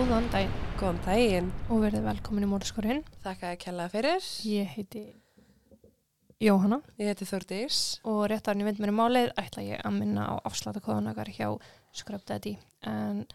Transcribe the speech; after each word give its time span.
Góðan 0.00 0.28
daginn 0.32 0.52
Góðan 0.80 0.98
daginn. 1.04 1.48
og 1.68 1.82
verðið 1.82 2.04
velkomin 2.06 2.44
í 2.46 2.48
mórskorinn. 2.48 3.00
Þakka 3.20 3.48
að 3.52 3.58
kella 3.60 3.84
fyrir. 3.92 4.22
Ég 4.48 4.70
heiti 4.72 5.02
Jóhanna 6.40 6.78
Ég 6.96 7.10
heiti 7.10 7.26
Þordís. 7.28 8.00
og 8.08 8.22
rétt 8.32 8.48
árni 8.48 8.64
vind 8.64 8.78
mér 8.80 8.88
í 8.88 8.96
málið 8.96 9.32
ætla 9.36 9.62
ég 9.66 9.82
að 9.84 9.98
minna 9.98 10.24
á 10.24 10.34
afsláttakóðunakar 10.48 11.28
hjá 11.36 11.60
Scrubdaddy. 11.92 12.54
En 12.80 13.26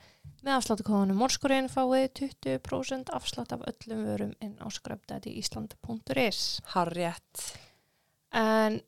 með 0.41 0.55
afsláttakóðunum 0.57 1.21
mórskorinn 1.21 1.69
fáið 1.69 2.07
20% 2.17 3.13
afslátt 3.13 3.53
af 3.53 3.61
öllum 3.69 4.01
vörum 4.07 4.33
inn 4.41 4.57
á 4.57 4.65
scrubdaddyisland.is. 4.65 6.61
Harriett. 6.73 7.59
En 8.33 8.81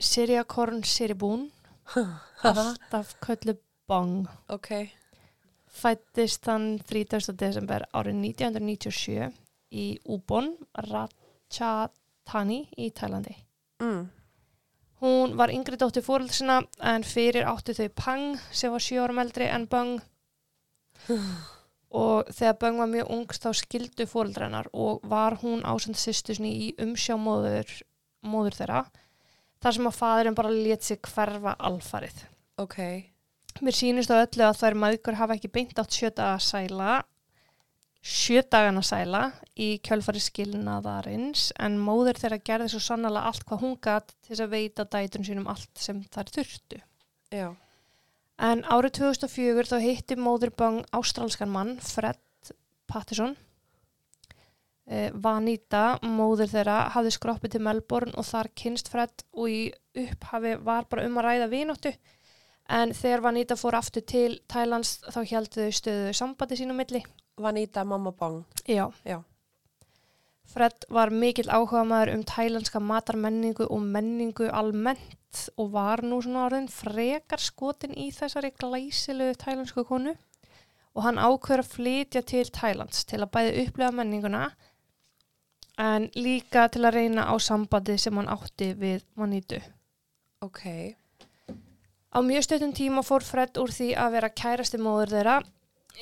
Siriakorn 0.00 0.80
Siribún, 0.88 1.50
alltaf 2.42 3.12
köllu 3.20 3.58
bong. 3.86 4.24
Ok. 4.48 4.88
Fættist 5.80 6.44
þann 6.46 6.72
30. 6.86 7.34
desember 7.40 7.86
árið 7.96 8.20
1997 8.20 9.30
í 9.70 9.86
Ubon, 10.10 10.54
Ratchathani 10.90 12.64
í 12.76 12.90
Tælandi. 12.96 13.36
Mm. 13.82 14.08
Hún 15.00 15.36
var 15.40 15.52
yngri 15.54 15.78
dóttir 15.80 16.04
fóröldsina 16.04 16.58
en 16.84 17.06
fyrir 17.08 17.46
áttu 17.48 17.72
þau 17.76 17.88
Pang 17.96 18.40
sem 18.52 18.72
var 18.72 18.84
7 18.84 19.00
árum 19.00 19.20
eldri 19.22 19.46
en 19.48 19.64
Bang 19.70 20.02
og 22.04 22.28
þegar 22.28 22.58
Bang 22.60 22.82
var 22.82 22.90
mjög 22.90 23.14
ung 23.16 23.32
þá 23.32 23.48
skildu 23.56 24.06
fóröldrennar 24.10 24.68
og 24.76 25.00
var 25.08 25.38
hún 25.40 25.64
ásend 25.64 25.96
sýstusni 25.96 26.52
í 26.66 26.68
umsjá 26.84 27.16
móður, 27.16 27.72
móður 28.20 28.58
þeirra 28.60 28.82
þar 29.60 29.76
sem 29.76 29.88
að 29.88 29.96
faðurinn 29.96 30.36
bara 30.36 30.52
let 30.52 30.84
sig 30.84 31.00
hverfa 31.00 31.56
alfarið. 31.56 32.20
Ok. 32.60 32.78
Mér 33.60 33.76
sýnist 33.76 34.08
á 34.08 34.16
öllu 34.22 34.44
að 34.46 34.58
þær 34.62 34.76
maðgur 34.80 35.18
hafa 35.20 35.36
ekki 35.36 35.50
beint 35.52 35.80
átt 35.80 35.92
sjöta 35.92 36.30
að 36.32 36.44
sæla, 36.46 36.92
sjödagana 38.00 38.80
sæla 38.80 39.22
í 39.60 39.74
kjölfari 39.84 40.22
skilnaðarins 40.24 41.50
en 41.60 41.76
móður 41.76 42.16
þeirra 42.22 42.38
gerði 42.40 42.70
svo 42.72 42.80
sannlega 42.80 43.26
allt 43.28 43.44
hvað 43.44 43.64
hún 43.66 43.74
gatt 43.84 44.14
til 44.14 44.32
þess 44.32 44.44
að 44.46 44.54
veita 44.54 44.86
dætun 44.88 45.26
sínum 45.28 45.50
allt 45.52 45.70
sem 45.76 46.00
þær 46.08 46.32
þurftu. 46.38 46.80
Já. 47.28 47.50
En 48.40 48.64
árið 48.64 48.96
2004 49.02 49.68
þá 49.68 49.78
hitti 49.84 50.16
móður 50.16 50.54
Bang 50.56 50.80
ástralskan 50.96 51.52
mann, 51.52 51.74
Fred 51.84 52.52
Patterson. 52.88 53.34
Eh, 54.90 55.10
Vanita, 55.12 55.98
móður 56.02 56.48
þeirra, 56.50 56.78
hafði 56.94 57.12
skroppið 57.14 57.52
til 57.54 57.60
Melbourne 57.66 58.16
og 58.16 58.24
þar 58.26 58.48
kynst 58.56 58.88
Fred 58.90 59.26
og 59.36 59.52
í 59.52 59.60
upphafi 60.06 60.56
var 60.64 60.88
bara 60.88 61.04
um 61.06 61.20
að 61.20 61.28
ræða 61.28 61.50
vinóttu. 61.52 61.92
En 62.68 62.92
þegar 62.94 63.24
Vanita 63.24 63.56
fór 63.58 63.78
aftur 63.78 64.04
til 64.06 64.38
Thailands 64.50 65.00
þá 65.10 65.20
heldu 65.32 65.64
þau 65.64 65.78
stöðu 65.80 66.12
sambandi 66.14 66.58
sínum 66.60 66.78
milli. 66.78 67.02
Vanita 67.40 67.84
Mamma 67.84 68.12
Bong. 68.12 68.44
Já. 68.68 68.90
Já. 69.04 69.22
Fred 70.50 70.86
var 70.90 71.12
mikill 71.14 71.50
áhuga 71.50 71.84
maður 71.86 72.16
um 72.16 72.24
thailandska 72.26 72.80
matarmenningu 72.82 73.68
og 73.70 73.82
menningu 73.86 74.48
almennt 74.50 75.44
og 75.56 75.70
var 75.76 76.02
nú 76.02 76.18
svona 76.22 76.48
orðin 76.48 76.66
frekar 76.70 77.38
skotin 77.38 77.94
í 77.94 78.08
þessari 78.14 78.50
glæsilegu 78.58 79.36
thailandsku 79.38 79.84
konu 79.86 80.16
og 80.94 81.04
hann 81.06 81.20
ákveður 81.22 81.62
að 81.62 81.74
flytja 81.74 82.22
til 82.26 82.48
Thailands 82.50 83.04
til 83.06 83.20
að 83.22 83.30
bæði 83.36 83.64
upplega 83.64 83.94
menninguna 83.94 84.42
en 85.80 86.08
líka 86.18 86.66
til 86.72 86.82
að 86.84 86.96
reyna 86.98 87.28
á 87.30 87.34
sambandi 87.38 87.96
sem 87.98 88.18
hann 88.18 88.30
átti 88.30 88.72
við 88.78 89.06
Manitu. 89.16 89.60
Ok. 90.42 90.64
Á 92.10 92.18
mjög 92.26 92.42
stöðum 92.42 92.72
tíma 92.74 93.02
fór 93.06 93.22
Fred 93.22 93.58
úr 93.62 93.70
því 93.70 93.92
að 93.94 94.14
vera 94.16 94.30
kærasti 94.34 94.78
móður 94.82 95.12
þeirra 95.14 95.36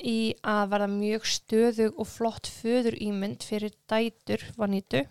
í 0.01 0.33
að 0.41 0.71
verða 0.71 0.87
mjög 0.93 1.27
stöðug 1.29 1.99
og 2.01 2.09
flott 2.09 2.49
föður 2.49 2.97
ímynd 2.97 3.45
fyrir 3.45 3.75
dætur 3.89 4.45
Vanitu. 4.57 5.03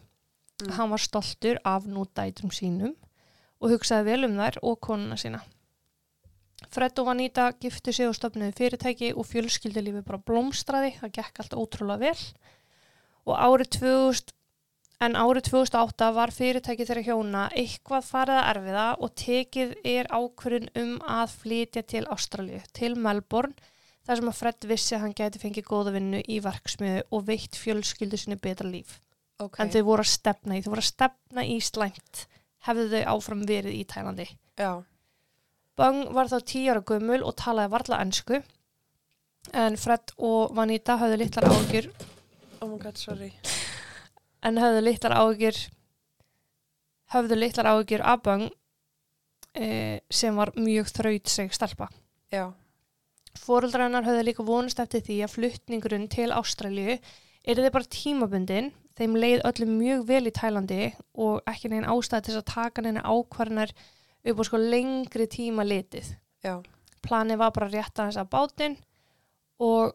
Mm. 0.58 0.72
Hann 0.74 0.90
var 0.90 1.02
stoltur 1.02 1.60
af 1.62 1.86
nú 1.86 2.02
dætrum 2.18 2.50
sínum 2.50 2.96
og 3.62 3.74
hugsaði 3.74 4.10
vel 4.10 4.26
um 4.26 4.34
þær 4.38 4.58
og 4.62 4.80
konuna 4.82 5.18
sína. 5.20 5.44
Fred 6.74 6.98
og 6.98 7.06
Vanita 7.06 7.52
giftu 7.62 7.94
sig 7.94 8.10
og 8.10 8.16
stopnuði 8.18 8.56
fyrirtæki 8.58 9.12
og 9.14 9.26
fjölskyldulífi 9.30 10.02
bara 10.06 10.18
blómstraði, 10.18 10.96
það 10.98 11.14
gekk 11.20 11.42
allt 11.42 11.54
ótrúlega 11.54 12.08
vel 12.08 12.26
og 13.28 13.38
árið 13.38 13.70
2000 13.78 14.34
En 14.98 15.14
árið 15.14 15.52
2008 15.52 16.06
var 16.16 16.32
fyrirtæki 16.34 16.84
þeirra 16.88 17.04
hjóna 17.06 17.42
eitthvað 17.54 18.06
farið 18.08 18.38
að 18.40 18.48
erfiða 18.52 18.86
og 18.98 19.12
tekið 19.20 19.74
er 19.86 20.08
ákvörðun 20.10 20.70
um 20.80 20.94
að 21.06 21.34
flytja 21.38 21.84
til 21.86 22.02
Ástralju, 22.10 22.58
til 22.74 22.96
Melbourne, 22.98 23.54
þar 24.02 24.18
sem 24.18 24.30
að 24.32 24.38
Fred 24.40 24.66
vissi 24.72 24.96
að 24.96 25.04
hann 25.04 25.14
geti 25.20 25.42
fengið 25.42 25.68
góða 25.68 25.92
vinnu 25.94 26.24
í 26.26 26.40
verksmiðu 26.42 27.04
og 27.14 27.28
veitt 27.28 27.60
fjölskyldu 27.60 28.18
sinni 28.18 28.40
betra 28.42 28.66
líf. 28.66 28.96
Ok. 29.38 29.60
En 29.62 29.70
þau 29.70 29.84
voru 29.86 30.02
að 30.02 30.10
stefna 30.16 30.58
í, 30.58 30.64
þau 30.64 30.72
voru 30.72 30.82
að 30.82 30.90
stefna 30.90 31.46
í 31.46 31.56
slæmt, 31.62 32.24
hefðu 32.66 32.88
þau 32.96 33.14
áfram 33.14 33.46
verið 33.46 33.78
í 33.78 33.84
Tælandi. 33.86 34.26
Já. 34.58 34.72
Bang 35.78 36.10
var 36.10 36.26
þá 36.26 36.38
tíu 36.42 36.72
ára 36.72 36.82
gömul 36.82 37.20
og 37.22 37.38
talaði 37.38 37.74
varla 37.76 38.02
ennsku, 38.02 38.42
en 39.54 39.78
Fred 39.78 40.10
og 40.18 40.56
Vanita 40.58 40.98
höfðu 40.98 41.22
litlar 41.22 41.46
ágjur 41.54 41.92
Oh 42.58 42.66
my 42.66 42.78
god, 42.82 42.98
sorry. 42.98 43.30
En 44.42 44.60
höfðu 44.60 44.84
litlar 44.84 45.16
áhyggjur 45.18 45.58
höfðu 47.12 47.38
litlar 47.38 47.70
áhyggjur 47.72 48.04
af 48.04 48.22
Bang 48.24 48.48
e, 49.56 50.00
sem 50.10 50.36
var 50.36 50.52
mjög 50.56 50.90
þraut 50.92 51.30
seg 51.32 51.54
stelpa. 51.56 51.88
Já. 52.32 52.50
Fóruldrannar 53.38 54.06
höfðu 54.06 54.26
líka 54.26 54.44
vonast 54.44 54.80
eftir 54.82 55.04
því 55.06 55.20
að 55.24 55.34
fluttningurinn 55.36 56.08
til 56.12 56.30
Ástralju 56.34 56.98
er 56.98 57.60
þið 57.60 57.70
bara 57.72 57.92
tímabundin, 57.94 58.72
þeim 58.98 59.14
leið 59.16 59.44
öllum 59.48 59.76
mjög 59.78 60.02
vel 60.08 60.24
í 60.28 60.34
Tælandi 60.34 60.82
og 61.22 61.38
ekki 61.48 61.70
neginn 61.70 61.88
ástæði 61.88 62.26
til 62.26 62.34
þess 62.34 62.42
að 62.42 62.50
taka 62.52 62.84
neina 62.84 63.04
ákvarðanar 63.06 63.72
upp 64.28 64.42
á 64.42 64.44
sko 64.48 64.60
lengri 64.60 65.28
tíma 65.30 65.64
litið. 65.64 66.10
Já. 66.44 66.58
Planið 67.04 67.40
var 67.40 67.54
bara 67.54 67.70
rétt 67.70 67.94
aðeins 67.94 68.18
að 68.20 68.30
bátinn 68.34 68.76
og 69.62 69.94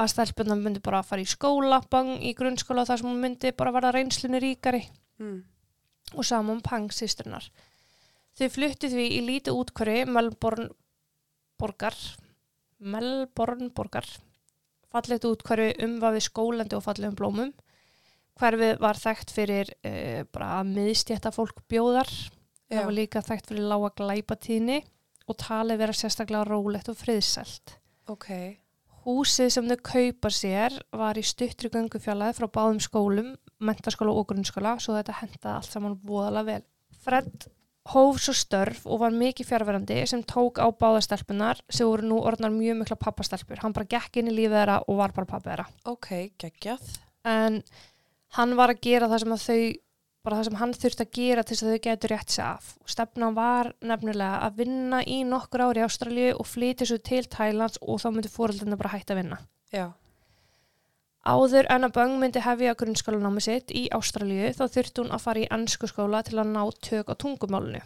að 0.00 0.10
stelpunna 0.10 0.56
myndi 0.58 0.82
bara 0.82 1.00
að 1.02 1.10
fara 1.12 1.22
í 1.22 1.28
skóla, 1.30 1.80
bang 1.90 2.16
í 2.22 2.32
grunnskóla 2.34 2.84
þar 2.88 3.00
sem 3.00 3.08
hún 3.10 3.20
myndi 3.22 3.52
bara 3.56 3.72
verða 3.74 3.94
reynslunni 3.94 4.40
ríkari 4.42 4.82
Mm. 5.20 5.44
og 6.18 6.24
saman 6.26 6.60
Pang 6.60 6.90
sýstrunar. 6.90 7.44
Þau 8.34 8.48
fluttu 8.50 8.88
því 8.90 9.04
í 9.14 9.20
lítið 9.22 9.54
útkværi 9.54 10.00
Melbourne 10.10 10.70
borgar 11.60 11.94
Melbourne 12.80 13.70
borgar 13.70 14.08
fallegt 14.90 15.24
útkværi 15.28 15.68
umvafið 15.86 16.26
skólandi 16.26 16.76
og 16.76 16.82
fallegum 16.82 17.14
blómum. 17.18 17.52
Hverfið 18.38 18.80
var 18.82 18.98
þekkt 18.98 19.30
fyrir 19.30 19.70
uh, 19.86 20.24
bara 20.34 20.58
að 20.58 20.72
miðstjætta 20.74 21.30
fólk 21.34 21.62
bjóðar. 21.70 22.10
Já. 22.66 22.80
Það 22.80 22.84
var 22.88 22.96
líka 22.98 23.22
þekkt 23.22 23.50
fyrir 23.52 23.70
lága 23.70 23.92
glæpatíðni 24.00 24.80
og 25.30 25.38
talið 25.38 25.78
vera 25.78 25.94
sérstaklega 25.94 26.44
rólegt 26.48 26.90
og 26.90 26.98
friðselt. 26.98 27.78
Ok. 28.10 28.28
Húsið 29.04 29.50
sem 29.52 29.66
þau 29.68 29.80
kaupa 29.84 30.30
sér 30.32 30.78
var 30.96 31.18
í 31.20 31.24
stuttri 31.26 31.68
göngufjalaði 31.72 32.38
frá 32.38 32.46
báðum 32.48 32.78
skólum, 32.80 33.34
mentaskóla 33.60 34.14
og 34.16 34.30
grunnskóla, 34.30 34.78
svo 34.80 34.96
þetta 34.96 35.18
hendaði 35.18 35.56
allt 35.58 35.74
saman 35.74 35.98
voðalega 36.08 36.46
vel. 36.48 36.64
Fred 37.04 37.48
hóf 37.92 38.20
svo 38.24 38.32
störf 38.32 38.86
og 38.88 39.02
var 39.02 39.12
mikið 39.12 39.50
fjárverandi 39.50 39.98
sem 40.08 40.22
tók 40.24 40.56
á 40.56 40.72
báðastelpunar 40.72 41.60
sem 41.68 41.88
voru 41.88 42.08
nú 42.08 42.20
orðnar 42.24 42.54
mjög 42.54 42.78
mikla 42.80 42.96
pappastelpur. 42.96 43.60
Hann 43.60 43.76
bara 43.76 43.90
gekk 43.92 44.22
inn 44.22 44.30
í 44.32 44.36
lífið 44.38 44.56
þeirra 44.56 44.78
og 44.88 45.00
var 45.02 45.12
bara 45.16 45.28
pappi 45.34 45.50
þeirra. 45.50 45.66
Ok, 45.92 46.10
geggjað. 46.40 46.94
En 47.28 47.60
hann 48.38 48.56
var 48.56 48.72
að 48.72 48.80
gera 48.88 49.10
það 49.12 49.24
sem 49.24 49.36
að 49.36 49.44
þau, 49.44 49.60
bara 50.24 50.38
það 50.38 50.46
sem 50.48 50.56
hann 50.60 50.72
þurfti 50.72 51.04
að 51.04 51.16
gera 51.18 51.42
til 51.44 51.54
þess 51.54 51.64
að 51.64 51.74
þau 51.74 51.82
getur 51.86 52.12
rétt 52.14 52.30
sig 52.32 52.44
af. 52.44 52.70
Stefnan 52.88 53.36
var 53.36 53.70
nefnilega 53.84 54.38
að 54.46 54.62
vinna 54.62 55.02
í 55.04 55.18
nokkur 55.28 55.66
ári 55.66 55.82
í 55.82 55.84
Ástralju 55.84 56.30
og 56.38 56.48
flytja 56.48 56.88
svo 56.88 56.98
til 57.04 57.26
Thailands 57.28 57.82
og 57.82 58.00
þá 58.00 58.08
myndi 58.14 58.32
fóröldinu 58.32 58.80
bara 58.80 58.94
hætta 58.94 59.14
að 59.14 59.20
vinna. 59.20 59.38
Já. 59.74 59.86
Áður 61.24 61.68
en 61.72 61.86
að 61.86 61.94
Bang 61.96 62.18
myndi 62.20 62.40
hefja 62.44 62.76
grunnskólanámi 62.80 63.44
sitt 63.44 63.72
í 63.72 63.86
Ástralju 63.96 64.50
þá 64.56 64.64
þurfti 64.64 65.04
hún 65.04 65.12
að 65.12 65.24
fara 65.24 65.44
í 65.44 65.48
ennsku 65.56 65.88
skóla 65.88 66.20
til 66.24 66.40
að 66.40 66.52
ná 66.52 66.62
tök 66.84 67.12
á 67.12 67.14
tungumálunu. 67.20 67.80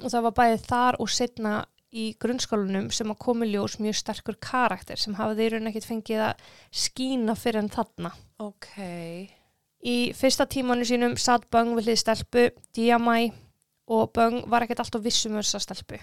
Og 0.00 0.12
það 0.12 0.26
var 0.28 0.36
bæðið 0.38 0.68
þar 0.70 1.00
og 1.02 1.10
setna 1.10 1.56
í 1.90 2.12
grunnskólanum 2.22 2.86
sem 2.94 3.10
að 3.10 3.22
komi 3.22 3.50
ljós 3.50 3.80
mjög 3.82 3.98
sterkur 3.98 4.38
karakter 4.42 4.98
sem 4.98 5.16
hafa 5.18 5.34
þeir 5.38 5.58
ekkert 5.62 5.90
fengið 5.90 6.24
að 6.28 6.46
skína 6.70 7.34
fyrir 7.38 7.64
en 7.64 7.74
þarna. 7.74 8.14
Ok. 8.38 8.70
Í 9.80 10.12
fyrsta 10.12 10.44
tímanu 10.44 10.84
sínum 10.84 11.16
satt 11.16 11.46
Bang 11.50 11.72
við 11.76 11.88
hlið 11.88 12.00
stelpu, 12.02 12.48
Diamai 12.76 13.30
og 13.88 14.10
Bang 14.12 14.44
var 14.50 14.66
ekkert 14.66 14.82
alltaf 14.84 15.04
vissum 15.04 15.38
um 15.38 15.40
þessa 15.40 15.62
stelpu. 15.64 16.00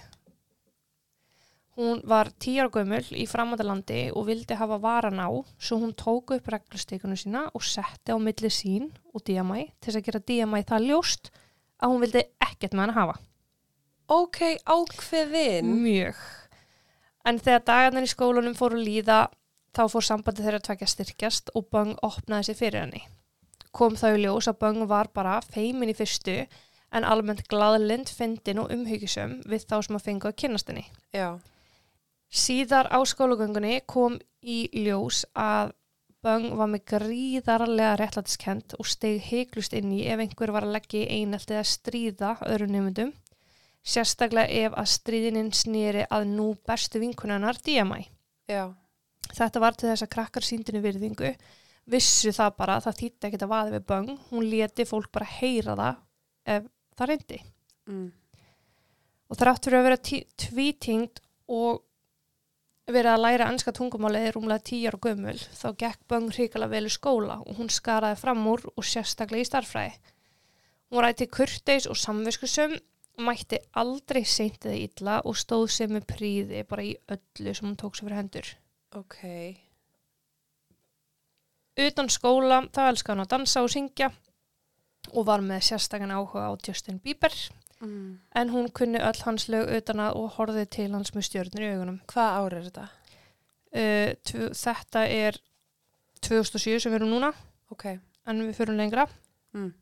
Hún 1.77 2.00
var 2.09 2.31
tíu 2.41 2.63
ára 2.63 2.71
gömul 2.74 3.03
í 3.13 3.27
framöndalandi 3.29 4.07
og 4.09 4.25
vildi 4.25 4.56
hafa 4.57 4.79
varan 4.81 5.21
á, 5.21 5.29
svo 5.62 5.77
hún 5.77 5.94
tók 5.94 6.33
upp 6.33 6.47
reglustíkunum 6.50 7.19
sína 7.21 7.44
og 7.53 7.62
setti 7.62 8.09
á 8.09 8.18
milli 8.18 8.50
sín 8.50 8.89
og 9.13 9.21
DMI 9.21 9.68
til 9.77 9.91
þess 9.91 10.00
að 10.00 10.07
gera 10.07 10.23
DMI 10.25 10.63
það 10.65 10.88
ljóst 10.89 11.30
að 11.77 11.94
hún 11.94 12.01
vildi 12.01 12.23
ekkert 12.41 12.73
með 12.73 12.83
hann 12.88 12.97
hafa. 12.97 13.15
Ok, 14.09 14.39
ákveðin. 14.65 15.69
Mjög. 15.83 16.18
En 17.30 17.38
þegar 17.44 17.68
dagarnir 17.69 18.07
í 18.07 18.09
skólanum 18.09 18.57
fóru 18.57 18.81
líða 18.81 19.27
þá 19.77 19.83
fór 19.91 20.06
sambandi 20.09 20.41
þeirra 20.47 20.63
tvekja 20.65 20.89
styrkjast 20.95 21.53
og 21.53 21.69
Bung 21.69 21.94
opnaði 22.01 22.50
sig 22.50 22.57
fyrir 22.63 22.88
henni. 22.88 23.03
Kom 23.77 23.97
þá 24.00 24.07
í 24.15 24.24
ljós 24.24 24.50
að 24.50 24.59
Bung 24.63 24.88
var 24.89 25.12
bara 25.13 25.38
feimin 25.45 25.91
í 25.94 25.97
fyrstu 25.97 26.39
en 26.95 27.06
almennt 27.06 27.44
glaðlind, 27.51 28.09
fyndin 28.09 28.62
og 28.63 28.71
umhyggisum 28.74 29.41
við 29.45 29.68
þá 29.69 29.75
sem 29.85 30.00
að 30.00 30.06
fengu 30.07 30.29
að 30.29 30.38
kynast 30.41 30.71
henni. 30.71 30.88
Já. 31.13 31.38
Síðar 32.27 32.89
á 32.91 33.00
skólagöngunni 33.07 33.81
kom 33.88 34.18
í 34.41 34.65
ljós 34.85 35.25
að 35.38 35.75
Bung 36.25 36.57
var 36.57 36.71
með 36.71 36.83
gríðarlega 36.89 37.94
réttlætiskend 38.01 38.74
og 38.81 38.88
steg 38.89 39.21
heiklust 39.29 39.75
inn 39.77 39.94
í 39.94 40.01
ef 40.09 40.19
einhver 40.23 40.51
var 40.56 40.65
að 40.65 40.73
leggja 40.75 41.03
í 41.06 41.21
einelti 41.21 41.56
að 41.56 41.69
stríða 41.69 42.31
öðrum 42.47 42.73
nefndum, 42.73 43.13
sérstaklega 43.85 44.65
ef 44.65 44.75
að 44.81 44.89
stríðinin 44.95 45.53
snýri 45.56 46.07
að 46.09 46.25
nú 46.33 46.50
bestu 46.68 47.00
vinkunarnar 47.03 47.62
DMI. 47.62 48.09
Já. 48.50 48.73
Þetta 49.30 49.62
var 49.62 49.77
til 49.77 49.91
þess 49.91 50.07
að 50.07 50.13
krakkar 50.15 50.47
síndinu 50.47 50.81
virðingu, 50.83 51.31
vissu 51.88 52.34
það 52.36 52.56
bara, 52.60 52.80
það 52.84 53.00
þýtti 53.01 53.30
ekkert 53.30 53.45
að 53.45 53.51
vaði 53.54 53.75
við 53.78 53.86
Bung, 53.92 54.13
hún 54.31 54.48
leti 54.51 54.86
fólk 54.88 55.12
bara 55.16 55.30
heyra 55.38 55.75
það 55.80 56.00
ef 56.56 56.69
það 56.98 57.12
reyndi. 57.12 57.42
Mm. 57.88 58.07
Og 59.28 59.39
þrátt 59.39 59.68
fyrir 59.68 59.80
að 59.80 59.88
vera 59.88 60.01
tvítingd 60.44 61.22
og 61.51 61.84
verið 62.88 63.12
að 63.12 63.24
læra 63.24 63.48
ennska 63.51 63.74
tungumálið 63.75 64.30
rúmlega 64.36 64.63
tíjar 64.69 64.95
og 64.95 65.07
gömul, 65.07 65.36
þá 65.36 65.68
gekk 65.81 66.06
Böng 66.07 66.30
hrikalega 66.31 66.72
vel 66.72 66.88
í 66.88 66.94
skóla 66.94 67.42
og 67.44 67.60
hún 67.60 67.72
skaraði 67.72 68.19
fram 68.22 68.45
úr 68.48 68.63
og 68.74 68.88
sérstaklega 68.88 69.44
í 69.44 69.50
starffræði. 69.50 69.98
Hún 70.88 71.04
rætti 71.04 71.28
kurteis 71.28 71.88
og 71.92 72.00
samviskusum, 72.00 72.78
mætti 73.28 73.60
aldrei 73.75 74.24
seint 74.24 74.63
eða 74.63 74.80
illa 74.86 75.19
og 75.28 75.36
stóð 75.36 75.68
sem 75.75 75.92
með 75.92 76.07
príði 76.13 76.63
bara 76.69 76.88
í 76.88 76.95
öllu 77.12 77.56
sem 77.56 77.68
hún 77.68 77.80
tók 77.80 77.98
sér 77.98 78.07
fyrir 78.07 78.22
hendur. 78.22 78.54
Ok. 78.95 79.19
Utan 81.77 82.09
skóla 82.09 82.63
þá 82.74 82.81
elskaði 82.89 83.13
hann 83.15 83.25
að 83.25 83.31
dansa 83.35 83.62
og 83.63 83.69
syngja 83.69 84.12
og 85.13 85.25
var 85.27 85.44
með 85.45 85.62
sérstakann 85.69 86.12
áhuga 86.15 86.50
á 86.50 86.51
Justin 86.65 87.00
Bieber 87.00 87.33
Mm. 87.77 88.18
en 88.33 88.50
hún 88.50 88.71
kunni 88.74 88.97
öll 88.97 89.21
hans 89.21 89.44
lög 89.53 89.69
utan 89.69 90.00
að 90.01 90.15
og 90.18 90.31
horfið 90.33 90.69
til 90.74 90.91
hans 90.95 91.12
með 91.13 91.27
stjörnur 91.27 91.62
í 91.62 91.68
augunum. 91.75 92.00
Hvað 92.09 92.38
ár 92.39 92.53
er 92.57 92.63
þetta? 92.65 92.85
Uh, 93.77 94.50
þetta 94.57 95.03
er 95.13 95.38
2007 96.25 96.79
sem 96.81 96.91
við 96.91 96.95
erum 96.95 97.12
núna 97.13 97.29
Ok. 97.69 97.85
en 98.25 98.41
við 98.47 98.56
fyrum 98.57 98.77
lengra. 98.77 99.06
Mm. 99.53 99.75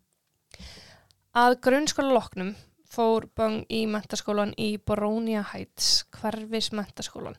Að 1.35 1.55
grunnskóla 1.63 2.11
loknum 2.17 2.53
fór 2.91 3.29
Bung 3.35 3.63
í 3.71 3.85
mentaskólan 3.87 4.51
í 4.59 4.75
Borónia 4.77 5.45
Heights, 5.53 6.03
hverfis 6.19 6.71
mentaskólan. 6.75 7.35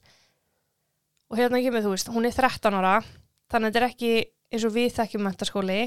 Og 1.31 1.37
hérna 1.37 1.61
kemur 1.61 1.85
þú 1.85 1.93
veist, 1.93 2.09
hún 2.09 2.25
er 2.29 2.32
13 2.32 2.73
ára, 2.76 3.02
þannig 3.52 3.69
að 3.69 3.73
þetta 3.75 3.82
er 3.85 3.88
ekki 3.91 4.12
eins 4.53 4.67
og 4.67 4.75
við 4.77 4.93
þekkjum 4.97 5.27
mentaskóli, 5.27 5.81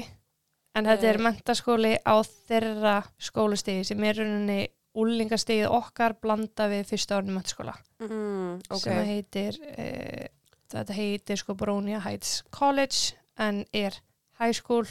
en 0.76 0.86
þetta 0.86 1.08
er 1.10 1.18
Nei. 1.18 1.26
mentaskóli 1.28 1.94
á 2.04 2.16
þeirra 2.22 2.96
skólastigi 3.20 3.86
sem 3.88 4.04
er 4.06 4.20
rauninni 4.20 4.60
úlingastigið 5.00 5.70
okkar 5.70 6.16
blanda 6.22 6.66
við 6.70 6.88
fyrsta 6.90 7.18
árni 7.18 7.34
mentaskóla. 7.34 7.76
Mm. 8.02 8.58
Ok. 8.68 8.82
sem 8.82 8.98
að 8.98 9.10
heitir 9.12 9.60
uh, 9.70 10.26
þetta 10.70 10.96
heitir 10.96 11.40
sko 11.40 11.54
Borónia 11.58 12.00
Heights 12.04 12.40
College 12.54 13.14
en 13.40 13.64
er 13.72 13.96
high 14.40 14.56
school 14.56 14.86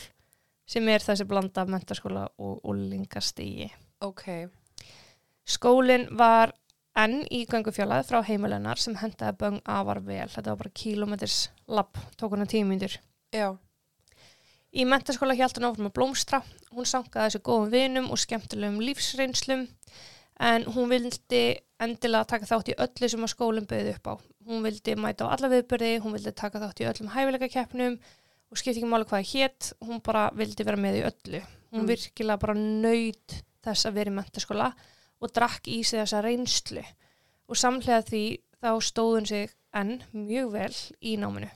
sem 0.69 0.87
er 0.91 1.03
þessi 1.03 1.25
blanda 1.27 1.65
mentaskóla 1.65 2.27
og 2.37 2.63
úlingastígi. 2.69 3.69
Ok. 4.05 4.25
Skólinn 5.49 6.07
var 6.17 6.53
enn 6.99 7.23
í 7.33 7.43
göngufjálað 7.49 8.07
frá 8.09 8.21
heimilennar 8.27 8.79
sem 8.81 8.97
hendaði 8.99 9.37
böng 9.39 9.59
afar 9.65 10.01
vel. 10.05 10.27
Þetta 10.29 10.53
var 10.53 10.61
bara 10.61 10.75
kílómetris 10.81 11.39
lapp, 11.67 11.97
tók 12.19 12.35
hana 12.35 12.47
tíu 12.49 12.67
mínútur. 12.67 12.99
Já. 13.35 13.57
Í 14.69 14.85
mentaskóla 14.85 15.33
hjælt 15.37 15.57
hún 15.57 15.67
áfram 15.69 15.89
að 15.89 15.95
blómstra. 15.97 16.39
Hún 16.73 16.85
sankaði 16.85 17.31
þessu 17.31 17.41
góðum 17.47 17.71
vinum 17.73 18.09
og 18.13 18.19
skemmtilegum 18.21 18.81
lífsreynslum 18.83 19.67
en 20.39 20.65
hún 20.75 20.91
vildi 20.91 21.41
endilega 21.81 22.27
taka 22.29 22.45
þátt 22.47 22.69
í 22.73 22.77
öllu 22.77 23.09
sem 23.09 23.25
að 23.25 23.33
skólinn 23.33 23.67
bauði 23.69 23.95
upp 23.95 24.07
á. 24.07 24.13
Hún 24.49 24.63
vildi 24.65 24.95
mæta 24.95 25.25
á 25.25 25.33
alla 25.33 25.49
viðbyrði, 25.51 25.91
hún 26.03 26.13
vildi 26.15 26.33
taka 26.37 26.61
þátt 26.61 26.83
í 26.83 26.87
öllum 26.89 27.11
hæfileikakeppnum 27.15 27.97
og 28.49 28.57
skipti 28.57 28.79
ekki 28.81 28.89
máli 28.89 29.05
hvað 29.09 29.23
það 29.23 29.31
hétt, 29.33 29.71
hún 29.85 30.01
bara 30.05 30.29
vildi 30.37 30.65
vera 30.65 30.77
með 30.77 30.99
í 31.01 31.03
öllu. 31.09 31.41
Hún 31.73 31.83
Mm. 31.83 31.89
virkilega 31.89 32.39
bara 32.39 32.53
nöyt 32.57 33.43
þess 33.61 33.85
að 33.85 33.93
vera 33.93 34.09
í 34.09 34.15
mentaskóla 34.15 34.73
og 35.21 35.33
drakk 35.33 35.67
í 35.67 35.83
sig 35.83 35.99
þessa 35.99 36.23
reynslu 36.23 36.83
og 37.49 37.55
samlega 37.57 38.01
því 38.05 38.23
þá 38.61 38.71
stóðun 38.81 39.27
sig 39.27 39.51
enn 39.73 40.01
mjög 40.13 40.51
vel 40.51 40.75
í 41.01 41.17
náminu. 41.17 41.49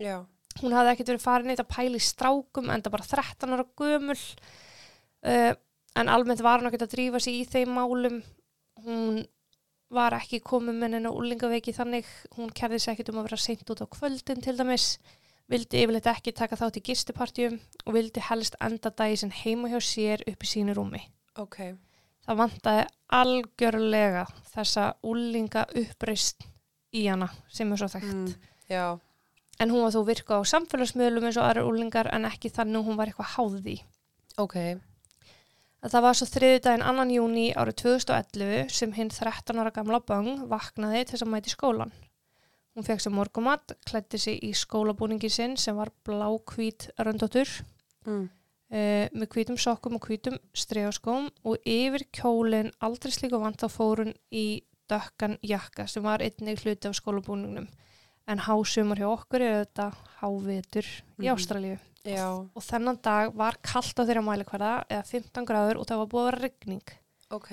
Já. 0.00 0.24
Hún 0.62 0.72
hafði 0.76 0.92
ekkert 0.94 1.10
verið 1.12 1.24
farin 1.26 1.52
eitt 1.52 1.60
að 1.62 1.72
pæla 1.74 1.98
í 2.00 2.04
strákum 2.06 2.70
en 2.72 2.82
það 2.84 2.94
bara 2.96 3.08
13 3.12 3.54
ára 3.56 3.66
gömul 3.76 4.16
uh, 5.26 5.52
en 5.96 6.08
almennt 6.12 6.42
var 6.44 6.60
hún 6.62 6.70
ekkert 6.70 6.86
að 6.88 6.94
drífa 6.96 7.20
sig 7.20 7.40
í 7.42 7.44
þeim 7.48 7.74
málum 7.76 8.22
hún 8.86 9.22
var 9.92 10.16
ekki 10.18 10.40
komið 10.42 10.74
með 10.80 10.96
henni 10.98 11.12
úlingaveiki 11.14 11.72
þannig 11.76 12.08
hún 12.36 12.50
kerði 12.56 12.80
sig 12.82 12.94
ekkert 12.96 13.12
um 13.12 13.20
að 13.20 13.28
vera 13.28 13.38
seint 13.38 13.68
út 13.70 13.84
á 13.84 13.86
kvöldin 13.86 14.40
til 14.42 14.56
dæmis 14.58 14.86
vildi 15.46 15.78
yfirleitt 15.84 16.08
ekki 16.10 16.32
taka 16.34 16.58
þátt 16.58 16.80
í 16.80 16.82
gistipartjum 16.88 17.60
og 17.86 17.94
vildi 17.94 18.24
helst 18.28 18.56
enda 18.66 18.90
dagi 18.90 19.20
sem 19.22 19.30
heima 19.44 19.70
hjá 19.70 19.78
sér 19.86 20.24
upp 20.26 20.42
í 20.42 20.50
sínu 20.50 20.74
rúmi 20.74 21.04
Ok. 21.38 21.60
það 22.26 22.40
vantaði 22.40 22.86
algjörlega 23.14 24.24
þessa 24.50 24.88
úlinga 25.06 25.66
uppreist 25.78 26.42
í 26.96 27.04
hana 27.06 27.28
sem 27.52 27.70
er 27.72 27.78
svo 27.84 27.88
þekkt 27.92 28.12
Mm. 28.16 28.34
Já. 28.66 28.98
En 29.60 29.72
hún 29.72 29.84
var 29.84 29.94
þó 29.94 30.02
virka 30.06 30.38
á 30.38 30.42
samfélagsmiðlum 30.52 31.28
eins 31.28 31.38
og 31.40 31.46
aðrar 31.48 31.68
úlingar 31.70 32.10
en 32.12 32.28
ekki 32.28 32.50
þannig 32.52 32.86
hún 32.86 32.98
var 32.98 33.10
eitthvað 33.12 33.32
háð 33.36 33.58
því. 33.64 33.76
Ok. 34.42 34.56
Að 35.84 35.92
það 35.92 36.04
var 36.06 36.16
svo 36.18 36.26
þriðudaginn 36.32 36.84
annan 36.86 37.12
júni 37.14 37.46
árið 37.54 37.78
2011 37.84 38.72
sem 38.74 38.92
hinn 38.96 39.12
13 39.12 39.60
ára 39.62 39.72
gamla 39.74 40.00
böng 40.02 40.46
vaknaði 40.50 41.04
til 41.04 41.14
þess 41.14 41.26
að 41.26 41.32
mæti 41.34 41.52
skólan. 41.52 41.92
Hún 42.76 42.84
fekk 42.84 43.00
sér 43.00 43.14
morgumat, 43.16 43.72
klætti 43.88 44.18
sig 44.20 44.42
í 44.44 44.50
skólabúningi 44.52 45.30
sinn 45.32 45.54
sem 45.56 45.76
var 45.76 45.92
blá-hvít 46.04 46.90
röndóttur 47.00 47.48
Mm. 48.06 48.28
uh, 48.70 49.06
með 49.10 49.28
hvítum 49.34 49.56
sokkum 49.58 49.96
og 49.96 50.04
hvítum 50.06 50.36
stregaskóm 50.54 51.30
og 51.42 51.56
yfir 51.66 52.04
kjólinn 52.14 52.68
aldrei 52.80 53.10
slíka 53.10 53.40
vant 53.42 53.58
þá 53.58 53.66
fór 53.72 54.04
hún 54.04 54.12
í 54.30 54.62
dökkan 54.86 55.38
jakka 55.42 55.88
sem 55.90 56.04
var 56.04 56.22
einnig 56.22 56.60
hluti 56.62 56.86
af 56.86 56.94
skólabúningnum. 56.94 57.66
En 58.28 58.38
hásumar 58.42 58.98
hjá 58.98 59.06
okkur 59.12 59.40
er 59.46 59.64
þetta 59.64 59.92
hávetur 60.20 60.86
í 61.20 61.26
Mhm. 61.26 61.34
Ástralíu. 61.36 61.78
Og 62.54 62.62
þennan 62.62 63.00
dag 63.02 63.32
var 63.34 63.56
kallt 63.62 63.98
á 63.98 64.02
þeirra 64.06 64.22
mælikvarða 64.22 64.72
eða 64.88 65.04
15 65.06 65.46
gráður 65.46 65.80
og 65.80 65.86
það 65.86 65.98
var 65.98 66.06
búið 66.06 66.22
að 66.22 66.30
vera 66.30 66.42
rigning. 66.42 66.82
Ok. 67.30 67.50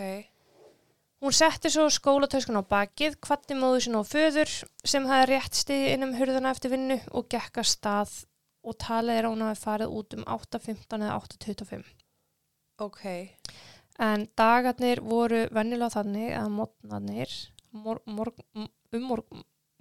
Hún 1.23 1.31
setti 1.33 1.69
svo 1.71 1.87
skólatöskun 1.89 2.59
á 2.59 2.63
bakið, 2.67 3.15
kvatti 3.21 3.55
móðu 3.55 3.81
sinna 3.81 4.01
á 4.01 4.05
föður 4.05 4.51
sem 4.83 5.05
hefði 5.07 5.27
rétt 5.29 5.53
stiði 5.55 5.93
inn 5.93 6.03
um 6.03 6.13
hurðana 6.13 6.51
eftir 6.51 6.69
vinnu 6.73 6.99
og 7.13 7.29
gekk 7.29 7.61
að 7.63 7.69
stað 7.71 8.25
og 8.63 8.77
talið 8.77 9.17
er 9.17 9.23
að 9.23 9.31
hún 9.33 9.45
hafi 9.47 9.61
farið 9.63 9.93
út 9.97 10.13
um 10.17 10.23
8.15 10.25 11.01
eða 11.01 11.15
8.25. 11.21 11.85
Ok. 12.79 13.29
En 13.99 14.27
dagarnir 14.35 14.99
voru 15.01 15.47
venjulega 15.53 15.93
þannig 16.01 16.33
að 16.35 16.49
mótnarnir, 16.59 17.33
mor, 17.71 18.01
mor, 18.05 18.33
um 18.55 18.67
morg, 19.07 19.23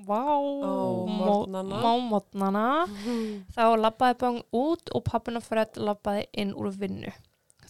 vá, 0.06 0.22
Ó, 0.36 1.06
mó- 1.06 1.46
morgnana. 1.46 1.80
má 1.82 1.92
mótnana, 2.10 2.64
Mm. 2.86 3.44
þá 3.56 3.62
labbaði 3.80 4.18
bang 4.22 4.40
út 4.52 4.90
og 4.94 5.04
pappina 5.04 5.40
Fred 5.40 5.76
labbaði 5.76 6.26
inn 6.32 6.54
úr 6.54 6.70
vinnu. 6.76 7.12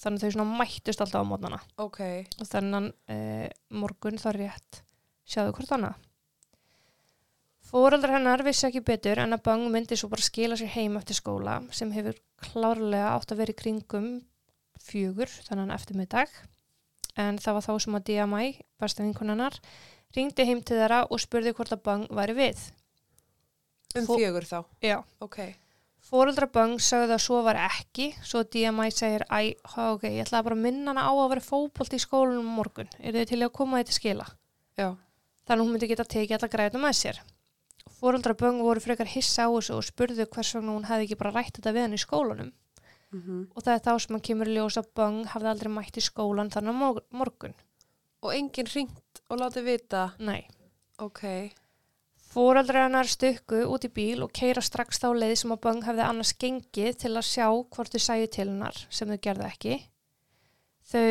Þannig 0.03 0.23
þau 0.25 0.31
svona 0.35 0.59
mættust 0.59 1.01
alltaf 1.05 1.23
á 1.23 1.31
mótnana. 1.31 1.61
Ok. 1.79 2.01
Og 2.41 2.47
þennan 2.49 2.93
eh, 3.09 3.49
morgun 3.71 4.19
þá 4.19 4.33
rétt 4.35 4.83
sjáðu 5.29 5.53
hvort 5.55 5.77
annað. 5.77 5.95
Fóreldrar 7.73 8.17
hennar 8.19 8.43
vissi 8.45 8.67
ekki 8.69 8.83
betur 8.85 9.21
en 9.23 9.33
að 9.37 9.45
Bang 9.47 9.69
myndi 9.73 9.97
svo 9.97 10.11
bara 10.13 10.25
skila 10.27 10.59
sér 10.61 10.73
heim 10.75 10.97
eftir 10.99 11.17
skóla 11.17 11.61
sem 11.73 11.93
hefur 11.95 12.19
klárlega 12.43 13.15
átt 13.15 13.33
að 13.33 13.41
vera 13.41 13.55
í 13.55 13.57
kringum 13.63 14.09
fjögur 14.83 15.31
þannig 15.47 15.73
eftirmiddag. 15.79 16.29
En 17.17 17.39
það 17.39 17.57
var 17.59 17.65
þá 17.69 17.73
sem 17.85 17.97
að 17.99 18.05
DMI, 18.09 18.47
besta 18.81 19.05
vinkonannar, 19.05 19.57
ringdi 20.17 20.47
heim 20.49 20.63
til 20.63 20.77
þeirra 20.81 21.03
og 21.11 21.21
spurði 21.23 21.53
hvort 21.57 21.73
að 21.77 21.83
Bang 21.87 22.07
væri 22.13 22.35
við. 22.39 22.63
Um 23.97 24.07
Fó- 24.09 24.17
fjögur 24.19 24.47
þá. 24.49 24.59
Já. 24.85 25.03
Ok. 25.21 25.39
Fóreldra 26.03 26.49
Bang 26.53 26.79
sagði 26.83 27.15
að 27.15 27.23
svo 27.25 27.43
var 27.47 27.57
ekki, 27.63 28.11
svo 28.27 28.43
DMI 28.45 28.91
segir, 28.93 29.23
æ, 29.33 29.55
ok, 29.79 30.03
ég 30.11 30.25
ætlaði 30.27 30.45
bara 30.49 30.57
að 30.57 30.63
minna 30.65 30.91
hana 30.93 31.05
á 31.09 31.13
að 31.15 31.29
vera 31.33 31.45
fótbolt 31.47 31.95
í 31.95 32.01
skólanum 32.03 32.49
á 32.53 32.57
morgun. 32.59 32.89
Er 33.01 33.15
þið 33.17 33.29
til 33.31 33.39
að 33.47 33.53
koma 33.57 33.79
þetta 33.81 33.97
skila? 33.97 34.27
Já. 34.77 34.89
Þannig 35.47 35.61
að 35.61 35.63
hún 35.63 35.73
myndi 35.77 35.89
geta 35.93 36.05
tekið 36.05 36.37
alla 36.39 36.51
græðina 36.53 36.83
með 36.83 36.97
sér. 36.99 37.21
Fóreldra 38.01 38.35
Bang 38.37 38.61
voru 38.65 38.83
frekar 38.83 39.07
hissa 39.13 39.47
á 39.47 39.51
þessu 39.55 39.77
og 39.79 39.87
spurðu 39.87 40.27
hvers 40.27 40.53
vegna 40.57 40.75
hún 40.75 40.89
hefði 40.91 41.07
ekki 41.07 41.19
bara 41.23 41.33
rætt 41.37 41.57
þetta 41.61 41.73
við 41.77 41.87
hann 41.87 41.97
í 41.97 42.03
skólanum. 42.03 42.53
Mm 43.13 43.49
Og 43.55 43.61
það 43.63 43.75
er 43.77 43.83
þá 43.85 43.93
sem 44.01 44.15
hann 44.17 44.25
kemur 44.25 44.49
í 44.49 44.55
ljós 44.57 44.79
að 44.81 44.87
Bang 44.97 45.25
hafði 45.29 45.51
aldrei 45.53 45.71
mætt 45.73 45.99
í 46.01 46.05
skólan 46.05 46.51
þannig 46.51 47.03
morgun. 47.13 47.55
Og 48.23 48.33
enginn 48.35 48.71
ringt 48.75 49.02
og 49.33 49.41
látið 49.41 49.69
vita. 49.71 50.07
Nei. 50.21 50.45
Ok. 51.01 51.25
Fóreldrar 52.33 52.87
hennar 52.87 53.09
stukku 53.09 53.65
út 53.69 53.85
í 53.85 53.91
bíl 53.93 54.23
og 54.25 54.33
keira 54.37 54.63
strax 54.65 55.01
þá 55.03 55.11
leið 55.17 55.35
sem 55.43 55.53
að 55.53 55.63
Böng 55.67 55.83
hefði 55.85 56.05
annars 56.07 56.33
gengið 56.41 57.01
til 57.03 57.13
að 57.13 57.27
sjá 57.29 57.47
hvort 57.49 57.93
þau 57.93 58.05
sæju 58.07 58.29
til 58.33 58.47
hennar 58.47 58.79
sem 58.89 59.11
þau 59.11 59.19
gerðu 59.27 59.49
ekki. 59.49 59.75
Þau 60.93 61.09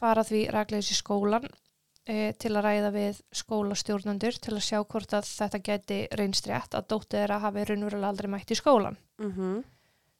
fara 0.00 0.24
því 0.26 0.40
rækleis 0.54 0.90
í 0.90 0.96
skólan 0.98 1.46
e, 1.46 2.32
til 2.38 2.52
að 2.56 2.66
ræða 2.66 2.90
við 2.96 3.20
skólastjórnandur 3.42 4.40
til 4.42 4.56
að 4.56 4.66
sjá 4.66 4.80
hvort 4.82 5.14
að 5.14 5.30
þetta 5.30 5.62
geti 5.68 6.00
reynst 6.18 6.50
rétt 6.50 6.74
að 6.74 6.90
dóttir 6.90 7.22
þeirra 7.22 7.38
hafi 7.46 7.68
raunverulega 7.70 8.10
aldrei 8.10 8.30
mætt 8.34 8.50
í 8.50 8.58
skólan. 8.58 8.98
Mhm. 9.22 9.62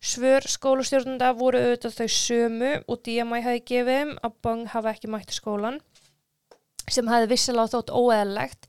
Svör 0.04 0.44
skólastjórnanda 0.52 1.32
voru 1.34 1.62
auðvitað 1.64 1.98
þau 1.98 2.08
sömu 2.12 2.72
og 2.86 3.02
DMI 3.02 3.42
hefði 3.42 3.66
gefið 3.70 3.98
þeim 3.98 4.16
að 4.22 4.40
Böng 4.44 4.66
hafi 4.70 4.90
ekki 4.92 5.10
mætt 5.10 5.34
í 5.34 5.38
skólan 5.38 5.82
sem 6.90 7.06
hefði 7.08 7.28
vissilega 7.34 7.72
þótt 7.74 7.92
óeðlegt 7.94 8.66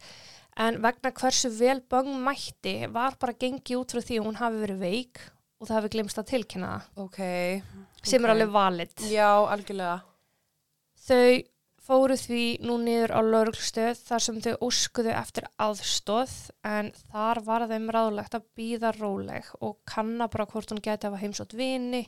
en 0.58 0.82
vegna 0.82 1.12
hversu 1.12 1.50
vel 1.60 1.82
Böng 1.92 2.14
mætti 2.24 2.88
var 2.92 3.18
bara 3.20 3.34
gengið 3.34 3.82
út 3.82 3.92
frá 3.92 4.02
því 4.02 4.20
að 4.22 4.26
hún 4.30 4.40
hafi 4.40 4.62
verið 4.64 4.80
veik 4.80 5.20
og 5.60 5.68
það 5.68 5.76
hafi 5.80 5.90
glemst 5.96 6.18
að 6.22 6.30
tilkynna 6.32 6.70
það 6.96 7.04
Ok. 7.04 7.20
sem 8.04 8.22
Ok. 8.22 8.26
er 8.30 8.34
alveg 8.36 8.52
valid. 8.54 8.96
Já, 9.12 9.30
algjörlega. 9.52 10.02
Þau 11.06 11.44
fóru 11.86 12.16
því 12.18 12.44
nú 12.66 12.80
niður 12.82 13.12
á 13.14 13.20
lauruglustöð 13.22 14.00
þar 14.08 14.24
sem 14.26 14.40
þau 14.42 14.54
óskuðu 14.66 15.12
eftir 15.14 15.46
aðstóð 15.62 16.34
en 16.66 16.90
þar 17.12 17.42
var 17.46 17.68
þeim 17.70 17.90
ráðlegt 17.94 18.34
að 18.40 18.48
býða 18.58 18.92
róleg 18.98 19.52
og 19.62 19.78
kanna 19.86 20.28
bara 20.34 20.48
hvort 20.50 20.72
hún 20.74 20.82
geti 20.82 21.06
hafa 21.06 21.20
heimsótt 21.22 21.54
vini, 21.54 22.08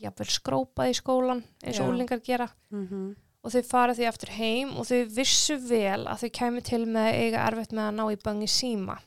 jafnvel 0.00 0.30
skrópað 0.32 0.92
í 0.94 0.96
skólan 0.96 1.42
eins 1.62 1.80
og 1.82 1.90
úlingar 1.92 2.22
gera 2.24 2.48
Mhm. 2.72 3.16
Og 3.44 3.52
þau 3.54 3.62
fara 3.68 3.94
því 3.94 4.06
eftir 4.10 4.32
heim 4.38 4.72
og 4.80 4.88
þau 4.88 5.02
vissu 5.14 5.56
vel 5.68 6.06
að 6.10 6.24
þau 6.24 6.30
kæmi 6.40 6.62
til 6.66 6.82
með 6.90 7.08
eiga 7.22 7.44
erfitt 7.48 7.72
með 7.76 7.84
að 7.88 7.96
ná 7.98 8.04
í 8.12 8.18
bangi 8.24 8.48
síma 8.50 8.98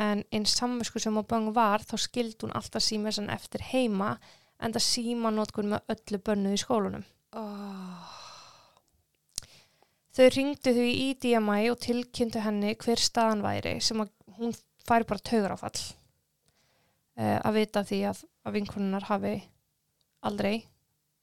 en 0.00 0.24
eins 0.34 0.56
samvisku 0.58 0.98
sem 1.02 1.14
á 1.14 1.22
bang 1.22 1.52
var 1.54 1.84
þá 1.86 1.94
skildi 2.02 2.46
hún 2.46 2.54
alltaf 2.58 2.82
síma 2.82 3.10
þessan 3.12 3.28
eftir 3.30 3.62
heima 3.72 4.16
en 4.58 4.72
það 4.74 4.86
síma 4.88 5.30
notkun 5.34 5.68
með 5.74 5.92
öllu 5.94 6.18
bönnuð 6.26 6.56
í 6.56 6.60
skólunum. 6.62 7.04
Oh. 7.38 8.10
Þau 10.14 10.28
ringdu 10.30 10.72
því 10.74 10.88
í 10.94 11.06
DMI 11.22 11.70
og 11.72 11.80
tilkynntu 11.82 12.42
henni 12.44 12.74
hver 12.78 13.00
staðan 13.02 13.42
væri 13.44 13.76
sem 13.82 14.02
að 14.02 14.12
hún 14.38 14.54
færi 14.86 15.06
bara 15.08 15.22
taugur 15.26 15.54
áfall 15.56 15.80
uh, 17.18 17.38
að 17.42 17.56
vita 17.58 17.82
því 17.86 17.98
að, 18.10 18.20
að 18.46 18.56
vinkonunnar 18.58 19.08
hafi 19.10 19.34
aldrei 20.24 20.54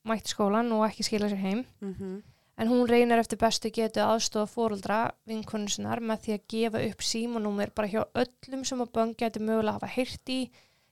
mætt 0.07 0.31
skólan 0.31 0.71
og 0.75 0.83
ekki 0.89 1.07
skila 1.07 1.29
sér 1.31 1.43
heim 1.43 1.63
Mhm. 1.79 2.19
En 2.61 2.69
hún 2.69 2.85
reynir 2.89 3.17
eftir 3.17 3.39
bestu 3.41 3.71
getu 3.73 4.03
aðstofa 4.05 4.49
fóruldra 4.51 4.99
vinkonun 5.29 5.71
sinnar 5.71 6.01
með 6.05 6.25
því 6.25 6.33
að 6.35 6.43
gefa 6.53 6.81
upp 6.89 7.05
símanúmer 7.05 7.71
bara 7.73 7.89
hjá 7.89 8.01
öllum 8.23 8.65
sem 8.67 8.83
að 8.83 8.91
bönn 8.97 9.15
getur 9.17 9.45
mögulega 9.47 9.79
hafa 9.79 9.89
heyrt 9.95 10.29
í 10.29 10.41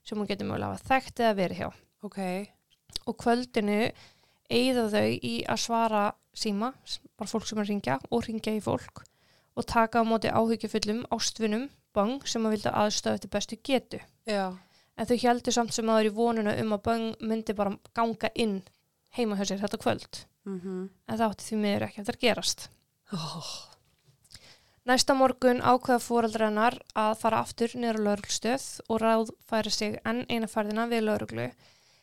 sem 0.01 0.17
hún 0.17 0.29
getur 0.29 0.49
mögulega 0.49 0.73
hafa 0.73 0.89
þekkt 0.93 1.21
eða 1.25 1.35
verið 1.37 1.61
hjá 1.61 1.69
Ok. 2.07 2.19
og 3.05 3.17
kvöldinu 3.21 3.77
eigða 4.49 4.87
þau 4.95 5.09
í 5.29 5.35
að 5.45 5.61
svara 5.61 6.03
síma, 6.33 6.71
bara 7.19 7.29
fólk 7.29 7.45
sem 7.45 7.59
er 7.59 7.67
að 7.67 7.71
ringja 7.73 7.99
og 8.09 8.25
ringja 8.25 8.55
í 8.55 8.63
fólk 8.63 9.03
og 9.59 9.67
taka 9.69 10.01
á 10.01 10.03
móti 10.07 10.31
áhyggjufullum 10.31 11.03
ástvinum 11.13 11.67
bang 11.93 12.25
sem 12.25 12.45
að 12.47 12.55
vilja 12.55 12.73
aðstöða 12.79 13.21
til 13.21 13.31
bestu 13.33 13.57
getu. 13.65 13.99
Já. 14.29 14.55
En 14.97 15.07
þau 15.09 15.17
heldur 15.19 15.55
samt 15.55 15.73
sem 15.75 15.89
aður 15.89 16.09
í 16.09 16.15
vonuna 16.15 16.53
um 16.61 16.75
að 16.75 16.83
bang 16.85 17.07
myndi 17.21 17.55
bara 17.57 17.75
ganga 17.97 18.29
inn 18.35 18.61
heima 19.17 19.37
hjá 19.39 19.45
sér 19.49 19.63
þetta 19.63 19.81
kvöld. 19.81 20.25
Mhm. 20.45 20.89
En 21.07 21.17
það 21.17 21.29
átti 21.29 21.47
því 21.49 21.57
miður 21.63 21.87
ekki 21.87 22.01
eftir 22.03 22.15
að 22.15 22.25
gerast. 22.27 22.69
Oh. 23.13 23.51
Næsta 24.89 25.13
morgun 25.13 25.61
ákveða 25.61 26.01
fóreldrennar 26.01 26.79
að 26.97 27.17
fara 27.19 27.41
aftur 27.43 27.73
niður 27.75 27.99
á 27.99 28.05
lauruglstöð 28.07 28.65
og 28.89 29.01
ráð 29.01 29.33
færa 29.45 29.69
sig 29.69 29.99
enn 30.05 30.23
eina 30.29 30.47
færðina 30.47 30.87
við 30.89 31.03
lauruglu 31.05 31.51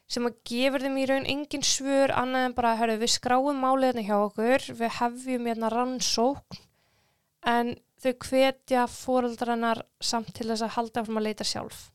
sem 0.06 0.26
að 0.28 0.36
gefur 0.46 0.84
þeim 0.84 0.98
í 1.02 1.06
raun 1.10 1.26
engin 1.26 1.64
svör 1.66 2.12
annað 2.14 2.44
en 2.46 2.54
bara, 2.54 2.76
herru, 2.78 2.94
við 3.00 3.10
skráum 3.16 3.58
máliðna 3.58 4.04
hjá 4.06 4.14
okkur, 4.20 4.68
við 4.78 4.94
hefjum 5.00 5.48
hérna 5.50 5.70
rannsókn 5.72 6.60
en 7.46 7.74
þau 8.02 8.12
hvetja 8.28 8.86
fóreldrennar 8.92 9.82
samt 10.00 10.32
til 10.36 10.50
þess 10.50 10.66
að 10.66 10.76
halda 10.76 11.04
fram 11.06 11.20
að 11.20 11.26
leita 11.26 11.46
sjálf 11.48 11.88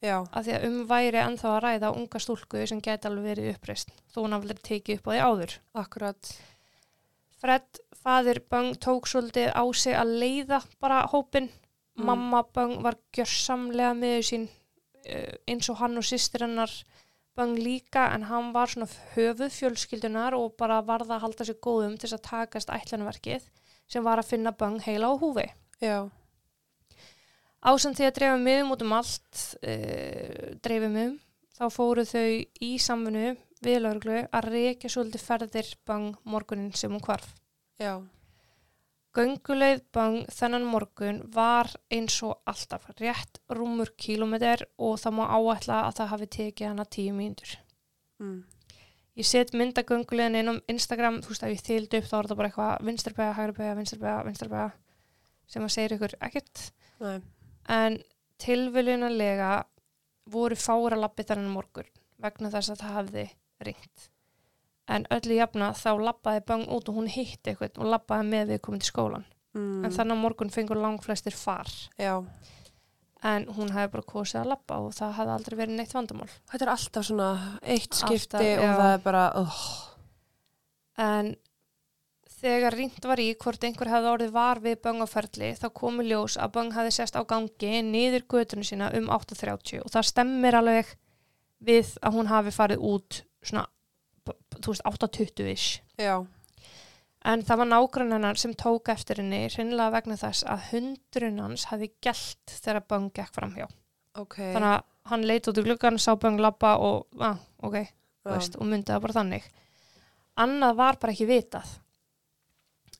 Já. 0.00 0.24
af 0.32 0.46
því 0.46 0.52
að 0.56 0.62
um 0.68 0.76
væri 0.88 1.20
ennþá 1.20 1.48
að 1.54 1.62
ræða 1.64 1.92
unga 1.92 2.20
stúlku 2.24 2.62
sem 2.66 2.80
geti 2.80 3.08
alveg 3.08 3.26
verið 3.34 3.50
uppreist 3.54 3.90
þó 4.12 4.22
hún 4.22 4.36
hafði 4.36 4.56
tekið 4.64 5.00
upp 5.00 5.08
á 5.08 5.12
því 5.12 5.20
áður. 5.28 5.56
Akkurat. 5.82 6.30
Fred, 7.40 7.80
fadir 8.00 8.40
Böng, 8.52 8.74
tók 8.80 9.08
svolítið 9.08 9.52
á 9.52 9.64
sig 9.76 9.96
að 9.96 10.14
leiða 10.22 10.60
bara 10.80 11.02
hópin. 11.08 11.50
Mm. 11.96 12.06
Mamma 12.08 12.42
Böng 12.48 12.80
var 12.84 12.96
gjörsamlega 13.16 13.92
með 13.96 14.18
sín 14.28 14.48
uh, 14.48 15.34
eins 15.48 15.68
og 15.72 15.80
hann 15.80 16.00
og 16.00 16.06
systir 16.06 16.46
hennar 16.46 16.72
Böng 17.36 17.56
líka 17.56 18.10
en 18.14 18.26
hann 18.28 18.50
var 18.52 18.72
svona 18.72 18.88
höfuð 19.14 19.52
fjölskyldunar 19.54 20.36
og 20.36 20.56
bara 20.60 20.80
varða 20.84 21.16
að 21.16 21.24
halda 21.26 21.46
sér 21.48 21.60
góðum 21.62 21.96
til 22.00 22.10
að 22.12 22.24
takast 22.26 22.72
ætlanverkið 22.72 23.46
sem 23.90 24.04
var 24.04 24.20
að 24.20 24.32
finna 24.32 24.52
Böng 24.52 24.80
heila 24.84 25.12
á 25.12 25.14
húfi. 25.20 25.46
Já. 25.80 26.08
Ásand 27.60 27.98
því 27.98 28.06
að 28.08 28.16
dreifa 28.16 28.38
miðum 28.40 28.72
út 28.74 28.84
um 28.86 28.94
allt, 28.96 29.42
uh, 29.60 30.54
dreifa 30.64 30.88
miðum, 30.88 31.18
þá 31.58 31.64
fóru 31.74 32.06
þau 32.08 32.28
í 32.64 32.70
samfunnu 32.80 33.34
við 33.64 33.82
lauruglu 33.84 34.22
að 34.32 34.48
reykja 34.54 34.90
svolítið 34.92 35.26
ferðir 35.26 35.74
Böng 35.88 36.14
morgunin 36.24 36.72
sem 36.76 36.92
hún 36.92 37.04
hvarf. 37.04 37.34
Já. 37.80 38.00
Gönguleið 39.10 39.80
bang 39.90 40.28
þennan 40.30 40.68
morgun 40.70 41.16
var 41.34 41.68
eins 41.90 42.20
og 42.22 42.38
alltaf 42.46 42.84
rétt 43.00 43.40
rúmur 43.50 43.90
kílómetr 43.98 44.62
og 44.78 45.00
það 45.02 45.16
má 45.18 45.24
áætla 45.34 45.80
að 45.88 45.96
það 45.98 46.10
hafi 46.12 46.28
tekið 46.36 46.68
hana 46.68 46.86
tíu 46.86 47.16
mínútur. 47.16 47.56
Mm. 48.22 48.44
Ég 49.18 49.26
set 49.26 49.50
mynda 49.58 49.82
gönguleiðin 49.82 50.38
inn 50.38 50.52
á 50.54 50.54
Instagram, 50.70 51.18
þú 51.24 51.32
veist 51.32 51.42
að 51.44 51.56
ég 51.56 51.64
þyldi 51.66 51.98
upp 51.98 52.06
þá 52.06 52.16
er 52.20 52.30
það 52.30 52.38
bara 52.38 52.50
eitthvað 52.52 52.86
vinstarbega, 52.86 53.34
hægrabega, 53.40 53.74
vinstarbega, 53.80 54.22
vinstarbega 54.28 54.70
sem 55.50 55.66
að 55.66 55.74
segja 55.74 55.96
ykkur 55.96 56.16
ekkert. 56.28 56.64
Nei. 57.02 57.18
En 57.70 57.98
tilviljunalega 58.40 59.50
voru 60.30 60.56
fára 60.58 60.98
lappi 60.98 61.26
þennan 61.26 61.52
morgun 61.54 61.88
vegna 62.20 62.50
þess 62.52 62.74
að 62.74 62.82
það 62.82 62.96
hafði 62.98 63.26
ringt. 63.66 64.06
En 64.90 65.04
öllu 65.14 65.36
jafna 65.38 65.70
þá 65.78 65.90
lappaði 66.02 66.42
bang 66.48 66.64
út 66.74 66.88
og 66.90 66.96
hún 66.98 67.10
hitti 67.10 67.52
eitthvað 67.52 67.78
og 67.78 67.92
lappaði 67.92 68.26
með 68.30 68.54
við 68.54 68.62
komið 68.66 68.82
til 68.82 68.90
skólan. 68.90 69.26
Mm. 69.54 69.84
En 69.86 69.94
þannig 69.94 70.18
morgun 70.20 70.52
fengur 70.54 70.80
langflestir 70.80 71.34
far. 71.36 71.70
Já. 71.98 72.16
En 73.26 73.46
hún 73.52 73.70
hefði 73.74 73.92
bara 73.94 74.08
kosið 74.08 74.40
að 74.42 74.50
lappa 74.54 74.80
og 74.80 74.94
það 74.96 75.14
hefði 75.18 75.34
aldrei 75.36 75.56
verið 75.60 75.76
neitt 75.78 75.94
vandamál. 75.94 76.30
Þetta 76.50 76.66
er 76.66 76.72
alltaf 76.74 77.06
svona 77.06 77.28
eitt 77.60 77.90
Alltaf, 77.92 78.08
skipti 78.08 78.52
og 78.56 78.66
já. 78.66 78.74
það 78.80 78.92
er 78.94 79.02
bara, 79.04 79.24
oh. 79.40 79.64
En 81.00 81.32
þegar 82.40 82.76
ringt 82.76 83.04
var 83.04 83.20
í 83.20 83.28
hvort 83.40 83.64
einhver 83.64 83.90
hefði 83.92 84.10
orðið 84.14 84.32
var 84.34 84.60
við 84.64 84.80
böngaferli 84.84 85.52
þá 85.60 85.68
komu 85.76 86.04
ljós 86.06 86.38
að 86.40 86.54
böng 86.56 86.72
hefði 86.76 86.94
sest 86.96 87.18
á 87.18 87.22
gangi 87.28 87.82
niður 87.86 88.26
götunum 88.32 88.66
sína 88.66 88.90
um 88.96 89.10
8.30 89.12 89.84
og 89.84 89.92
það 89.92 90.08
stemmir 90.10 90.58
alveg 90.58 90.94
við 91.60 91.94
að 92.00 92.16
hún 92.16 92.30
hafi 92.30 92.52
farið 92.54 92.84
út 92.90 93.22
svona, 93.44 93.66
þú 94.60 94.72
veist, 94.72 94.86
8.20-ish. 94.88 95.80
Já. 96.00 96.16
En 97.30 97.42
það 97.44 97.60
var 97.60 97.68
nágrann 97.68 98.14
hennar 98.16 98.40
sem 98.40 98.54
tók 98.56 98.88
eftir 98.92 99.20
henni 99.20 99.42
hreinlega 99.52 99.92
vegna 99.92 100.16
þess 100.16 100.46
að 100.48 100.70
hundrun 100.70 101.42
hans 101.44 101.66
hafi 101.68 101.90
gælt 102.00 102.54
þegar 102.54 102.86
böng 102.88 103.10
gekk 103.16 103.34
framhjá. 103.36 103.68
Ok. 104.16 104.38
Þannig 104.40 104.70
að 104.70 104.86
hann 105.10 105.26
leit 105.28 105.48
út 105.50 105.60
í 105.60 105.64
gluggan, 105.66 106.00
sá 106.00 106.14
böng 106.20 106.40
lappa 106.40 106.78
og, 106.80 107.10
ah, 107.20 107.36
ok, 107.60 107.76
Já. 107.84 108.32
veist, 108.32 108.56
og 108.56 108.68
myndi 108.68 108.92
það 108.92 109.04
bara 109.04 109.18
þannig. 109.20 109.50
Annað 110.40 110.80
var 110.80 110.98
bara 111.02 111.12
ekki 111.12 111.28
vitað. 111.28 111.76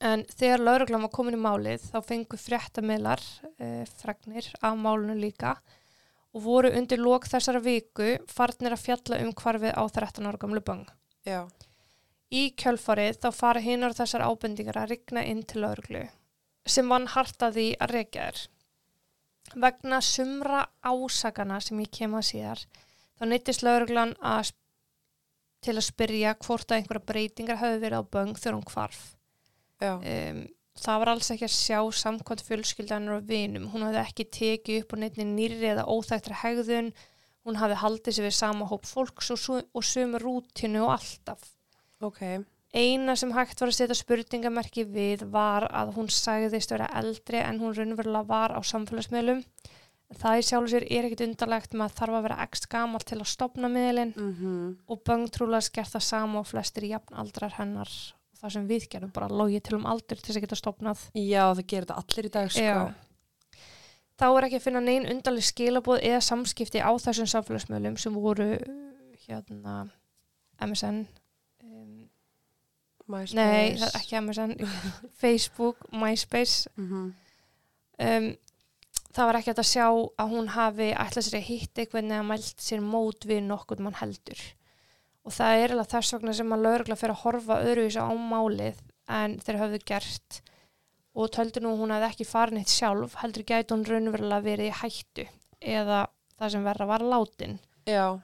En 0.01 0.23
þegar 0.33 0.63
lauruglan 0.65 1.03
var 1.05 1.13
komin 1.13 1.37
í 1.37 1.41
málið 1.41 1.83
þá 1.91 1.99
fengu 2.07 2.39
fréttamiðlar 2.41 3.21
eh, 3.61 3.85
fregnir 4.01 4.47
af 4.65 4.79
málunu 4.81 5.17
líka 5.19 5.59
og 6.33 6.45
voru 6.45 6.71
undir 6.79 7.03
lok 7.03 7.27
þessara 7.29 7.61
viku 7.61 8.15
farnir 8.31 8.73
að 8.77 8.85
fjalla 8.87 9.19
um 9.25 9.35
hvarfið 9.37 9.77
á 9.77 9.83
13 9.85 10.31
ára 10.31 10.41
gamlu 10.41 10.63
böng. 10.65 10.87
Já. 11.27 11.45
Í 12.31 12.55
kjölfarið 12.57 13.19
þá 13.21 13.29
fara 13.35 13.61
hinar 13.61 13.97
þessar 13.99 14.25
ábendingar 14.25 14.79
að 14.81 14.95
rigna 14.95 15.27
inn 15.27 15.43
til 15.45 15.65
lauruglu 15.67 16.07
sem 16.71 16.89
vann 16.89 17.09
hartaði 17.11 17.75
að 17.83 17.95
rekja 17.99 18.31
þér. 18.31 18.43
Vegna 19.61 20.01
sumra 20.05 20.65
ásakana 20.87 21.59
sem 21.65 21.81
ég 21.83 21.93
kem 21.93 22.15
að 22.15 22.29
síðar 22.31 22.67
þá 23.19 23.25
neyttist 23.29 23.65
lauruglan 23.67 24.15
að, 24.23 24.53
til 25.61 25.77
að 25.77 25.89
spyrja 25.91 26.37
hvort 26.41 26.71
að 26.71 26.81
einhverja 26.81 27.09
breytingar 27.11 27.61
hafi 27.61 27.81
verið 27.83 28.01
á 28.01 28.11
böng 28.17 28.37
þegar 28.39 28.57
hún 28.57 28.71
hvarf. 28.71 29.01
Um, 29.81 30.43
það 30.81 31.01
var 31.03 31.13
alls 31.15 31.31
ekki 31.35 31.47
að 31.47 31.55
sjá 31.57 31.79
samkvæmt 32.03 32.45
fjölskyldanar 32.47 33.21
og 33.21 33.31
vinum. 33.31 33.69
Hún 33.73 33.87
hafði 33.87 34.03
ekki 34.05 34.29
tekið 34.37 34.85
upp 34.85 34.95
á 34.95 34.97
neittni 35.01 35.27
nýrri 35.31 35.73
eða 35.73 35.89
óþægtra 35.89 36.39
hegðun. 36.43 36.93
Hún 37.49 37.59
hafði 37.61 37.81
haldið 37.81 38.17
sér 38.17 38.29
við 38.29 38.37
sama 38.37 38.69
hóp 38.69 38.89
fólks 38.89 39.33
og, 39.33 39.65
og 39.73 39.87
sömu 39.87 40.21
rútinu 40.21 40.85
og 40.85 40.97
alltaf. 40.99 41.45
Ok. 42.05 42.23
Eina 42.71 43.17
sem 43.19 43.33
hægt 43.35 43.59
var 43.59 43.73
að 43.73 43.81
setja 43.81 43.97
spurningamerki 43.99 44.85
við 44.87 45.25
var 45.33 45.67
að 45.75 45.97
hún 45.97 46.11
sagðist 46.13 46.71
vera 46.71 46.87
eldri 47.01 47.41
en 47.43 47.59
hún 47.59 47.75
raunverulega 47.75 48.29
var 48.29 48.55
á 48.55 48.61
samfélagsmiðlum 48.63 49.43
Það 50.19 50.41
í 50.41 50.47
sjálfu 50.47 50.71
sér 50.73 50.85
er 50.91 51.07
ekkit 51.07 51.23
undarlegt 51.29 51.75
að 51.77 51.93
þarf 51.95 52.17
að 52.19 52.25
vera 52.27 52.39
ekst 52.43 52.67
gamalt 52.71 53.07
til 53.07 53.21
að 53.21 53.29
stopna 53.31 53.69
miðlinn 53.71 54.15
Mm 54.17 54.73
og 54.91 55.03
Böng 55.07 55.29
trúlega 55.31 55.63
skert 55.63 55.93
það 55.93 56.03
sama 56.03 56.41
og 56.41 56.49
flestir 56.51 56.87
jafnaldrar 56.91 57.55
hennar 57.59 57.91
og 57.91 58.20
það 58.41 58.55
sem 58.57 58.67
við 58.71 58.89
gerum 58.93 59.13
bara 59.15 59.31
logið 59.31 59.63
til 59.67 59.77
um 59.79 59.87
aldur 59.91 60.19
til 60.19 60.27
þess 60.27 60.41
að 60.41 60.45
geta 60.47 60.59
stopnað. 60.59 61.07
Já, 61.15 61.45
það 61.53 61.63
gerir 61.73 61.87
þetta 61.87 62.03
allir 62.03 62.29
í 62.29 62.33
dag, 62.37 62.51
sko. 62.55 62.67
Já. 62.67 63.63
Þá 64.21 64.27
er 64.29 64.47
ekki 64.47 64.61
að 64.61 64.67
finna 64.67 64.85
neinn 64.85 65.09
undarleg 65.09 65.47
skilabóð 65.49 66.03
eða 66.11 66.21
samskipti 66.25 66.83
á 66.85 66.91
þessum 67.01 67.29
samfélagsmiðlum 67.33 67.97
sem 68.01 68.17
voru 68.21 68.51
hérna 69.25 69.77
MSN 70.61 71.07
um, 71.65 71.95
MySpace. 73.09 73.39
Nei, 73.39 73.79
það 73.81 73.89
er 73.89 73.99
ekki 74.03 74.21
MSN 74.21 74.55
Facebook, 75.23 75.89
MySpace 75.93 76.69
Mm 76.77 77.11
um, 78.01 78.31
það 79.15 79.29
var 79.29 79.39
ekki 79.41 79.55
að 79.55 79.67
sjá 79.67 79.87
að 79.89 80.33
hún 80.33 80.51
hafi 80.55 80.91
ætlað 80.95 81.27
sér 81.27 81.39
að 81.41 81.49
hitta 81.49 81.85
einhvern 81.85 82.15
eða 82.15 82.27
mælt 82.31 82.65
sér 82.65 82.83
mót 82.85 83.27
við 83.29 83.43
nokkurn 83.49 83.87
mann 83.87 83.99
heldur 83.99 84.43
og 85.27 85.35
það 85.37 85.65
er 85.65 85.75
alveg 85.75 85.91
þess 85.95 86.15
vegna 86.17 86.37
sem 86.37 86.55
að 86.55 86.65
lögregla 86.67 86.99
fyrir 86.99 87.17
að 87.17 87.25
horfa 87.25 87.59
öðruvísa 87.67 88.07
á 88.07 88.13
málið 88.15 88.81
en 89.11 89.37
þeir 89.43 89.61
höfðu 89.65 89.83
gert. 89.91 90.41
Og 91.19 91.31
töldu 91.35 91.61
nú 91.61 91.75
að 91.75 91.81
hún 91.83 91.93
hefði 91.95 92.09
ekki 92.13 92.29
farin 92.29 92.61
eitt 92.61 92.73
sjálf 92.73 93.17
heldur 93.21 93.45
gæti 93.49 93.75
hún 93.75 93.87
raunverulega 93.89 94.47
verið 94.47 94.71
í 94.71 94.77
hættu 94.81 95.27
eða 95.61 96.05
það 96.39 96.53
sem 96.55 96.67
verða 96.69 96.87
var 96.89 97.05
látin. 97.05 97.59
Já, 97.91 98.21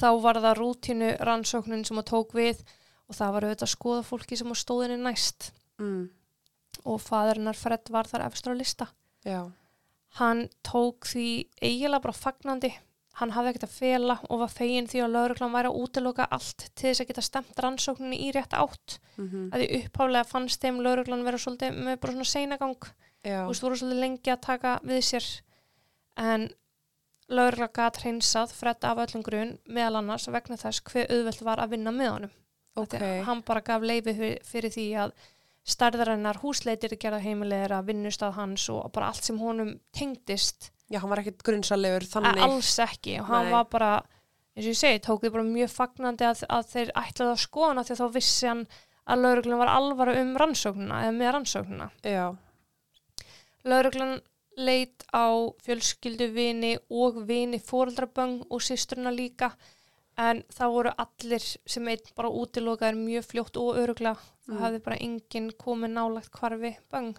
þá 0.00 0.08
var 0.22 0.40
það 0.42 0.58
rútínu 0.58 1.10
rannsóknin 1.26 1.84
sem 1.86 2.00
að 2.00 2.08
tók 2.10 2.34
við 2.36 2.62
og 3.08 3.18
það 3.18 3.34
var 3.34 3.46
auðvitað 3.46 3.66
að 3.68 3.74
skoða 3.74 4.06
fólki 4.06 4.38
sem 4.38 4.52
á 4.52 4.56
stóðinni 4.56 4.98
næst. 5.02 5.52
Mm. 5.80 6.10
og 6.88 6.98
faðurinnar 7.02 7.58
Fred 7.58 7.90
var 7.92 8.08
þar 8.10 8.26
efstur 8.26 8.54
á 8.54 8.56
lista. 8.58 8.86
Já, 9.26 9.50
hann 10.18 10.48
tók 10.66 11.06
því 11.10 11.26
eiginlega 11.62 12.02
bara 12.06 12.16
fagnandi 12.16 12.72
hann 13.20 13.30
hafði 13.34 13.50
ekkert 13.52 13.66
að 13.68 13.74
fela 13.76 14.16
og 14.30 14.38
var 14.40 14.48
fegin 14.52 14.86
því 14.88 15.02
að 15.04 15.12
lauruglan 15.16 15.52
væri 15.52 15.68
að 15.68 15.78
útiloka 15.82 16.26
allt 16.32 16.66
til 16.74 16.88
þess 16.88 17.02
að 17.04 17.08
geta 17.10 17.24
stemt 17.26 17.58
rannsókninni 17.60 18.18
í 18.24 18.30
rétt 18.32 18.54
átt. 18.56 18.98
Mm 19.18 19.28
að 19.52 19.60
því 19.64 19.80
upphálega 19.82 20.24
fannst 20.30 20.62
þeim 20.64 20.80
lauruglan 20.80 21.24
vera 21.26 21.38
svolítið 21.38 21.76
með 21.84 22.00
bara 22.00 22.12
svona 22.12 22.30
seinagang. 22.32 22.76
Og 23.46 23.54
þú 23.54 23.62
voru 23.68 23.76
svolítið 23.82 24.00
lengi 24.00 24.32
að 24.32 24.40
taka 24.48 24.78
við 24.82 25.02
sér. 25.10 25.26
En 26.16 26.48
laurugla 27.28 27.68
gat 27.72 28.00
hreinsað 28.02 28.52
Fred 28.56 28.84
af 28.84 28.98
öllum 29.04 29.22
grun 29.24 29.52
meðal 29.68 30.00
annars 30.00 30.26
vegna 30.28 30.56
þess 30.60 30.80
hver 30.88 31.06
auðvelt 31.12 31.42
var 31.46 31.62
að 31.62 31.70
vinna 31.76 31.92
með 31.94 32.10
honum. 32.16 32.32
Af 32.76 32.82
ok, 32.86 32.96
því 32.96 33.12
að 33.12 33.24
hann 33.28 33.42
bara 33.46 33.60
gaf 33.60 33.82
leifi 33.84 34.14
fyr- 34.16 34.42
fyrir 34.48 34.72
því 34.72 34.86
að 35.04 35.12
stærðarinnar 35.72 36.40
húsleitir 36.42 36.96
gerða 36.98 37.20
heimilegir 37.22 37.72
að 37.76 37.86
vinnustað 37.92 38.32
hans 38.34 38.64
og 38.72 38.88
bara 38.92 39.12
allt 39.12 39.22
sem 39.28 39.38
honum 39.38 39.76
tengdist 39.94 40.72
já, 40.92 40.98
hann 41.00 41.10
var 41.10 41.22
ekkert 41.22 41.42
grunnsalegur 41.48 42.04
þannig. 42.12 42.42
alls 42.44 42.72
ekki 42.84 43.18
og 43.22 43.26
hann 43.32 43.48
Nei. 43.48 43.52
var 43.56 43.64
bara 43.72 43.92
eins 44.52 44.66
og 44.66 44.72
ég 44.74 44.76
segi, 44.82 44.98
tók 45.06 45.22
þið 45.24 45.32
bara 45.32 45.44
mjög 45.48 45.70
fagnandi 45.72 46.26
að, 46.28 46.42
að 46.52 46.66
þeir 46.74 46.90
ætlaði 47.02 47.32
að 47.32 47.42
skoðana 47.46 47.84
því 47.88 47.94
að 47.96 48.02
þá 48.02 48.08
vissi 48.18 48.46
hann 48.50 48.64
að 49.12 49.22
lauruglan 49.24 49.58
var 49.62 49.70
alvara 49.72 50.16
um 50.20 50.34
rannsóknuna 50.38 50.98
eða 51.06 51.14
með 51.16 51.32
rannsóknuna 51.38 51.88
Já, 52.04 52.26
lauruglan 53.64 54.20
leit 54.60 55.04
á 55.16 55.26
fjölskyldu 55.64 56.26
vini 56.34 56.74
og 56.92 57.22
vini 57.28 57.58
fóreldraböng 57.62 58.42
og 58.52 58.60
systurna 58.62 59.10
líka 59.14 59.52
en 60.20 60.42
það 60.52 60.74
voru 60.74 60.92
allir 61.00 61.44
sem 61.72 61.88
einn 61.88 62.10
bara 62.18 62.28
útilokaðir 62.28 62.98
mjög 63.00 63.24
fljótt 63.30 63.56
og 63.56 63.78
öruglega 63.80 64.18
það 64.20 64.30
Mm. 64.52 64.58
hafði 64.58 64.78
bara 64.84 64.96
enginn 65.06 65.50
komið 65.54 65.90
nálagt 65.94 66.32
hvarfi 66.34 66.72
böng 66.92 67.12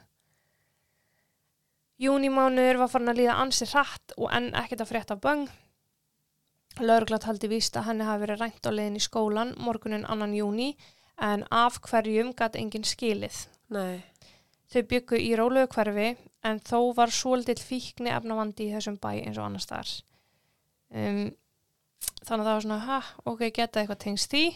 Júnimánuður 2.02 2.82
var 2.82 2.90
farin 2.90 3.12
að 3.14 3.20
líða 3.22 3.36
ansi 3.44 3.68
hratt 3.70 4.16
og 4.18 4.32
enn 4.34 4.50
ekkert 4.58 4.82
að 4.86 4.90
frétta 4.90 5.20
böng. 5.20 5.46
Laurugla 6.82 7.20
taldi 7.22 7.50
víst 7.52 7.78
að 7.78 7.92
henni 7.92 8.08
hafi 8.08 8.24
verið 8.26 8.42
rænt 8.42 8.66
á 8.66 8.72
leiðin 8.74 8.98
í 8.98 9.04
skólan 9.04 9.54
morgunin 9.62 10.08
annan 10.10 10.34
júni 10.34 10.72
en 11.22 11.46
af 11.54 11.78
hverjum 11.86 12.34
gæti 12.34 12.64
enginn 12.64 12.88
skilið? 12.88 13.44
Nei, 13.74 14.02
Þau 14.74 14.82
byggu 14.90 15.20
í 15.22 15.34
rólegu 15.38 15.70
hverfi 15.76 16.08
en 16.50 16.60
þó 16.66 16.80
var 16.98 17.12
svolítill 17.14 17.62
fíkni 17.62 18.10
efnavandi 18.10 18.66
í 18.66 18.74
þessum 18.74 18.98
bæ 18.98 19.12
eins 19.20 19.38
og 19.38 19.46
annars 19.46 19.68
þar. 19.70 19.92
Um, 20.90 21.28
þannig 22.26 22.40
að 22.42 22.48
það 22.48 22.56
var 22.56 22.64
svona, 22.66 22.80
ha, 22.88 22.98
ok, 23.30 23.44
geta 23.54 23.82
eitthvað 23.82 24.02
tengst 24.02 24.34
því. 24.34 24.48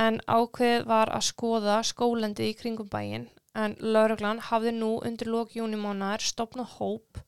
En 0.00 0.16
ákveð 0.24 0.86
var 0.88 1.12
að 1.12 1.26
skoða 1.28 1.76
skólendi 1.86 2.48
í 2.50 2.56
kringum 2.56 2.88
bæin 2.90 3.28
en 3.54 3.76
lauruglan 3.80 4.42
hafði 4.50 4.74
nú 4.76 4.96
undir 5.06 5.30
lók 5.30 5.54
júnimánaðar 5.54 6.24
stopnað 6.26 6.76
hóp 6.78 7.22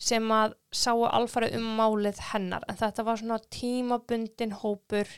sem 0.00 0.24
að 0.32 0.54
sáu 0.72 1.04
alfarið 1.08 1.58
um 1.58 1.66
málið 1.76 2.20
hennar 2.30 2.64
en 2.68 2.78
þetta 2.80 3.04
var 3.04 3.20
svona 3.20 3.40
tímabundin 3.52 4.54
hópur 4.62 5.08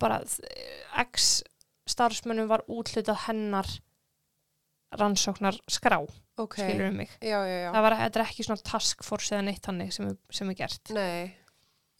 bara 0.00 0.22
eh, 0.24 0.84
x 1.04 1.42
starfsmönnum 1.88 2.48
var 2.48 2.64
útlutað 2.72 3.26
hennar 3.26 3.68
rannsóknar 4.98 5.56
skrá, 5.70 5.98
ok. 6.38 6.58
skilur 6.58 6.88
um 6.88 6.98
mig. 7.02 7.10
Já, 7.20 7.38
já, 7.46 7.56
já. 7.66 7.70
Það 7.74 7.86
var, 7.86 7.96
ekki 8.24 8.46
svona 8.46 8.66
task 8.66 9.02
force 9.06 9.34
eða 9.34 9.46
neitt 9.48 9.66
hannig 9.68 9.94
sem, 9.94 10.12
sem 10.30 10.52
er 10.52 10.58
gert. 10.58 10.92
Nei, 10.94 11.34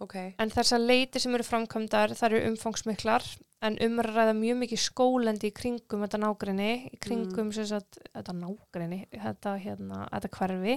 ok. 0.02 0.16
En 0.38 0.52
þessar 0.54 0.82
leiti 0.82 1.22
sem 1.22 1.34
eru 1.34 1.46
framkvæmdar, 1.46 2.14
það 2.18 2.28
eru 2.30 2.52
umfangsmiklar, 2.52 3.26
en 3.64 3.78
umræða 3.80 4.34
mjög 4.36 4.58
mikið 4.60 4.80
skólendi 4.82 5.48
í 5.50 5.54
kringum 5.56 6.04
þetta 6.04 6.20
nágrinni, 6.20 6.70
í 6.92 6.98
kringum 7.00 7.52
sem 7.56 7.66
sagt, 7.70 7.98
þetta 8.12 8.34
nágrinni, 8.36 9.00
þetta, 9.14 9.54
hérna, 9.62 10.04
þetta 10.12 10.30
hverfi 10.38 10.76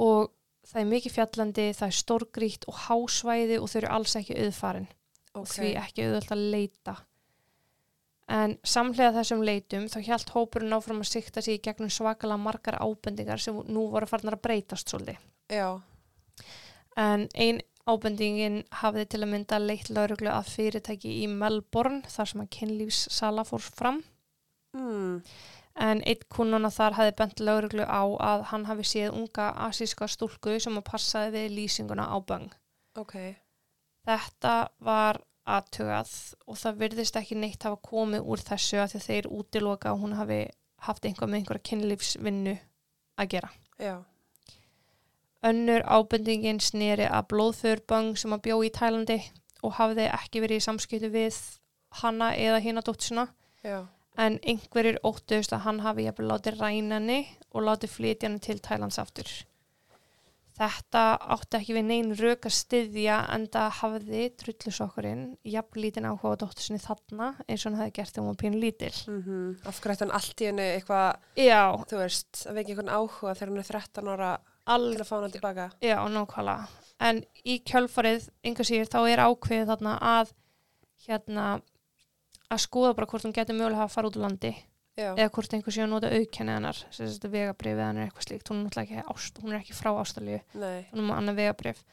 og 0.00 0.30
það 0.70 0.80
er 0.82 0.90
mikið 0.90 1.14
fjallandi, 1.16 1.68
það 1.78 1.86
er 1.92 1.98
stórgríkt 2.00 2.66
og 2.68 2.80
hásvæði 2.86 3.60
og 3.60 3.70
þau 3.72 3.78
eru 3.80 3.92
alls 3.96 4.16
ekki 4.20 4.36
auðfarin 4.44 4.90
og 5.34 5.46
Ok. 5.46 5.54
því 5.54 5.70
ekki 5.78 6.04
auðvöld 6.04 6.34
að 6.34 6.44
leita. 6.52 6.96
En 8.30 8.58
samhlega 8.62 9.14
þessum 9.16 9.40
leitum 9.42 9.88
þá 9.90 9.98
hjælt 10.06 10.30
hópurinn 10.36 10.74
áfram 10.76 11.00
að 11.02 11.10
sikta 11.10 11.42
sig 11.42 11.58
í 11.58 11.62
gegnum 11.64 11.90
svakalega 11.90 12.38
margar 12.38 12.76
ábendingar 12.78 13.40
sem 13.42 13.56
nú 13.66 13.88
voru 13.90 14.06
farnar 14.06 14.36
að 14.38 14.44
breytast 14.46 14.90
svolítið. 14.92 15.18
Já, 15.50 15.80
En 16.96 17.28
ein 17.34 17.60
ábendingin 17.88 18.62
hafði 18.82 19.06
til 19.12 19.22
að 19.22 19.30
mynda 19.32 19.60
leitt 19.62 19.88
lauruglu 19.92 20.30
að 20.32 20.50
fyrirtæki 20.54 21.12
í 21.22 21.28
Melbourne 21.30 22.02
þar 22.10 22.32
sem 22.32 22.42
að 22.44 22.52
kynlífssala 22.58 23.46
fór 23.48 23.64
fram. 23.64 24.02
mm. 24.76 25.22
En 25.80 26.02
einn 26.04 26.24
kunnuna 26.28 26.68
þar 26.74 26.96
hafði 26.98 27.12
bent 27.16 27.40
lauruglu 27.40 27.84
á 27.86 28.02
að 28.04 28.42
hann 28.50 28.66
hafi 28.68 28.84
séð 28.84 29.14
unga 29.16 29.52
asíska 29.68 30.08
stúlku 30.10 30.58
sem 30.60 30.76
að 30.76 30.88
passaði 30.90 31.30
við 31.38 31.54
lýsinguna 31.56 32.10
á 32.10 32.16
böng. 32.20 32.50
ok. 32.98 33.14
Þetta 34.04 34.54
var 34.80 35.20
aðtugað 35.48 36.10
og 36.46 36.58
það 36.58 36.80
virðist 36.82 37.16
ekki 37.16 37.38
neitt 37.38 37.62
hafa 37.64 37.80
komið 37.84 38.26
úr 38.26 38.42
þessu 38.44 38.80
að 38.82 38.98
þeir 39.06 39.28
útiloka 39.30 39.92
að 39.92 40.02
hún 40.02 40.16
hafi 40.18 40.40
haft 40.86 41.04
einhvað 41.04 41.30
með 41.30 41.40
einhverja 41.40 41.66
kynlífsvinnu 41.70 42.56
að 43.20 43.30
gera. 43.34 43.50
Já, 43.80 43.94
Önnur 45.46 45.84
ábendingin 45.88 46.60
sneri 46.60 47.06
að 47.08 47.30
blóðförböng 47.32 48.16
sem 48.20 48.34
að 48.36 48.42
bjó 48.44 48.58
í 48.66 48.72
Tælandi 48.76 49.20
og 49.64 49.76
hafði 49.78 50.08
ekki 50.12 50.42
verið 50.44 50.60
í 50.60 50.64
samskiptu 50.66 51.08
við 51.12 51.38
hanna 52.02 52.34
eða 52.36 52.60
hina 52.64 52.82
dóttisuna 52.84 53.26
já, 53.64 53.86
en 54.20 54.36
einhverjir 54.44 55.00
óttuðust 55.06 55.54
að 55.56 55.64
hann 55.66 55.84
hafi 55.84 56.04
jafnvel 56.04 56.28
látið 56.34 56.60
ræna 56.60 56.98
henni 56.98 57.20
og 57.54 57.64
látið 57.66 57.94
flytja 57.94 58.28
henni 58.28 58.42
til 58.44 58.60
Tælands 58.60 59.00
aftur. 59.00 59.30
Þetta 60.60 61.02
átti 61.32 61.56
ekki 61.56 61.72
við 61.72 61.86
neyn 61.88 62.10
rauk 62.18 62.44
að 62.44 62.52
styðja 62.52 63.16
en 63.32 63.46
það 63.48 63.68
hafði 63.78 64.24
trullusokkurinn 64.42 65.22
jafn 65.48 65.80
lítinn 65.80 66.08
áhuga 66.10 66.34
dóttisinni 66.42 66.82
þarna 66.82 67.30
eins 67.46 67.64
og 67.64 67.70
hann 67.70 67.78
hefði 67.80 67.94
gert 67.96 68.12
þegar 68.12 68.26
hún 68.26 68.34
var 68.34 68.40
pínu 68.42 68.60
lítil. 68.60 68.92
mm 69.08 69.54
af 69.64 69.80
hverju 69.80 69.94
ætti 69.94 70.04
hann 70.04 70.16
allt 70.18 70.42
í 70.44 70.50
hennu 70.50 70.66
eitthvað, 70.74 71.08
þú 71.88 72.02
veist, 72.02 72.44
að 72.44 72.60
vekja 72.60 72.74
einhvern 72.74 72.92
áhuga 72.92 73.34
þegar 73.38 73.52
hann 73.54 73.62
er 73.64 73.70
13 73.72 74.12
ára 74.12 74.30
alveg 74.66 74.98
til 74.98 75.04
að 75.04 75.08
fá 75.08 75.16
hann 75.16 75.34
tilbaka. 75.34 75.66
Já, 75.84 75.96
nákvæmlega. 76.10 76.86
En 77.00 77.22
í 77.48 77.56
kjölfarið, 77.64 78.28
einhver 78.44 78.68
síður, 78.68 78.90
þá 78.92 79.00
er 79.08 79.22
ákveðið 79.24 79.70
þarna 79.72 79.94
að 80.04 80.34
hérna 81.06 81.46
að 82.50 82.64
skoða 82.64 82.96
bara 82.98 83.08
hvort 83.10 83.26
hún 83.26 83.36
getur 83.36 83.56
mögulega 83.56 83.86
að 83.86 83.94
fara 83.94 84.10
út 84.10 84.18
úr 84.18 84.26
landi 84.26 84.52
Já, 84.98 85.12
eða 85.14 85.30
hvort 85.32 85.54
einhver 85.54 85.74
síður 85.74 85.90
nota 85.92 86.10
aukenni 86.12 86.54
hennar 86.56 86.80
sem 86.90 87.06
þetta 87.06 87.30
vegabrif 87.32 87.76
eða 87.76 87.88
hann 87.88 88.00
er 88.00 88.08
eitthvað 88.08 88.26
slíkt 88.26 88.50
hún 88.50 88.60
er 88.60 88.66
náttúrulega 88.66 88.98
ekki, 88.98 89.14
ást, 89.14 89.40
hún 89.40 89.52
er 89.54 89.60
ekki 89.60 89.76
frá 89.78 89.90
Ástralíu 89.94 90.40
nei, 90.58 90.80
hún 90.90 91.02
er 91.02 91.06
með 91.06 91.20
annar 91.20 91.38
vegabrif 91.38 91.84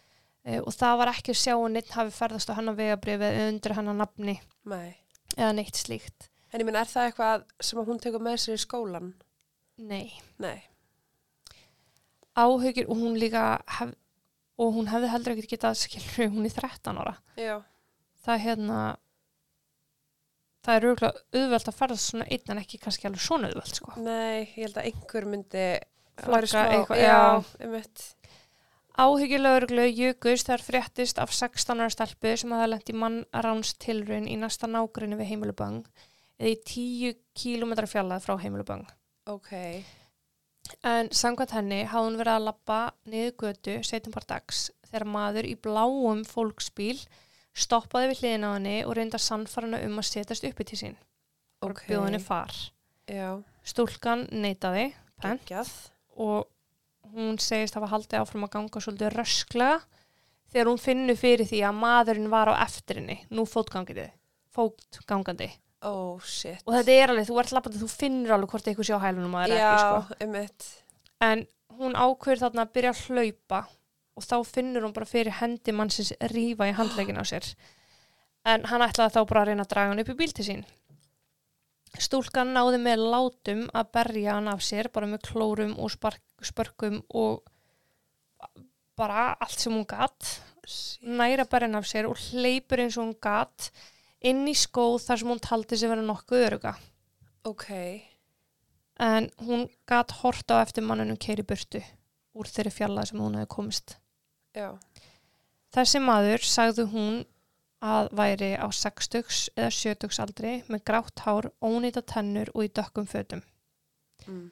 e, 0.43 0.57
og 0.57 0.71
það 0.75 0.95
var 1.01 1.11
ekki 1.13 1.35
að 1.35 1.41
sjá 1.43 1.53
að 1.53 1.67
neitt 1.75 1.93
hafi 1.93 2.15
ferðast 2.17 2.51
á 2.51 2.57
hennar 2.57 2.79
vegabrif 2.79 3.27
eða 3.29 3.45
undir 3.51 3.77
hennar 3.77 3.99
nafni 4.01 4.35
nei. 4.67 4.97
eða 5.37 5.53
neitt 5.59 5.79
slíkt 5.79 6.31
En 6.47 6.63
ég 6.63 6.67
minn, 6.67 6.79
er 6.79 6.87
það 6.87 7.09
eitthvað 7.09 7.41
sem 7.67 7.79
að 7.81 7.89
hún 7.91 7.97
tekur 7.99 8.21
með 8.23 8.37
sér 8.39 8.55
í 8.55 8.61
skólan? 8.63 9.09
Nei. 9.83 10.13
Nei. 10.39 10.63
Áhugir 12.37 12.85
og 12.87 13.01
hún 13.01 13.17
líka 13.17 13.47
hef, 13.79 13.95
og 14.61 14.73
hún 14.77 14.89
hefði 14.91 15.11
heldur 15.13 15.35
ekkert 15.35 15.55
getað 15.55 15.81
skilur 15.81 16.31
hún 16.35 16.47
er 16.47 16.55
13 16.55 17.01
ára 17.01 17.17
Já, 17.37 17.59
það 18.25 18.33
er 18.35 18.43
hérna 18.45 18.79
það 20.67 20.75
er 20.75 20.87
auðvitað 20.87 21.21
auðvelt 21.39 21.69
að 21.71 21.77
ferðast 21.77 22.11
svona 22.11 22.27
einn 22.27 22.53
en 22.53 22.61
ekki 22.61 22.81
kannski 22.83 23.07
alveg 23.07 23.23
svona 23.23 23.51
auðvelt 23.51 23.79
sko. 23.79 23.93
nei, 24.01 24.47
ég 24.57 24.65
held 24.65 24.81
að 24.81 24.89
einhver 24.91 25.29
myndi 25.31 25.67
flagga 26.17 26.63
eitthvað. 26.73 27.01
Já, 27.01 27.19
einmitt. 27.61 28.05
Áhyggjulögurglu 28.97 29.85
jukust 29.93 30.49
þar 30.49 30.63
fréttist 30.65 31.19
af 31.21 31.33
16 31.35 31.83
ára 31.83 31.93
stelpu 31.93 32.33
sem 32.41 32.53
hafði 32.55 32.69
lent 32.71 32.89
í 32.89 32.95
mannráns 32.97 33.75
tilraun 33.77 34.25
í 34.25 34.37
næsta 34.41 34.69
nágrinni 34.71 35.19
við 35.19 35.29
heimilubang 35.33 35.83
eða 36.41 36.49
í 36.49 36.57
10 36.71 37.19
km 37.37 37.75
fjallað 37.85 38.25
frá 38.25 38.35
heimilubang. 38.41 38.87
Ok. 39.29 39.53
En 40.87 41.09
samkvæmt 41.11 41.53
henni 41.55 41.83
hafði 41.87 42.09
hún 42.09 42.19
verið 42.19 42.33
að 42.37 42.45
lappa 42.47 42.79
niður 43.09 43.33
götu 43.43 43.77
setjum 43.87 44.13
par 44.15 44.25
dags 44.29 44.67
þegar 44.89 45.07
maður 45.13 45.47
í 45.49 45.55
bláum 45.55 46.23
fólksbíl 46.27 46.97
stoppaði 47.57 48.11
við 48.11 48.21
hliðina 48.21 48.51
á 48.53 48.55
henni 48.57 48.75
og 48.85 48.95
reynda 48.97 49.19
sannfarana 49.21 49.81
um 49.85 49.97
að 50.01 50.09
setjast 50.11 50.45
uppi 50.47 50.65
til 50.67 50.79
sín 50.81 50.97
og 51.61 51.71
Ok. 51.71 51.87
bjóð 51.89 52.05
henni 52.05 52.19
far. 52.21 52.53
Já. 53.07 53.41
Stúlkan 53.63 54.27
neitaði 54.31 54.93
pent 55.21 55.51
og 56.15 56.47
hún 57.13 57.39
segist 57.39 57.75
hafa 57.75 57.89
haldið 57.89 58.21
áfram 58.21 58.45
að 58.45 58.53
ganga 58.57 58.83
svolítið 58.83 59.15
rösklega 59.15 59.79
þegar 60.51 60.69
hún 60.71 60.81
finnur 60.81 61.17
fyrir 61.19 61.47
því 61.47 61.61
að 61.67 61.79
maðurinn 61.81 62.29
var 62.29 62.51
á 62.51 62.63
eftir 62.63 63.01
henni, 63.01 63.17
nú 63.29 63.45
fótgangandi, 63.45 64.09
fótgangandi. 64.53 65.49
Oh, 65.85 66.17
shit. 66.25 66.63
Og 66.65 66.73
þetta 66.73 66.93
er 66.93 67.11
alveg, 67.13 67.27
þú 67.29 67.39
ert 67.41 67.53
lappandi, 67.53 67.79
þú 67.83 67.89
finnur 67.91 68.33
alveg 68.33 68.53
hvort 68.53 68.69
eitthvað 68.69 68.87
sé 68.87 68.97
á 68.97 69.05
hælunum 69.05 69.35
að 69.37 69.43
það 69.43 69.53
er 69.53 69.61
Já, 69.61 69.73
ekki, 69.73 70.61
sko. 70.65 70.85
En 71.27 71.43
hún 71.77 71.97
ákveður 71.97 72.41
þarna 72.43 72.63
að 72.63 72.71
byrja 72.77 72.93
að 72.93 73.01
hlaupa 73.05 73.59
og 74.17 74.25
þá 74.25 74.37
finnur 74.49 74.87
hún 74.87 74.95
bara 74.95 75.09
fyrir 75.09 75.37
hendi 75.37 75.75
mannsins 75.77 76.15
rífa 76.33 76.69
í 76.69 76.73
handlegin 76.77 77.21
á 77.21 77.25
sér. 77.29 77.51
En 78.47 78.65
hann 78.71 78.85
ætlaði 78.85 79.13
þá 79.13 79.21
bara 79.29 79.43
að 79.43 79.51
reyna 79.51 79.67
að 79.67 79.71
draga 79.73 79.93
hann 79.93 80.01
upp 80.01 80.09
í 80.13 80.17
bíl 80.17 80.33
til 80.33 80.47
sín. 80.47 80.63
Stúlkan 82.01 82.55
náði 82.55 82.79
með 82.81 83.03
látum 83.13 83.61
að 83.77 83.91
berja 83.93 84.37
hann 84.39 84.49
af 84.49 84.63
sér, 84.65 84.89
bara 84.93 85.09
með 85.09 85.27
klórum 85.29 85.75
og 85.77 85.93
spark, 85.93 86.23
spörkum 86.45 87.03
og 87.13 87.45
bara 88.97 89.29
allt 89.37 89.61
sem 89.61 89.77
hún 89.77 89.85
gatt. 89.85 90.39
Næra 91.05 91.45
berja 91.45 91.69
hann 91.69 91.77
af 91.77 91.85
sér 91.89 92.09
og 92.09 92.17
hleypur 92.31 92.81
eins 92.81 92.97
og 92.97 93.05
hún 93.05 93.15
gatt 93.21 93.69
inn 94.25 94.45
í 94.49 94.55
skóð 94.57 95.01
þar 95.05 95.21
sem 95.21 95.31
hún 95.33 95.43
taldi 95.43 95.77
sig 95.77 95.91
vera 95.91 96.05
nokkuð 96.05 96.45
öruga. 96.47 96.73
Ok. 97.47 97.67
En 98.99 99.29
hún 99.45 99.67
gatt 99.85 100.11
hort 100.23 100.49
á 100.49 100.61
eftir 100.63 100.85
mannunum 100.85 101.19
keiri 101.21 101.45
burtu 101.45 101.83
úr 102.37 102.49
þeirri 102.49 102.73
fjallað 102.73 103.11
sem 103.11 103.21
hún 103.21 103.37
hefði 103.37 103.53
komist. 103.53 103.97
Já. 104.57 104.73
Þessi 105.73 106.01
maður 106.01 106.45
sagði 106.47 106.87
hún 106.91 107.17
að 107.85 108.09
væri 108.17 108.51
á 108.57 108.67
60 108.73 109.51
eða 109.53 109.71
70 109.73 110.21
aldri 110.23 110.53
með 110.67 110.83
grátt 110.89 111.25
hár, 111.25 111.51
ónýta 111.61 112.01
tennur 112.01 112.49
og 112.55 112.65
í 112.65 112.71
dökkum 112.73 113.05
fötum. 113.09 113.43
Mm. 114.25 114.47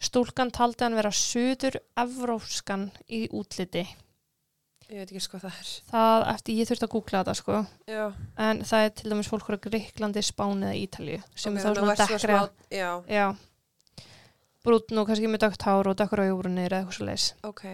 Stúlkan 0.00 0.48
taldi 0.50 0.86
hann 0.86 0.96
vera 0.96 1.12
suður 1.12 1.76
evrópskan 2.00 2.88
í 3.12 3.26
útliti. 3.36 3.84
Ég 4.90 4.98
veit 4.98 5.10
ekki 5.12 5.20
sko 5.22 5.38
það 5.38 5.58
er. 5.60 5.68
Það 5.90 6.24
eftir, 6.32 6.56
ég 6.58 6.66
þurfti 6.70 6.86
að 6.88 6.92
googla 6.96 7.20
þetta 7.20 7.34
sko, 7.38 7.58
Já. 7.86 8.04
en 8.42 8.62
það 8.66 8.86
er 8.86 8.94
til 8.98 9.10
dæmis 9.12 9.28
fólk 9.30 9.46
frá 9.46 9.58
Greiklandi, 9.62 10.22
Spáni 10.26 10.66
eða 10.66 10.80
Ítalíu 10.80 11.20
sem 11.38 11.54
Ok, 11.54 11.60
er 11.60 11.62
þá 11.62 11.78
svona 11.78 11.94
dekkri. 12.00 12.40
Já, 12.74 12.90
Já, 13.06 13.26
brútn 14.66 14.98
og 15.00 15.06
kannski 15.08 15.30
með 15.30 15.44
dökkt 15.46 15.62
hár 15.68 15.88
og 15.92 15.96
dökkur 16.00 16.24
á 16.26 16.26
júbrunir 16.26 16.68
eða 16.74 16.82
eitthvað 16.82 16.98
svo 16.98 17.06
leis. 17.06 17.28
ok. 17.46 17.64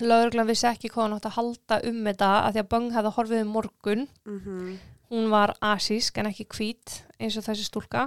Lauruglan 0.00 0.48
vissi 0.48 0.64
ekki 0.70 0.88
hvað 0.88 1.02
hann 1.04 1.16
átt 1.18 1.26
að 1.28 1.34
halda 1.36 1.76
um 1.90 1.98
þetta 2.06 2.28
að 2.46 2.54
því 2.54 2.60
að 2.62 2.68
Böng 2.72 2.86
hefði 2.94 3.10
horfið 3.18 3.42
um 3.44 3.52
morgun. 3.56 4.06
Mm 4.24 4.78
Hún 5.10 5.26
var 5.28 5.56
asísk 5.60 6.18
en 6.22 6.28
ekki 6.30 6.44
hvít 6.54 7.00
eins 7.18 7.34
og 7.36 7.42
þessi 7.42 7.64
stúlka 7.66 8.04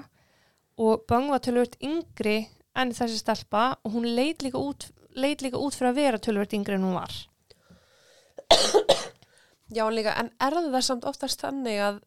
og 0.80 1.04
Böng 1.12 1.28
var 1.30 1.42
tölvöld 1.44 1.76
yngri 1.84 2.48
en 2.80 2.94
þessi 2.96 3.20
stelpa 3.20 3.76
og 3.84 3.92
hún 3.92 4.08
leit 4.16 4.40
líka 4.42 4.56
út, 4.58 4.88
leit 5.14 5.44
líka 5.44 5.60
út 5.60 5.76
fyrir 5.76 5.92
að 5.92 6.00
vera 6.00 6.18
tölvöld 6.24 6.56
yngri 6.56 6.78
en 6.80 6.86
hún 6.88 6.96
var. 6.96 7.12
Já, 9.74 9.86
líka, 9.90 10.14
en 10.20 10.30
er 10.44 10.54
það 10.58 10.84
samt 10.86 11.06
oftast 11.10 11.42
þannig 11.42 11.80
að 11.82 12.02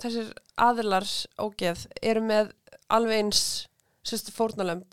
þessir 0.00 0.30
aðilar 0.60 1.06
ógeð 1.42 1.82
eru 2.02 2.22
með 2.24 2.52
alveg 2.92 3.18
eins 3.24 3.40
sérstu 4.06 4.32
fórnalömb? 4.36 4.86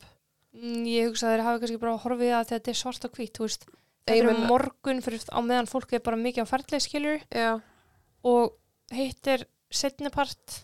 Mm, 0.54 0.84
Ég 0.86 1.08
hugsa 1.08 1.28
að 1.28 1.34
þeir 1.36 1.44
hafi 1.46 1.62
kannski 1.64 1.80
bara 1.82 1.96
horfið 2.04 2.34
að 2.38 2.50
þetta 2.52 2.70
er 2.74 2.78
svart 2.78 3.06
og 3.08 3.16
hvít, 3.16 3.32
þú 3.38 3.46
veist. 3.48 3.64
Ég 3.70 4.10
Þetta 4.10 4.18
er 4.20 4.28
meina- 4.28 4.50
morgun 4.50 5.00
fyrir 5.02 5.24
á 5.32 5.40
meðan 5.40 5.70
fólk 5.70 5.94
er 5.96 6.02
bara 6.04 6.20
mikið 6.20 6.44
á 6.44 6.52
ferðlega 6.52 6.84
skiljur 6.84 7.22
Já, 7.32 7.50
og 8.28 8.52
hitt 8.92 9.26
er 9.32 9.46
setnipart 9.72 10.58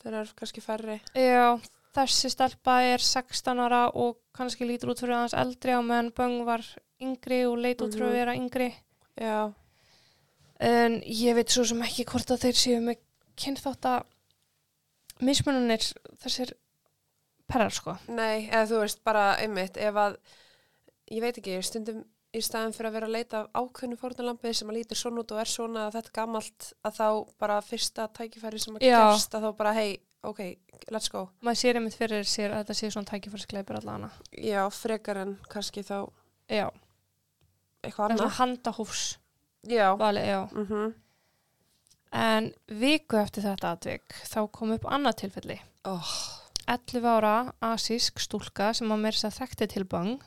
þeir 0.00 0.16
eru 0.22 0.32
kannski 0.38 0.62
færri. 0.64 0.96
Já, 1.14 1.60
þessi 1.94 2.30
stelpa 2.32 2.78
er 2.88 2.98
16 3.04 3.60
ára 3.60 3.82
og 3.94 4.16
kannski 4.34 4.64
lítur 4.66 4.94
út 4.94 5.00
fyrir 5.04 5.14
aðeins 5.18 5.36
eldri 5.36 5.76
á 5.76 5.80
meðan 5.84 6.10
Böng 6.16 6.40
var 6.48 6.64
yngri 7.00 7.42
og 7.46 7.58
leit 7.58 7.80
út 7.82 7.92
fyrir 7.94 8.06
að 8.06 8.12
Mhm. 8.12 8.18
vera 8.20 8.34
yngri. 8.34 8.74
Já, 9.20 9.52
En 10.60 11.00
ég 11.02 11.34
veit 11.34 11.48
svo 11.50 11.64
sem 11.66 11.80
ekki 11.82 12.04
hvort 12.06 12.30
að 12.30 12.40
þeir 12.46 12.54
séu 12.56 12.80
með 12.80 12.96
kynþátt 13.36 13.80
að 13.84 14.04
mismununir 15.20 15.82
þessir 16.22 16.52
perrar 17.50 17.70
sko. 17.74 17.96
nei, 18.08 18.48
eða 18.48 18.66
þú 18.70 18.80
veist 18.84 19.02
bara 19.04 19.36
einmitt, 19.42 19.76
ef 19.76 19.94
að, 19.94 20.16
ég 21.10 21.20
veit 21.20 21.38
ekki, 21.38 21.58
stundum 21.62 22.04
í 22.34 22.40
staðin 22.42 22.72
fyrir 22.74 22.88
að 22.90 22.92
vera 22.96 23.06
að 23.06 23.12
leita 23.14 23.40
af 23.42 23.50
ákveðnu 23.60 23.98
fórnalambi 24.00 24.54
sem 24.54 24.68
að 24.70 24.78
lítur 24.80 24.96
svona 24.98 25.20
út 25.22 25.32
og 25.32 25.38
er 25.42 25.50
svona 25.50 25.84
að 25.88 25.98
þetta 25.98 26.12
gamalt 26.18 26.72
að 26.84 26.96
þá 26.98 27.08
bara 27.38 27.60
fyrsta 27.62 28.08
tækifæri 28.16 28.60
sem 28.60 28.74
að 28.78 28.80
Já. 28.88 28.96
gerst 29.12 29.34
að 29.38 29.42
þá 29.46 29.56
bara, 29.56 29.72
hei, 29.74 29.98
ok, 30.24 30.40
let's 30.90 31.08
go. 31.12 31.28
Maður 31.42 31.60
sér 31.60 31.74
einmitt 31.78 31.94
fyrir 31.98 32.24
sér 32.26 32.50
að 32.54 32.64
þetta 32.64 32.78
séu 32.80 32.90
svona 32.94 33.10
tækifærsgleipur 33.12 33.78
allana. 33.82 34.10
Já, 34.32 34.64
frekar 34.70 35.16
en 35.26 35.36
kannski 35.50 35.82
þá 35.84 36.10
Já, 36.50 36.70
eitthvað 37.88 38.10
annað. 38.14 38.34
Já. 39.68 39.94
vali, 39.96 40.20
já. 40.28 40.42
Mm 40.52 40.94
En 42.14 42.52
viku 42.70 43.16
eftir 43.18 43.42
þetta 43.42 43.72
atvik 43.74 44.14
þá 44.28 44.40
kom 44.52 44.70
upp 44.76 44.84
annað 44.86 45.16
tilfelli. 45.24 45.60
oh. 45.84 46.12
11 46.66 47.04
ára 47.04 47.52
asísk 47.60 48.20
stúlka 48.22 48.70
sem 48.72 48.88
að 48.88 49.00
mér 49.02 49.12
sér 49.18 49.34
þekkti 49.34 49.66
til 49.68 49.84
bang 49.84 50.22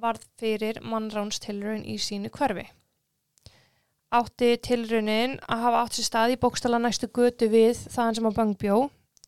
varð 0.00 0.22
fyrir 0.40 0.78
mannránstilraun 0.80 1.82
í 1.84 1.98
sínu 2.00 2.30
hverfi. 2.32 2.64
Átti 4.10 4.54
tilraunin 4.64 5.36
að 5.46 5.60
hafa 5.66 5.82
átt 5.84 5.98
sér 5.98 6.06
stað 6.08 6.32
í 6.34 6.38
bókstala 6.42 6.80
næstu 6.82 7.10
götu 7.14 7.46
við 7.52 7.76
þaðan 7.92 8.16
sem 8.18 8.26
að 8.30 8.38
bang 8.40 8.56
bjó 8.58 8.78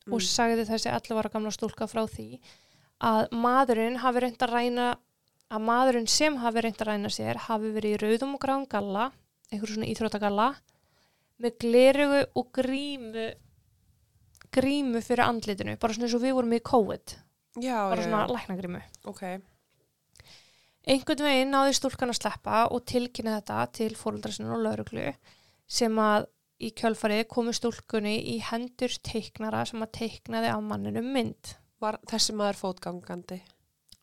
Mm. 0.02 0.14
og 0.16 0.20
sagði 0.26 0.64
þessi 0.66 0.88
11 0.90 1.18
ára 1.20 1.30
gamla 1.30 1.50
stúlka 1.54 1.86
frá 1.86 2.00
því 2.10 2.40
að 3.06 3.28
maðurinn 3.38 4.00
hafi 4.02 4.18
reynd 4.24 4.40
að 4.42 4.50
ræna 4.50 4.86
að 5.52 5.64
maðurinn 5.68 6.08
sem 6.08 6.36
hafi 6.40 6.62
reynd 6.64 6.80
að 6.80 6.88
ræna 6.88 7.10
sér 7.12 7.40
hafi 7.46 7.72
verið 7.74 7.96
í 7.96 8.00
rauðum 8.00 8.36
og 8.36 8.42
gráðum 8.42 8.68
galla 8.72 9.10
einhverjum 9.52 9.76
svona 9.76 9.90
íþróttagalla 9.92 10.48
með 11.42 11.56
glerugu 11.64 12.20
og 12.38 12.50
grímu 12.56 13.26
grímu 14.52 15.00
fyrir 15.04 15.26
andlitinu 15.26 15.76
bara 15.80 15.96
svona 15.96 16.08
eins 16.08 16.16
og 16.16 16.24
við 16.24 16.36
vorum 16.38 16.56
í 16.56 16.60
COVID. 16.64 17.16
Já, 17.60 17.78
bara 17.92 18.04
svona 18.04 18.26
læknagrímu. 18.32 18.82
Ok. 19.08 19.22
einhvern 20.82 21.24
veginn 21.28 21.52
náði 21.54 21.76
stúlkan 21.78 22.10
að 22.10 22.18
sleppa 22.18 22.66
og 22.74 22.84
tilkynna 22.90 23.38
þetta 23.38 23.58
til 23.78 23.92
fóröldra 23.96 24.32
sinna 24.34 24.56
og 24.56 24.64
lauruglu 24.64 25.12
sem 25.70 25.98
að 26.02 26.26
í 26.62 26.72
kjölfarið 26.78 27.26
komu 27.30 27.52
stúlkunni 27.54 28.16
í 28.34 28.38
hendur 28.44 28.94
teiknara 29.04 29.64
sem 29.68 29.82
að 29.82 29.92
teiknaði 29.98 30.52
á 30.52 30.58
manninu 30.62 31.02
mynd. 31.04 31.56
Var 31.82 31.98
þessi 32.10 32.34
maður 32.38 32.60
fótgangandi 32.60 33.40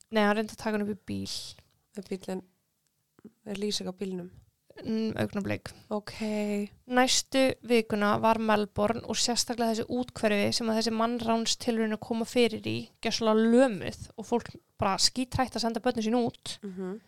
Nei, 0.09 0.23
hann 0.25 0.37
reyndi 0.37 0.55
að 0.55 0.61
taka 0.63 0.77
hann 0.77 0.85
upp 0.85 0.93
í 0.95 1.01
bíl 1.11 1.33
með 1.97 2.11
bílinn, 2.13 2.45
er 3.45 3.59
lýsing 3.61 3.89
á 3.89 3.93
bílnum? 3.93 4.29
mm, 4.85 5.11
augnablik. 5.17 5.69
Ok. 5.89 6.13
Næstu 6.85 7.53
vikuna 7.67 8.17
var 8.21 8.39
Melbourne 8.39 9.03
og 9.09 9.17
sérstaklega 9.17 9.73
þessi 9.73 9.87
útkverfi 9.99 10.53
sem 10.55 10.71
að 10.71 10.79
þessi 10.79 10.95
mannránstilurinu 10.95 11.99
koma 12.01 12.27
fyrir 12.29 12.65
í 12.67 12.77
gjössalega 13.03 13.51
lömuð 13.53 14.01
og 14.15 14.27
fólk 14.27 14.51
bara 14.79 14.97
skítrætt 15.01 15.57
að 15.57 15.65
senda 15.65 15.83
börnum 15.83 16.05
sín 16.05 16.19
út. 16.19 16.57
Mm 16.63 16.99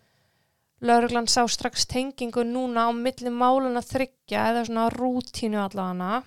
Lauruglan 0.81 1.27
sá 1.29 1.43
strax 1.45 1.85
tengingu 1.85 2.41
núna 2.41 2.87
á 2.89 2.91
milli 2.91 3.29
máluna 3.29 3.83
þryggja 3.85 4.47
eða 4.49 4.63
svona 4.65 4.87
rútínu 4.89 5.59
allavega 5.61 6.23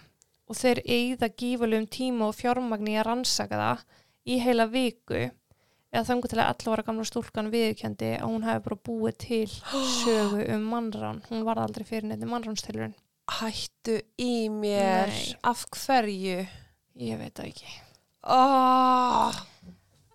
og 0.47 0.55
þeir 0.55 0.81
eigða 0.87 1.29
gífulegum 1.35 1.89
tíma 1.91 2.29
og 2.29 2.37
fjármagni 2.39 2.95
að 2.95 3.07
rannsaka 3.09 3.59
það 3.59 3.83
í 4.31 4.37
heila 4.39 4.69
viku 4.71 5.25
eða 5.94 6.07
þangu 6.11 6.30
til 6.30 6.40
að 6.40 6.50
11 6.50 6.74
ára 6.74 6.85
gamla 6.88 7.07
stúlkan 7.09 7.52
viðkendi 7.52 8.11
að 8.18 8.26
hún 8.33 8.44
hefði 8.48 8.64
bara 8.66 8.80
búið 8.88 9.16
til 9.24 9.46
sögu 10.00 10.42
um 10.57 10.66
mannrán. 10.72 11.22
Hún 11.30 11.46
var 11.46 11.62
aldrei 11.62 11.87
fyrir 11.88 12.09
nefni 12.11 12.28
mannránstilurinn. 12.30 12.96
Hættu 13.38 14.00
í 14.20 14.50
mér. 14.52 15.09
Nei. 15.14 15.38
Af 15.46 15.64
hverju? 15.72 16.42
Ég 17.00 17.22
veit 17.22 17.38
það 17.38 17.48
ekki. 17.52 17.78
Oh. 18.35 19.38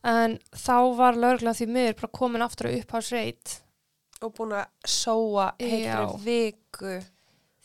En 0.09 0.37
þá 0.55 0.75
var 0.99 1.17
lauruglan 1.19 1.57
því 1.57 1.71
miður 1.73 1.97
bara 2.03 2.13
komin 2.19 2.45
aftur 2.45 2.69
á 2.71 2.75
upphásreit 2.77 3.59
Og 4.19 4.33
búin 4.35 4.51
að 4.57 4.67
sóa 4.83 5.45
Já. 5.55 5.67
heilri 5.69 6.23
viku. 6.25 6.95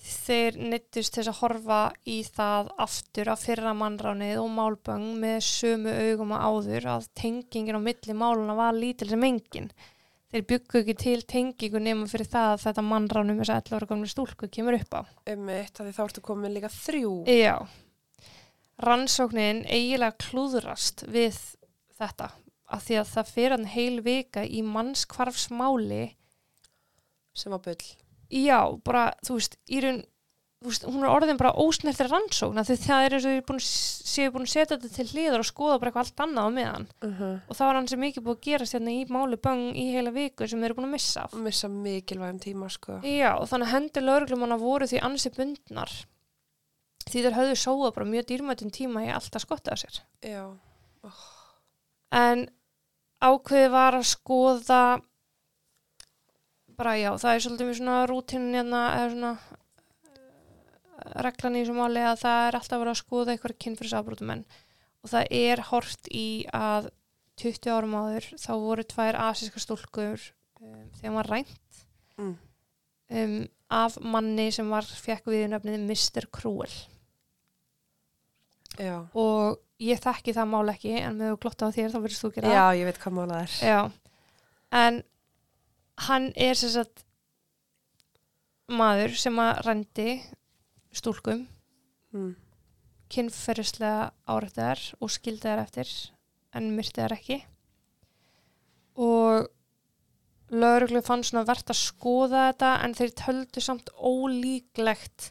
Þeir 0.05 0.59
nittust 0.61 1.17
þess 1.17 1.31
að 1.31 1.39
horfa 1.41 1.79
í 2.11 2.19
það 2.29 2.71
aftur 2.85 3.31
að 3.33 3.43
fyrra 3.47 3.73
mannránið 3.79 4.41
og 4.43 4.51
málböng 4.53 5.07
með 5.23 5.39
sömu 5.47 5.95
augum 6.11 6.35
að 6.37 6.45
áður 6.51 6.89
að 6.93 7.09
tengingin 7.17 7.79
á 7.81 7.87
milli 7.87 8.17
máluna 8.17 8.57
var 8.59 8.77
lítil 8.77 9.09
sem 9.09 9.25
engin. 9.25 9.71
Þeir 10.35 10.45
byggu 10.51 10.81
ekki 10.81 10.97
til 10.99 11.17
tengingu 11.31 11.81
nema 11.81 12.09
fyrir 12.11 12.29
það 12.29 12.51
að 12.53 12.63
þetta 12.67 12.85
mannránum 12.91 13.41
þess 13.41 13.55
að 13.55 13.61
11 13.63 13.79
ára 13.79 13.91
gamlu 13.93 14.11
stúlku 14.11 14.51
kemur 14.51 14.77
upp 14.81 14.97
á. 14.99 15.03
um 15.33 15.51
eitt 15.55 15.81
að 15.81 15.89
því 15.89 15.97
þá 15.97 16.05
ertu 16.05 16.25
komin 16.27 16.57
líka 16.57 16.73
þrjú 16.75 17.13
Já, 17.31 17.55
rannsóknin 18.83 19.63
eiginlega 19.65 20.19
klúðrast 20.27 21.07
við 21.07 21.39
þetta 21.95 22.33
að 22.75 22.87
því 22.89 22.99
að 23.01 23.13
það 23.15 23.35
fyrir 23.37 23.55
hann 23.55 23.69
heil 23.77 24.01
vika 24.03 24.45
í 24.45 24.65
mannskvarfsmáli 24.67 26.05
sem 27.39 27.55
var 27.55 27.63
bull 27.63 28.04
já, 28.35 28.59
bara, 28.85 29.07
þú 29.27 29.39
veist, 29.39 29.57
í 29.71 29.81
raun 29.85 30.03
veist, 30.65 30.87
hún 30.89 31.03
er 31.05 31.11
orðin 31.13 31.37
bara 31.37 31.53
ósnertir 31.61 32.09
rannsókn 32.09 32.57
af 32.63 32.69
því 32.71 32.77
það 32.81 33.05
er 33.05 33.15
eins 33.19 33.27
og 33.29 33.35
ég 33.35 33.51
að- 33.53 33.67
séu 34.15 34.31
búin 34.33 34.47
að 34.47 34.53
setja 34.55 34.79
þetta 34.79 34.91
til 34.95 35.07
hliðar 35.11 35.43
og 35.43 35.49
skoða 35.49 35.79
bara 35.81 35.91
eitthvað 35.91 36.07
allt 36.07 36.23
annað 36.25 36.47
á 36.49 36.51
meðan. 36.57 36.87
Uh 37.05 37.19
-huh. 37.21 37.35
og 37.49 37.57
það 37.59 37.67
var 37.69 37.75
hann 37.75 37.89
sem 37.89 38.01
mikið 38.01 38.25
búið 38.25 38.37
að 38.39 38.47
gera 38.49 38.65
sérna 38.71 38.91
í 38.95 39.05
máli 39.13 39.37
böng 39.37 39.65
í 39.77 39.85
heila 39.93 40.11
viku 40.11 40.49
sem 40.49 40.61
þeir 40.61 40.65
eru 40.71 40.75
búin 40.75 40.89
að 40.89 40.97
missa 40.97 41.27
missa 41.35 41.69
mikilvægum 41.69 42.41
tíma 42.41 42.71
sko. 42.71 43.01
Já, 43.05 43.37
og 43.39 43.49
þannig 43.49 43.67
að 43.69 43.75
hendur 43.75 44.03
lauruglumanna 44.03 44.57
voru 44.59 44.87
því 44.87 45.01
ansi 45.03 45.31
bundnar. 45.37 45.93
Því 47.11 47.23
þeir 47.23 47.37
höfðu 47.37 47.57
sóða 47.61 47.93
bara 47.95 48.07
mjög 48.07 48.25
dýrmættum 48.25 48.71
tíma 48.73 49.05
í 49.05 49.13
allt 49.13 49.37
að 49.37 49.41
skotta 49.45 49.71
að 49.73 49.83
sér. 49.85 50.01
Já, 50.25 50.57
en 52.13 52.49
ákveði 53.21 53.71
var 53.71 53.93
að 53.99 54.07
skoða 54.09 54.81
bara 56.79 56.95
já, 56.99 57.11
það 57.21 57.35
er 57.35 57.45
svolítið 57.45 57.69
mjög 57.69 57.79
svona 57.81 57.99
rútinin 58.11 58.59
hérna, 58.59 58.83
eða 58.99 59.11
svona 59.15 59.33
eh, 60.11 61.09
reglan 61.27 61.59
í 61.59 61.65
þessu 61.65 61.77
máli 61.79 62.05
að 62.05 62.21
það 62.25 62.47
er 62.49 62.59
alltaf 62.61 62.83
verið 62.83 62.95
að 62.95 63.01
skoða 63.01 63.35
eitthvað 63.35 63.57
kynfyrirsafbrotumenn 63.65 64.45
og 65.05 65.13
það 65.13 65.35
er 65.41 65.65
hort 65.71 66.09
í 66.11 66.29
að 66.55 66.91
20 67.43 67.75
árum 67.75 67.99
áður 67.99 68.31
þá 68.39 68.53
voru 68.63 68.87
tvær 68.87 69.19
asíska 69.27 69.63
stúlkur 69.63 70.23
um, 70.63 70.87
þegar 71.01 71.15
maður 71.17 71.31
rænt 71.33 71.83
mm. 72.21 72.35
um, 73.19 73.37
af 73.75 73.99
manni 74.01 74.49
sem 74.55 74.71
var 74.71 74.87
fekk 74.87 75.33
við 75.33 75.49
nöfnið 75.53 75.83
Mr. 75.83 76.29
Cruel 76.31 76.71
já 78.79 78.97
og 79.13 79.61
ég 79.83 80.01
þekki 80.03 80.35
það 80.37 80.51
mál 80.51 80.71
ekki 80.73 80.95
en 81.01 81.19
með 81.19 81.35
þú 81.35 81.41
glotta 81.43 81.69
á 81.69 81.75
þér 81.75 81.93
þá 81.93 81.99
verðist 82.05 82.25
þú 82.25 82.31
gera 82.37 82.51
það. 82.51 82.57
já, 82.57 82.79
ég 82.79 82.89
veit 82.89 83.01
hvað 83.03 83.17
málað 83.19 83.43
er 83.43 83.57
Já, 83.59 83.81
en 84.85 85.01
hann 86.09 86.33
er 86.37 86.57
sem 86.59 86.73
sagt 86.75 87.05
maður 88.71 89.15
sem 89.21 89.39
að 89.39 89.61
rendi 89.67 90.09
stúlkum, 90.95 91.45
mm. 92.15 92.33
kynferðislega 93.13 94.13
árættar 94.31 94.81
og 95.01 95.13
skildi 95.13 95.49
þær 95.49 95.65
eftir 95.67 95.91
en 96.55 96.71
myrti 96.77 97.03
þær 97.03 97.17
ekki 97.19 97.41
og 98.95 99.51
lauruglu 100.55 101.03
fann 101.03 101.25
svona 101.27 101.47
verðt 101.49 101.73
að 101.75 101.81
skoða 101.81 102.49
þetta 102.49 102.73
en 102.85 102.97
þeir 102.99 103.15
töldu 103.19 103.63
samt 103.65 103.91
ólíklegt 103.99 105.31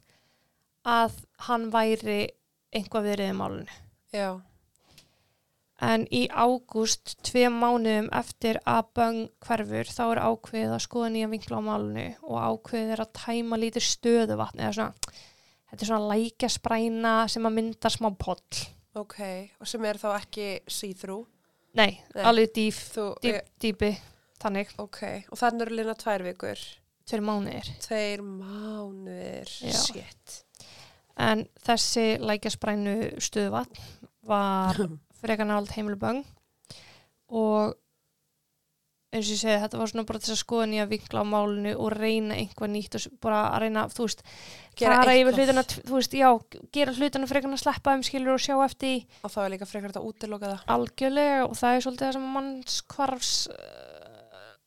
að 0.84 1.16
hann 1.48 1.70
væri 1.72 2.26
einhvað 2.76 3.08
verið 3.12 3.32
í 3.32 3.38
málunni. 3.38 3.78
já, 4.12 4.42
En 5.82 6.06
í 6.14 6.28
ágúst, 6.30 7.16
tvei 7.26 7.48
mánuðum 7.50 8.08
eftir 8.14 8.60
að 8.70 8.84
böng 8.96 9.22
hverfur, 9.44 9.90
þá 9.90 10.04
er 10.14 10.22
ákveðið 10.22 10.74
að 10.76 10.84
skoða 10.86 11.10
nýja 11.16 11.30
vinkla 11.32 11.58
á 11.60 11.62
málunni 11.66 12.06
og 12.22 12.38
ákveðið 12.40 12.94
er 12.94 13.02
að 13.04 13.14
tæma 13.18 13.58
lítið 13.60 13.86
stöðuvatn 13.88 14.62
eða 14.62 14.76
svona, 14.78 15.18
þetta 15.72 15.82
er 15.82 15.90
svona 15.90 16.12
lækjaspræna 16.14 17.14
sem 17.34 17.50
að 17.50 17.56
mynda 17.58 17.90
smá 17.92 18.10
poll. 18.22 18.62
ok 18.96 19.18
og 19.60 19.68
sem 19.68 19.86
er 19.90 19.98
þá 19.98 20.10
ekki 20.20 20.48
see-through 20.70 21.26
Nei, 21.74 21.98
Nei. 22.14 22.24
alveg 22.30 22.52
dýf, 22.54 22.80
þú, 22.94 23.06
dýp, 23.24 23.34
ég, 23.34 23.48
dýpi, 23.66 23.92
þannig, 24.44 24.74
ok, 24.78 25.00
og 25.34 25.40
þannig 25.42 25.66
eru 25.66 25.78
lína 25.80 25.96
tvær 25.98 26.22
vikur 26.30 26.62
tveir 27.10 27.24
mánuðir. 27.26 27.72
tveir 27.82 28.22
mánuðir 28.22 29.50
shit 29.50 30.44
En 31.18 31.44
þessi 31.66 32.20
lækjasprænu 32.22 32.94
stöðuvatn 33.22 33.82
var 34.30 34.80
frekar 35.24 35.50
náld 35.50 35.72
heimilu 35.74 36.00
böng. 36.00 36.22
Og 37.34 37.74
eins 39.14 39.28
og 39.30 39.36
ég 39.36 39.42
segi 39.44 39.62
þetta 39.62 39.80
var 39.80 39.92
svona 39.92 40.06
bara 40.10 40.22
þess 40.22 40.34
að 40.34 40.42
skoða 40.42 40.68
nýja 40.72 40.90
vinkla 40.90 41.22
á 41.22 41.26
málinu 41.28 41.74
og 41.78 41.94
reyna 41.94 42.38
einhvað 42.40 42.72
nýtt 42.74 42.98
og 42.98 43.18
bara 43.22 43.44
að 43.52 43.66
reyna, 43.66 43.86
þú 43.94 44.08
veist, 44.08 44.24
Gera 44.80 45.00
fara 45.02 45.16
yfir 45.20 45.38
hlutina, 45.38 45.64
þú 45.70 45.98
veist, 46.00 46.16
já, 46.18 46.30
gera 46.74 46.96
hlutina 46.98 47.30
frekar 47.30 47.52
en 47.52 47.58
að 47.58 47.62
sleppa 47.62 47.94
um 47.94 48.06
skilur 48.06 48.34
og 48.34 48.42
sjá 48.42 48.56
eftir 48.66 49.04
og 49.22 49.34
þá 49.34 49.40
er 49.44 49.52
líka 49.54 49.70
frekar 49.70 49.94
þetta 49.94 50.06
útiloka 50.10 50.50
það. 50.50 50.64
Algjörlega 50.78 51.44
og 51.46 51.58
það 51.60 51.76
er 51.76 51.86
svolítið 51.86 52.08
það 52.08 52.16
sem 52.18 52.30
mannskvarfs 52.38 53.34
uh, 53.54 54.24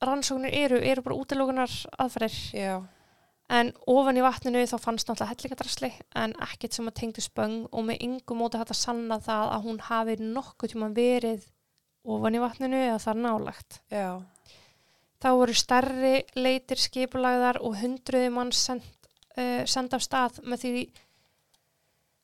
rannsóknir 0.07 0.59
eru, 0.63 0.79
eru 0.93 1.07
bara 1.09 1.19
útilokunar 1.25 1.79
aðferðir 1.99 2.39
já, 2.55 2.77
en 3.53 3.71
ofan 3.87 4.19
í 4.19 4.25
vatninu 4.25 4.63
þá 4.67 4.77
fannst 4.83 5.09
náttúrulega 5.09 5.33
hellingadrasli 5.33 5.91
en 6.19 6.35
ekkert 6.49 6.77
sem 6.77 6.89
að 6.91 6.97
tengdu 7.01 7.23
spöng 7.23 7.59
og 7.71 7.87
með 7.87 8.03
yngum 8.09 8.41
móti 8.43 8.59
hægt 8.59 8.73
að 8.75 8.81
sanna 8.81 9.21
það 9.23 9.53
að 9.55 9.69
hún 9.69 9.79
hafi 9.87 10.17
nokkuð 10.23 10.73
tíma 10.73 10.89
verið 10.97 11.47
ofan 12.17 12.39
í 12.39 12.43
vatninu 12.43 12.81
eða 12.89 12.99
þar 13.03 13.23
nálagt. 13.23 13.81
já, 13.91 14.23
Þá 15.23 15.29
voru 15.39 15.55
stærri 15.57 16.17
leitir 16.37 16.79
skipulagðar 16.79 17.63
og 17.65 17.79
hundruði 17.81 18.29
mann 18.35 18.53
send, 18.53 18.85
uh, 19.39 19.63
send 19.65 19.95
af 19.97 20.05
stað 20.05 20.43
með 20.45 20.63
því 20.65 20.85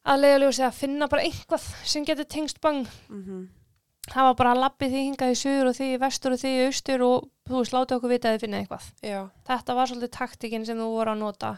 að 0.02 0.22
leiðalegu 0.24 0.54
sig 0.58 0.66
að 0.66 0.78
finna 0.82 1.08
bara 1.08 1.24
einhvað 1.24 1.66
sem 1.86 2.04
getur 2.04 2.26
tengst 2.26 2.60
böng. 2.60 2.86
mhm 3.08 3.61
Það 4.10 4.24
var 4.26 4.34
bara 4.40 4.52
að 4.56 4.60
lappi 4.64 4.88
því 4.90 5.00
hingað 5.06 5.32
í 5.32 5.36
suður 5.38 5.68
og 5.70 5.76
því 5.78 5.88
vestur 6.02 6.34
og 6.34 6.40
því 6.42 6.52
austur 6.66 7.04
og 7.06 7.28
þú 7.46 7.58
veist, 7.60 7.74
láti 7.76 7.94
okkur 7.96 8.10
vita 8.10 8.28
að 8.28 8.34
þið 8.34 8.42
finna 8.46 8.58
eitthvað. 8.62 8.88
já, 9.06 9.20
Þetta 9.46 9.76
var 9.78 9.86
svolítið 9.90 10.10
taktikinn 10.16 10.66
sem 10.66 10.80
þú 10.82 10.88
voru 10.90 11.12
að 11.14 11.20
nota 11.22 11.52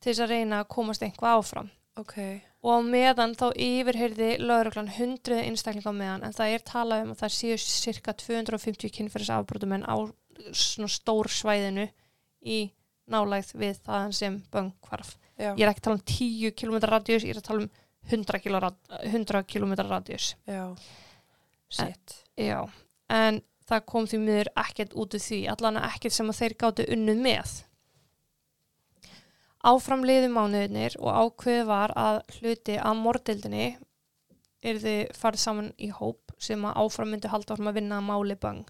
til 0.00 0.12
þess 0.14 0.22
að 0.24 0.32
reyna 0.32 0.60
að 0.62 0.70
komast 0.72 1.02
einhvað 1.04 1.36
áfram. 1.40 1.68
ok 2.00 2.16
Og 2.60 2.84
meðan 2.84 3.32
þá 3.40 3.46
yfirheyrði 3.56 4.30
lauruglan 4.40 4.90
hundruð 4.96 5.38
einstaklinga 5.44 5.92
meðan 5.96 6.24
en 6.28 6.34
það 6.36 6.54
er 6.54 6.64
talað 6.68 7.04
um 7.06 7.12
að 7.14 7.20
það 7.22 7.32
séu 7.36 7.56
cirka 7.60 8.12
250 8.12 8.90
kynferðisafbrotumenn 8.96 9.84
á 9.88 9.96
svona 10.52 10.88
stór 10.92 11.28
svæðinu 11.32 11.86
í 12.44 12.58
nálægð 13.10 13.54
við 13.60 13.80
þaðan 13.84 14.12
sem 14.16 14.36
böng 14.52 14.72
hvarf. 14.88 15.16
já, 15.36 15.52
Ég 15.56 15.64
er 15.64 15.72
ekki 15.72 15.80
að 15.80 15.88
tala 15.88 15.96
um 16.00 16.04
10 16.04 16.52
km 16.56 16.76
radíus, 16.84 17.24
ég 17.24 17.32
er 17.36 17.40
að 17.40 17.48
tala 17.48 17.64
um 17.64 17.70
100 18.08 18.40
km, 18.44 18.70
100 19.08 19.44
km 19.48 19.72
radíus. 21.78 21.80
já 21.80 21.86
shit, 21.86 22.16
Já, 22.36 22.68
en 23.08 23.40
það 23.68 23.86
kom 23.86 24.06
því 24.06 24.20
miður 24.24 24.52
ekkert 24.64 24.94
út 24.94 25.14
úr 25.14 25.20
því, 25.22 25.40
allan 25.52 25.80
ekkert 25.82 26.16
sem 26.16 26.30
að 26.30 26.40
þeir 26.40 26.56
gáttu 26.62 26.86
unnuð 26.96 27.22
með. 27.26 27.56
Áfram 29.60 30.04
liðu 30.08 30.30
mánuðinir 30.32 30.96
og 30.98 31.10
ákveð 31.24 31.66
var 31.68 31.92
að 31.94 32.22
hluti 32.38 32.78
að 32.80 33.00
mordildinni 33.02 33.66
yrði 34.64 34.94
farið 35.16 35.40
saman 35.40 35.72
í 35.76 35.90
hóp 35.92 36.32
sem 36.40 36.64
að 36.64 36.78
áfram 36.80 37.12
myndi 37.12 37.28
halda 37.28 37.54
áfram 37.54 37.68
að 37.68 37.80
vinna 37.80 37.98
að 38.00 38.08
máli 38.08 38.36
bang. 38.40 38.64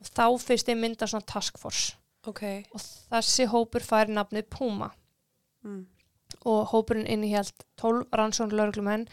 Og 0.00 0.10
þá 0.12 0.26
fyrst 0.44 0.68
þeir 0.68 0.82
mynda 0.82 1.08
svona 1.08 1.24
taskforce 1.24 1.96
ok 2.30 2.42
og 2.74 2.82
þessi 2.82 3.46
hópur 3.50 3.84
fær 3.86 4.10
nafnið 4.10 4.48
Puma 4.52 4.90
mm. 5.64 5.82
og 6.48 6.60
hópurinn 6.72 7.08
innihjalt 7.10 7.66
12 7.80 8.06
rannsóknar 8.16 8.60
lauruglumenn, 8.60 9.06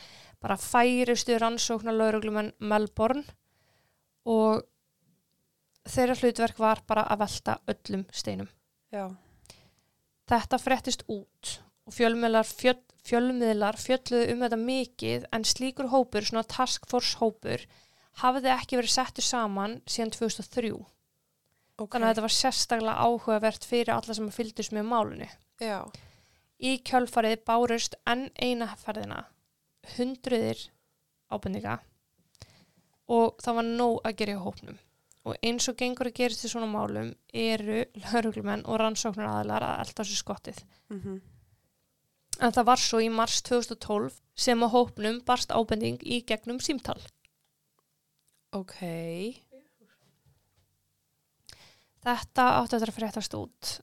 bara 0.43 0.57
færistu 0.59 1.37
rannsóknar 1.39 1.95
lauruglumenn 1.95 2.51
Melbourne 2.59 3.23
og 4.27 4.63
þeirra 5.87 6.15
hlutverk 6.19 6.59
var 6.59 6.81
bara 6.87 7.05
að 7.11 7.23
velta 7.23 7.57
öllum 7.71 8.05
steinum. 8.11 8.49
já, 8.91 9.07
Þetta 10.27 10.57
frettist 10.59 11.03
út 11.11 11.57
og 11.83 11.91
fjölmiðlar, 11.95 12.47
fjöl, 12.47 12.77
fjölmiðlar 13.03 13.75
fjölluðu 13.75 14.31
um 14.31 14.43
þetta 14.45 14.59
mikið 14.61 15.25
en 15.35 15.43
slíkur 15.43 15.89
hópur, 15.91 16.23
svona 16.23 16.45
task 16.47 16.87
force 16.87 17.17
hópur, 17.19 17.65
hafði 18.23 18.53
ekki 18.53 18.79
verið 18.79 18.93
settur 18.93 19.27
saman 19.27 19.81
síðan 19.83 20.13
2003. 20.15 20.71
ok 21.75 21.91
Þannig 21.91 22.07
að 22.07 22.13
þetta 22.13 22.25
var 22.27 22.35
sérstaklega 22.37 23.03
áhugavert 23.03 23.67
fyrir 23.67 23.91
alla 23.95 24.15
sem 24.15 24.31
fylgdust 24.31 24.71
með 24.75 24.89
málunni. 24.91 25.29
já, 25.59 25.83
Í 26.63 26.77
kjölfarið 26.87 27.41
bárust 27.43 27.95
enn 28.07 28.29
eina 28.39 28.69
ferðina 28.79 29.25
hundruðir 29.97 30.63
ábendinga 31.33 31.77
og 33.13 33.37
það 33.43 33.59
var 33.59 33.69
nóg 33.69 33.99
að 34.07 34.17
gera 34.21 34.35
í 34.37 34.41
hópnum. 34.43 34.79
Og 35.23 35.37
eins 35.43 35.69
og 35.71 35.77
gengur 35.79 36.09
að 36.09 36.17
gerist 36.19 36.43
í 36.43 36.49
svona 36.51 36.67
málum 36.67 37.13
eru 37.31 37.85
lauruglumenn 38.09 38.65
og 38.67 38.79
rannsóknar 38.81 39.29
aðilar 39.29 39.63
að 39.63 39.85
elda 39.85 40.07
sér 40.07 40.19
skottið. 40.19 40.65
mhm 40.91 41.21
En 42.41 42.53
það 42.53 42.65
var 42.65 42.81
svo 42.81 42.99
í 43.03 43.09
mars 43.13 43.41
2012 43.45 44.15
sem 44.45 44.63
á 44.65 44.67
hópnum 44.73 45.19
barst 45.25 45.53
ábending 45.53 46.01
í 46.01 46.23
gegnum 46.25 46.59
símtal. 46.63 46.97
ok 48.53 48.79
Þetta 52.03 52.47
átti 52.59 52.75
að 52.75 52.95
fréttast 52.97 53.35
út. 53.37 53.77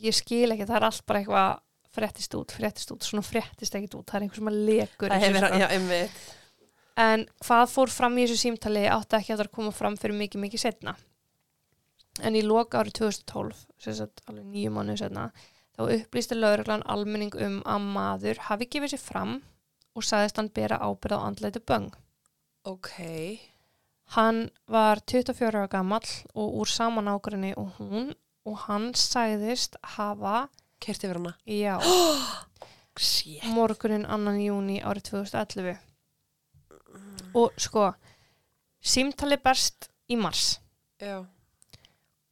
Ég 0.00 0.14
skil 0.16 0.54
ekki, 0.54 0.64
það 0.64 0.76
er 0.78 0.86
allt 0.86 1.02
bara 1.04 1.20
eitthvað 1.20 1.50
fréttist 1.94 2.34
út, 2.38 2.54
fréttist 2.54 2.92
út, 2.94 3.06
svona 3.06 3.24
fréttist 3.26 3.74
ekkit 3.76 3.96
út, 3.98 4.06
það 4.08 4.18
er 4.18 4.26
einhver 4.26 4.40
sem 4.40 4.50
að 4.50 4.58
þessu, 4.68 5.14
hefur, 5.24 5.46
já, 5.60 5.66
einmitt. 5.74 6.18
En 7.00 7.24
hvað 7.44 7.64
fór 7.72 7.92
fram 7.92 8.18
í 8.18 8.26
þessu 8.26 8.40
símtali 8.44 8.84
átti 8.90 9.18
ekki 9.18 9.34
að 9.34 9.44
það 9.44 9.52
koma 9.56 9.72
fram 9.74 9.96
fyrir 10.00 10.18
mikið, 10.20 10.44
mikið 10.44 10.64
setna. 10.64 10.96
En 12.26 12.36
í 12.36 12.42
loka 12.44 12.82
árið 12.82 12.98
2012, 13.00 13.64
sem 13.80 13.96
sagt 13.96 14.22
alveg 14.28 14.46
nýju 14.50 14.74
mánuðu 14.74 15.02
setna, 15.04 15.30
þá 15.78 15.82
upplýsti 15.96 16.36
lögreglan 16.36 16.84
almenning 16.90 17.36
um 17.40 17.60
að 17.64 17.86
maður 17.94 18.42
hafi 18.50 18.68
gefið 18.70 18.94
sér 18.94 19.02
fram 19.02 19.38
og 19.96 20.06
sagðist 20.06 20.38
hann 20.40 20.52
bera 20.54 20.80
ábyrð 20.82 21.16
á 21.16 21.26
andleitu 21.26 21.62
böng. 21.64 21.90
Ok. 22.68 22.92
Hann 24.16 24.50
var 24.68 25.00
24 25.06 25.54
ára 25.54 25.70
gamall 25.70 26.10
og 26.34 26.58
úr 26.60 26.68
saman 26.68 27.08
ágrinni 27.08 27.54
og 27.56 27.78
hún 27.78 28.10
og 28.48 28.56
hann 28.66 28.90
sagðist 28.98 29.76
hafa, 29.96 30.48
Kert 30.80 31.04
yfir 31.04 31.18
hana. 31.20 31.34
já, 31.46 31.74
Shit. 33.00 33.44
morgunin 33.54 34.06
annan 34.08 34.40
júni 34.42 34.80
árið 34.82 35.10
2011. 35.12 35.76
Og 37.34 37.52
sko, 37.60 37.92
símtali 38.82 39.36
berst 39.40 39.88
í 40.10 40.16
mars 40.18 40.58
Já. 41.00 41.22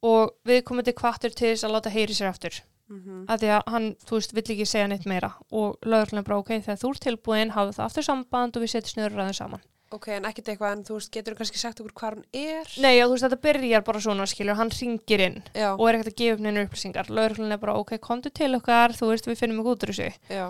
og 0.03 0.33
við 0.45 0.63
komum 0.67 0.83
til 0.83 0.93
kvartur 0.97 1.31
til 1.31 1.53
þess 1.53 1.63
að 1.65 1.73
láta 1.77 1.93
heyri 1.93 2.13
sér 2.17 2.29
aftur. 2.33 2.59
Mm 2.89 3.25
Af 3.29 3.39
því 3.39 3.49
að 3.53 3.63
hann, 3.69 3.87
þú 4.01 4.17
veist, 4.17 4.31
vill 4.33 4.43
ekki 4.55 4.65
segja 4.65 4.87
neitt 4.89 5.05
meira 5.05 5.29
og 5.51 5.77
lögurlega 5.85 6.25
bara, 6.25 6.39
ok, 6.41 6.55
þegar 6.65 6.79
þú 6.81 6.89
ert 6.93 7.03
tilbúin, 7.05 7.51
hafðu 7.53 7.75
það 7.77 7.85
aftur 7.85 8.03
samband 8.07 8.57
og 8.57 8.63
við 8.65 8.71
setjum 8.73 8.93
snurður 8.95 9.21
aðeins 9.23 9.37
saman. 9.43 9.61
Ok, 9.91 10.07
en 10.13 10.25
ekkert 10.29 10.51
eitthvað, 10.53 10.73
en 10.75 10.81
þú 10.85 10.95
veist, 10.99 11.09
getur 11.15 11.33
þú 11.33 11.39
kannski 11.39 11.57
sagt 11.57 11.79
okkur 11.81 11.93
hvað 11.97 12.17
hún 12.19 12.25
er? 12.37 12.67
Nei, 12.83 12.91
já, 12.99 13.03
þú 13.07 13.13
veist, 13.15 13.23
þetta 13.25 13.39
byrjar 13.45 13.83
bara 13.87 14.01
svona, 14.05 14.27
skilur, 14.29 14.57
hann 14.59 14.69
ringir 14.75 15.23
inn 15.25 15.37
Já, 15.57 15.71
og 15.73 15.85
er 15.89 15.97
ekkert 15.97 16.11
að 16.11 16.17
gefa 16.21 16.35
upp 16.37 16.43
neina 16.45 16.65
upplýsingar. 16.67 17.09
Lögurlega 17.09 17.55
er 17.57 17.61
bara, 17.63 17.75
ok, 17.81 17.95
komdu 18.03 18.29
til 18.29 18.51
okkar, 18.59 18.93
þú 18.93 19.09
veist, 19.09 19.29
við 19.31 19.39
finnum 19.41 19.63
ekki 19.63 19.73
út 19.73 19.85
úr 19.87 19.93
þessu. 19.95 20.09
já, 20.29 20.45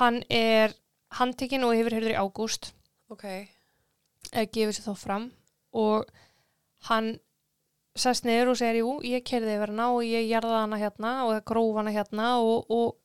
Hann 0.00 0.22
er 0.32 0.74
handtekinn 1.18 1.62
og 1.68 1.76
hefur 1.76 1.94
heyrður 1.94 2.14
í 2.14 2.18
ágúst, 2.18 2.72
ok. 3.12 3.24
eða 4.32 4.46
gefur 4.56 4.74
sér 4.74 4.86
þá 4.88 4.94
fram 4.96 5.26
og 5.76 6.08
hann 6.88 7.12
sest 7.94 8.24
niður 8.24 8.54
og 8.54 8.58
segir, 8.58 8.80
jú, 8.82 8.94
ég 9.04 9.22
kerði 9.28 9.54
yfir 9.58 9.70
hana 9.74 9.90
og 9.92 10.02
ég 10.08 10.24
jarða 10.30 10.62
hana 10.64 10.78
hérna 10.80 11.10
og 11.28 11.38
gróf 11.44 11.76
hana 11.78 11.92
hérna 11.92 12.30
og, 12.40 12.64
og, 12.72 12.96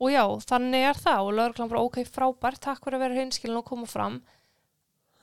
og 0.00 0.10
já, 0.10 0.24
þannig 0.48 0.86
er 0.88 0.98
það 1.04 1.28
og 1.28 1.36
lögurlega 1.36 1.68
bara, 1.74 1.84
ok, 1.84 2.00
frábært, 2.08 2.62
takk 2.64 2.82
fyrir 2.82 2.96
að 2.98 3.04
vera 3.06 3.20
hinskilin 3.20 3.60
og 3.60 3.68
koma 3.68 3.86
fram 3.86 4.22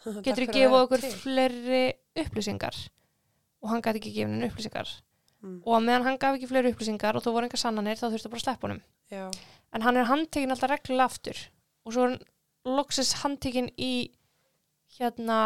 getur 0.04 0.46
þú 0.48 0.60
vera 0.60 0.84
okkur 0.84 1.06
fleiri 1.24 1.84
upplýsingar? 2.24 2.78
Og 3.64 3.70
hann 3.72 3.82
gæti 3.82 4.02
ekki 4.02 4.14
gefið 4.18 4.32
henni 4.34 4.50
upplýsingar. 4.52 4.90
Mm. 5.44 5.58
og 5.68 5.82
meðan 5.84 6.06
hann 6.08 6.18
gaf 6.18 6.38
ekki 6.38 6.48
fleiri 6.48 6.72
upplýsingar 6.72 7.18
og 7.20 7.24
þú 7.26 7.34
voru 7.36 7.48
enga 7.50 7.58
sannanir 7.60 7.98
þá 8.00 8.06
þurftu 8.14 8.30
bara 8.32 8.40
að 8.40 8.46
sleppa 8.46 8.68
honum. 8.68 8.78
Já, 9.12 9.26
en 9.76 9.82
hann 9.84 9.98
er 10.00 10.08
handtekinn 10.08 10.54
alltaf 10.56 10.72
reglulega 10.72 11.10
aftur. 11.12 11.42
Og 11.84 11.92
svo 11.92 12.06
er 12.06 12.14
hann 12.14 12.78
loksins 12.78 13.12
handtekinn 13.24 13.68
í 13.76 13.90
hérna 14.96 15.40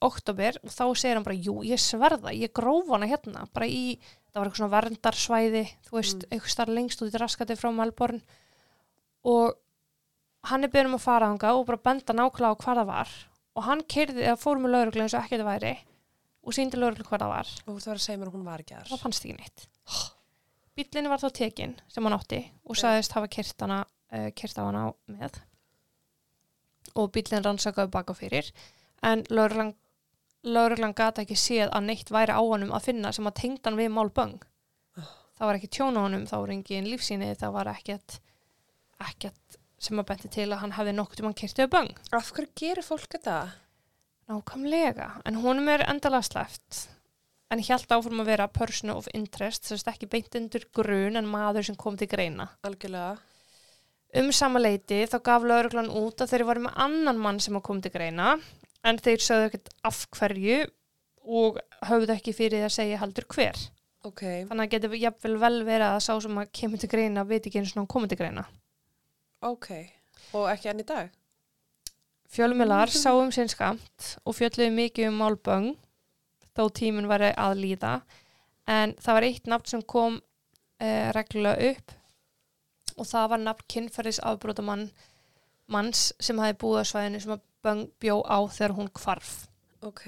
oktober 0.00 0.56
og 0.62 0.72
þá 0.72 0.84
segir 0.96 1.16
hann 1.18 1.26
bara 1.26 1.36
jú, 1.36 1.58
ég 1.64 1.80
sverða, 1.80 2.32
ég 2.32 2.52
gróf 2.56 2.88
hana 2.88 3.08
hérna. 3.10 3.44
Bara 3.52 3.68
í, 3.68 3.98
það 4.32 4.40
var 4.40 4.48
eitthvað 4.48 4.60
svona 4.62 4.74
verndarsvæði 4.76 5.64
þú 5.88 5.96
veist, 5.98 6.16
Mm. 6.24 6.28
eitthvað 6.32 6.54
starf 6.56 6.72
lengst 6.72 7.02
út 7.02 7.12
í 7.12 7.20
raskati 7.20 7.56
frá 7.56 7.70
Melbourne. 7.76 8.22
Og 9.24 9.54
hann 10.44 10.64
er 10.64 10.68
byrjum 10.72 10.94
að 10.96 11.04
fara 11.04 11.26
þanga 11.28 11.52
og 11.58 11.66
bara 11.66 11.84
benda 11.84 12.12
nákvæmlega 12.14 12.52
á 12.56 12.60
hvað 12.64 12.76
það 12.80 12.86
var 12.86 13.08
og 13.56 13.64
hann 13.66 13.82
keirði, 13.88 14.22
eða 14.26 14.38
fór 14.40 14.60
með 14.60 14.74
lauruglu 14.74 15.04
eins 15.04 15.16
og 15.16 15.24
ekkert 15.24 15.46
væri 15.46 15.72
og 16.46 16.54
síndi 16.54 16.78
lauruglu 16.78 17.06
hvað 17.08 17.24
það 17.24 17.32
var. 17.32 17.52
Og 17.64 17.80
þú 17.80 17.88
verður 17.90 18.00
að 18.00 18.04
segja 18.06 18.20
mér 18.20 18.30
að 18.30 18.36
hún 18.36 18.46
var 18.46 18.62
ekki 18.62 18.76
þar. 18.76 18.90
það 18.92 19.02
fannst 19.02 19.24
ekki 19.26 19.36
neitt. 19.40 19.66
Bílinni 20.76 21.10
var 21.12 21.22
þá 21.22 21.28
tekin 21.40 21.76
sem 21.88 22.04
hann 22.06 22.16
átti 22.18 22.40
og 22.68 22.76
sagðist 22.76 23.16
hafa 23.16 23.30
kyrt 23.32 23.64
uh, 23.66 23.84
kyrt 24.36 24.60
á 24.60 24.62
hana 24.68 24.82
á- 24.92 24.98
með. 25.08 25.40
Og 26.96 27.08
bílinn 27.12 27.44
rannsakaði 27.44 27.92
baka 27.92 28.14
fyrir. 28.16 28.52
En 29.02 29.24
lauruglan 29.32 30.94
gata 30.96 31.24
ekki 31.24 31.38
séð 31.40 31.72
að 31.72 31.88
neitt 31.88 32.12
væri 32.12 32.36
á 32.36 32.40
honum 32.44 32.74
að 32.76 32.90
finna 32.90 33.12
sem 33.12 33.26
að 33.26 33.40
tengd 33.40 33.64
hann 33.66 33.80
við 33.80 33.90
málböng 33.96 34.36
það 35.36 35.48
var 35.50 35.58
ekki 35.58 35.70
tjón 35.76 35.98
á 35.98 36.04
honum 36.06 36.26
það 36.28 36.42
var 36.42 36.52
engin 36.54 36.88
lífsýni, 36.90 37.30
það 37.36 37.54
var 37.56 37.70
ekkert 37.72 38.18
ekkert 39.04 39.58
sem 39.86 40.02
að 40.02 40.08
benti 40.10 40.32
til 40.34 40.48
að 40.50 40.60
hann 40.64 40.76
hefði 40.76 40.96
nokkuð 40.98 41.22
um 41.22 41.30
hann 41.30 41.38
kyrtið 41.42 41.70
böng 41.72 41.94
Af 42.16 42.32
hverju 42.34 42.52
gerir 42.58 42.86
fólk 42.86 43.08
þetta? 43.14 43.38
Nákvæmlega, 44.26 45.08
en 45.24 45.40
honum 45.44 45.70
er 45.70 45.86
endalega 45.86 46.26
sleppt 46.26 46.86
en 47.54 47.62
hjælt 47.62 47.92
áfram 47.94 48.22
að 48.22 48.30
vera 48.32 48.48
person 48.50 48.90
of 48.94 49.08
interest, 49.14 49.68
þess 49.68 49.86
að 49.86 49.92
ekki 49.92 50.10
beint 50.10 50.38
undir 50.38 50.66
grun 50.74 51.18
en 51.18 51.28
maður 51.30 51.68
sem 51.68 51.78
kom 51.78 51.98
til 51.98 52.08
greina. 52.10 52.48
Algjörlega. 52.66 53.16
Um 54.16 54.32
sama 54.34 54.62
leiti 54.62 55.02
þá 55.10 55.16
gaf 55.28 55.46
lauruglan 55.46 55.92
út 55.92 56.22
að 56.22 56.32
þeir 56.32 56.46
varu 56.48 56.64
með 56.66 56.80
annan 56.86 57.20
mann 57.20 57.40
sem 57.42 57.58
kom 57.62 57.82
til 57.84 57.92
greina 57.94 58.36
en 58.86 59.00
þeir 59.02 59.22
sögðu 59.22 59.48
ekkert 59.50 59.72
af 59.86 60.02
hverju 60.16 60.60
og 61.26 61.58
höfðu 61.88 62.14
ekki 62.14 62.34
fyrir 62.36 62.60
því 62.60 62.68
að 62.68 62.76
segja 62.76 63.00
heldur 63.02 63.26
hver. 63.34 63.64
Ok, 64.06 64.22
Þannig 64.46 64.62
að 64.62 64.72
getur 64.76 64.94
jafnvel 65.00 65.38
vel 65.42 65.56
verið 65.66 65.88
að 65.88 66.04
sá 66.06 66.12
sem 66.22 66.38
að 66.38 66.52
kemur 66.54 66.82
til 66.82 66.90
greina 66.90 67.26
veit 67.26 67.42
ekki 67.42 67.58
eins 67.58 67.74
og 67.74 67.82
hann 67.82 67.90
komið 67.90 68.14
til 68.14 68.20
greina. 68.22 68.46
Ok. 69.52 69.70
Og 70.36 70.50
ekki 70.50 70.70
enn 70.72 70.82
í 70.82 70.86
dag? 70.86 71.10
Fjölmiðlar 72.32 72.90
sáum 72.90 73.30
sinn 73.34 73.50
skamt 73.50 74.16
og 74.26 74.34
fjölluðu 74.36 74.72
mikið 74.74 75.10
um 75.10 75.20
málböng 75.22 75.68
þó 76.56 76.66
tíminn 76.74 77.08
væri 77.10 77.30
að 77.38 77.60
líða 77.62 77.92
en 78.66 78.94
það 78.98 79.18
var 79.18 79.26
eitt 79.28 79.50
nafn 79.50 79.70
sem 79.70 79.84
kom 79.86 80.18
uh, 80.18 81.08
reglulega 81.14 81.70
upp 81.70 81.94
og 82.96 83.06
það 83.06 83.30
var 83.32 83.44
nafn 83.44 83.68
kynferðis 83.72 84.22
afbrótamann 84.24 84.88
manns 85.72 86.10
sem 86.22 86.38
hafi 86.40 86.58
búið 86.62 86.82
á 86.82 86.90
svæðinu 86.90 87.22
sem 87.22 87.34
að 87.36 87.44
böng 87.66 87.86
bjó 88.02 88.20
á 88.22 88.38
þegar 88.46 88.76
hún 88.78 88.90
kvarf. 88.94 89.32
Ok. 89.86 90.06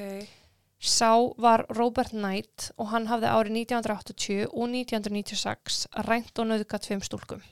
Sá 0.78 1.10
var 1.42 1.66
Robert 1.74 2.14
Knight 2.14 2.70
og 2.78 2.92
hann 2.92 3.08
hafði 3.10 3.30
árið 3.34 3.56
1980 3.64 4.44
og 4.52 4.68
1996 4.70 5.86
rænt 6.06 6.38
og 6.38 6.50
nöðgat 6.50 6.86
tveim 6.86 7.02
stúlkum. 7.02 7.42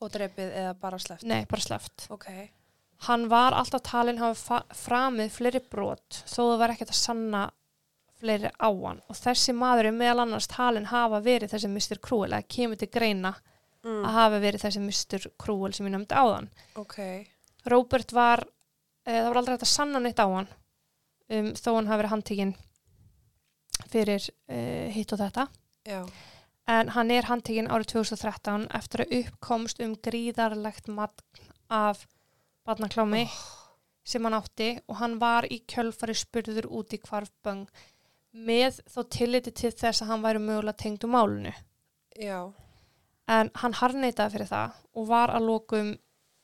Og 0.00 0.10
drefið 0.14 0.52
eða 0.54 0.74
bara 0.78 0.98
sleppt? 1.02 1.24
Nei, 1.26 1.44
bara 1.50 1.60
sleft. 1.64 2.06
Ok. 2.14 2.28
Hann 3.08 3.28
var 3.30 3.52
alltaf 3.54 3.82
talinn 3.86 4.18
hafa 4.18 4.34
fa- 4.34 4.74
framið 4.74 5.30
fleiri 5.30 5.60
brot 5.70 6.22
þó 6.26 6.40
það 6.52 6.58
var 6.58 6.72
ekkert 6.74 6.90
að 6.94 6.98
sanna 7.00 7.42
fleiri 8.18 8.50
á 8.58 8.68
hann 8.70 9.00
og 9.08 9.14
þessi 9.18 9.54
maður 9.54 9.86
er 9.92 9.94
meðal 9.94 10.24
annars 10.24 10.48
talinn 10.50 10.88
hafa 10.90 11.20
verið 11.22 11.52
þessi 11.54 11.68
Mr. 11.70 12.00
Cruel 12.02 12.32
eða 12.32 12.48
kemur 12.50 12.76
til 12.80 12.88
greina 12.90 13.34
Mm. 13.84 14.02
að 14.04 14.10
hafa 14.16 14.38
verið 14.42 14.62
þessi 14.64 14.80
Mr. 14.82 15.28
Cruel 15.38 15.72
sem 15.72 15.86
ég 15.86 15.92
nefndi 15.94 16.16
áðan. 16.18 16.48
Ok. 16.76 16.96
Robert 17.70 18.10
var, 18.12 18.42
e, 19.06 19.12
það 19.12 19.28
var 19.28 19.36
aldrei 19.38 19.54
hægt 19.54 19.62
að 19.68 19.70
sanna 19.70 20.00
neitt 20.02 20.18
á 20.18 20.26
hann 20.26 20.48
um, 21.30 21.52
þó 21.54 21.68
hann 21.76 21.86
hafi 21.86 22.02
verið 22.02 22.10
handtekinn 22.10 22.54
fyrir 23.92 24.26
e, 24.50 24.58
hitt 24.94 25.12
og 25.14 25.20
þetta 25.22 25.46
Já. 25.88 26.02
En 26.68 26.90
hann 26.92 27.10
er 27.14 27.28
handtekinn 27.28 27.70
árið 27.72 27.94
2013 27.94 28.66
eftir 28.76 29.04
að 29.04 29.14
uppkomst 29.22 29.80
um 29.84 29.94
gríðarlegt 30.04 30.90
magn 30.92 31.46
af 31.72 32.04
barnaklámi 32.68 33.24
sem 34.08 34.24
hann 34.24 34.36
átti 34.36 34.70
og 34.88 35.00
hann 35.00 35.16
var 35.20 35.48
í 35.48 35.62
kjölfari 35.68 36.16
spurður 36.16 36.68
út 36.80 36.92
í 36.96 37.00
kvarfböng 37.00 37.66
með 38.48 38.82
þó 38.92 39.00
tilliti 39.12 39.52
til 39.56 39.72
þess 39.72 40.04
að 40.04 40.12
hann 40.12 40.24
væri 40.24 40.44
mögulega 40.44 40.80
tengd 40.84 41.08
um 41.08 41.14
málunu 41.16 41.54
Já. 42.18 42.52
en 43.28 43.50
hann 43.62 43.76
harneitaði 43.80 44.36
fyrir 44.36 44.52
það 44.52 44.78
og 44.94 45.08
var 45.08 45.32
að 45.32 45.48
lokum 45.48 45.92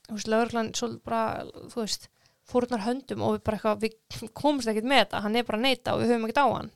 þú 0.08 0.18
veist, 0.18 0.28
lögreglan 0.32 0.74
svo 0.76 0.90
bara, 1.04 1.44
þú 1.72 1.82
veist 1.82 2.08
fórnar 2.44 2.84
höndum 2.84 3.24
og 3.24 3.36
við 3.36 3.44
bara 3.46 3.58
eitthvað 3.58 3.84
við 3.84 4.32
komumst 4.36 4.68
ekkert 4.68 4.88
með 4.88 5.04
þetta, 5.04 5.24
hann 5.24 5.36
er 5.36 5.48
bara 5.48 5.60
að 5.60 5.66
neita 5.68 5.94
og 5.94 6.02
við 6.02 6.12
höfum 6.12 6.28
ekkert 6.28 6.44
á 6.44 6.48
hann 6.52 6.72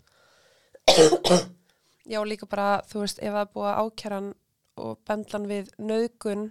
Já, 2.09 2.21
líka 2.25 2.47
bara, 2.49 2.69
þú 2.89 3.03
veist, 3.05 3.19
ef 3.21 3.33
það 3.35 3.43
er 3.43 3.51
búið 3.55 3.69
að 3.69 3.81
ákjæra 3.85 4.19
hann 4.21 4.31
og 4.79 4.99
bendla 5.09 5.33
hann 5.39 5.49
við 5.51 5.69
nöðgun 5.79 6.47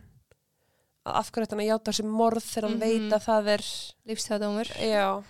að 1.07 1.15
af 1.21 1.31
hverju 1.31 1.47
þetta 1.47 1.65
játa 1.65 1.91
þessi 1.91 2.03
morð 2.11 2.43
þegar 2.45 2.67
hann 2.69 2.77
Mhm. 2.77 2.83
veit 2.83 3.13
að 3.17 3.25
það 3.25 3.47
er 3.55 3.63
lífstíðadómur 4.11 4.71
Já, 4.83 5.23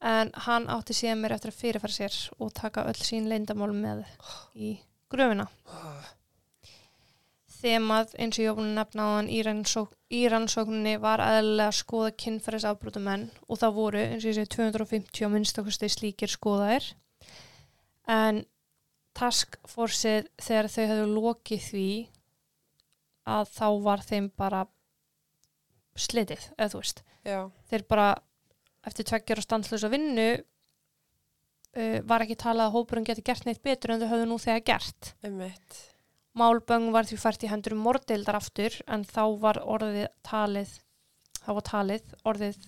en 0.00 0.30
hann 0.46 0.66
átti 0.66 0.92
síðan 0.96 1.20
mér 1.22 1.32
eftir 1.36 1.52
að 1.52 1.60
fyrirfæra 1.60 1.96
sér 1.98 2.16
og 2.40 2.52
taka 2.54 2.84
öll 2.88 2.98
sín 3.04 3.28
leyndamál 3.28 3.72
með 3.72 4.04
í 4.56 4.78
gröfina. 5.10 5.46
Þemað 7.64 8.14
eins 8.20 8.36
og 8.38 8.42
ég 8.44 8.50
var 8.50 8.56
búin 8.58 8.72
að 8.72 8.78
nefna 8.80 9.04
á 9.04 9.10
hann 9.16 9.28
í, 9.32 9.38
rannsók, 9.46 9.92
í 10.12 10.24
rannsókninni 10.28 10.96
var 11.00 11.22
aðlega 11.24 11.70
að 11.70 11.78
skoða 11.78 12.10
kynferðis 12.20 12.66
afbrotumenn 12.68 13.30
og 13.48 13.60
það 13.60 13.76
voru 13.78 14.02
eins 14.02 14.24
og 14.24 14.30
ég 14.32 14.36
segi 14.40 14.50
250 14.56 15.24
á 15.24 15.28
minnstakosti 15.32 15.88
slíkir 15.92 16.32
skoðaðir. 16.32 16.90
En 18.10 18.42
Task 19.14 19.58
Forceið 19.70 20.28
þegar 20.42 20.70
þau 20.72 20.84
hefðu 20.84 21.06
lokið 21.14 21.66
því 21.68 21.88
að 23.34 23.50
þá 23.54 23.66
var 23.84 24.02
þeim 24.04 24.30
bara 24.36 24.64
slitið, 25.94 26.48
eða 26.58 26.72
þú 26.72 26.80
veist 26.82 27.04
já, 27.24 27.38
þeir 27.70 27.84
bara 27.88 28.08
eftir 28.84 29.06
tveggjara 29.08 29.44
standlösa 29.44 29.90
vinnu 29.92 30.28
uh, 30.34 31.98
var 32.04 32.24
ekki 32.24 32.36
talað 32.40 32.68
að 32.68 32.76
hópurinn 32.76 33.06
geti 33.08 33.24
gert 33.24 33.46
neitt 33.48 33.62
betur 33.64 33.94
en 33.94 34.02
þau 34.02 34.10
höfðu 34.12 34.30
nú 34.30 34.38
þegar 34.42 34.64
gert 34.72 35.12
einmitt. 35.24 35.80
Málböng 36.34 36.90
var 36.90 37.06
því 37.06 37.20
fært 37.22 37.44
í 37.46 37.50
hendur 37.50 37.76
mordeildar 37.78 38.40
aftur 38.40 38.74
en 38.90 39.04
þá 39.06 39.22
var 39.38 39.60
orðið 39.62 40.08
talið, 40.26 40.72
þá 41.38 41.50
var 41.52 41.66
talið 41.68 42.16
orðið 42.26 42.58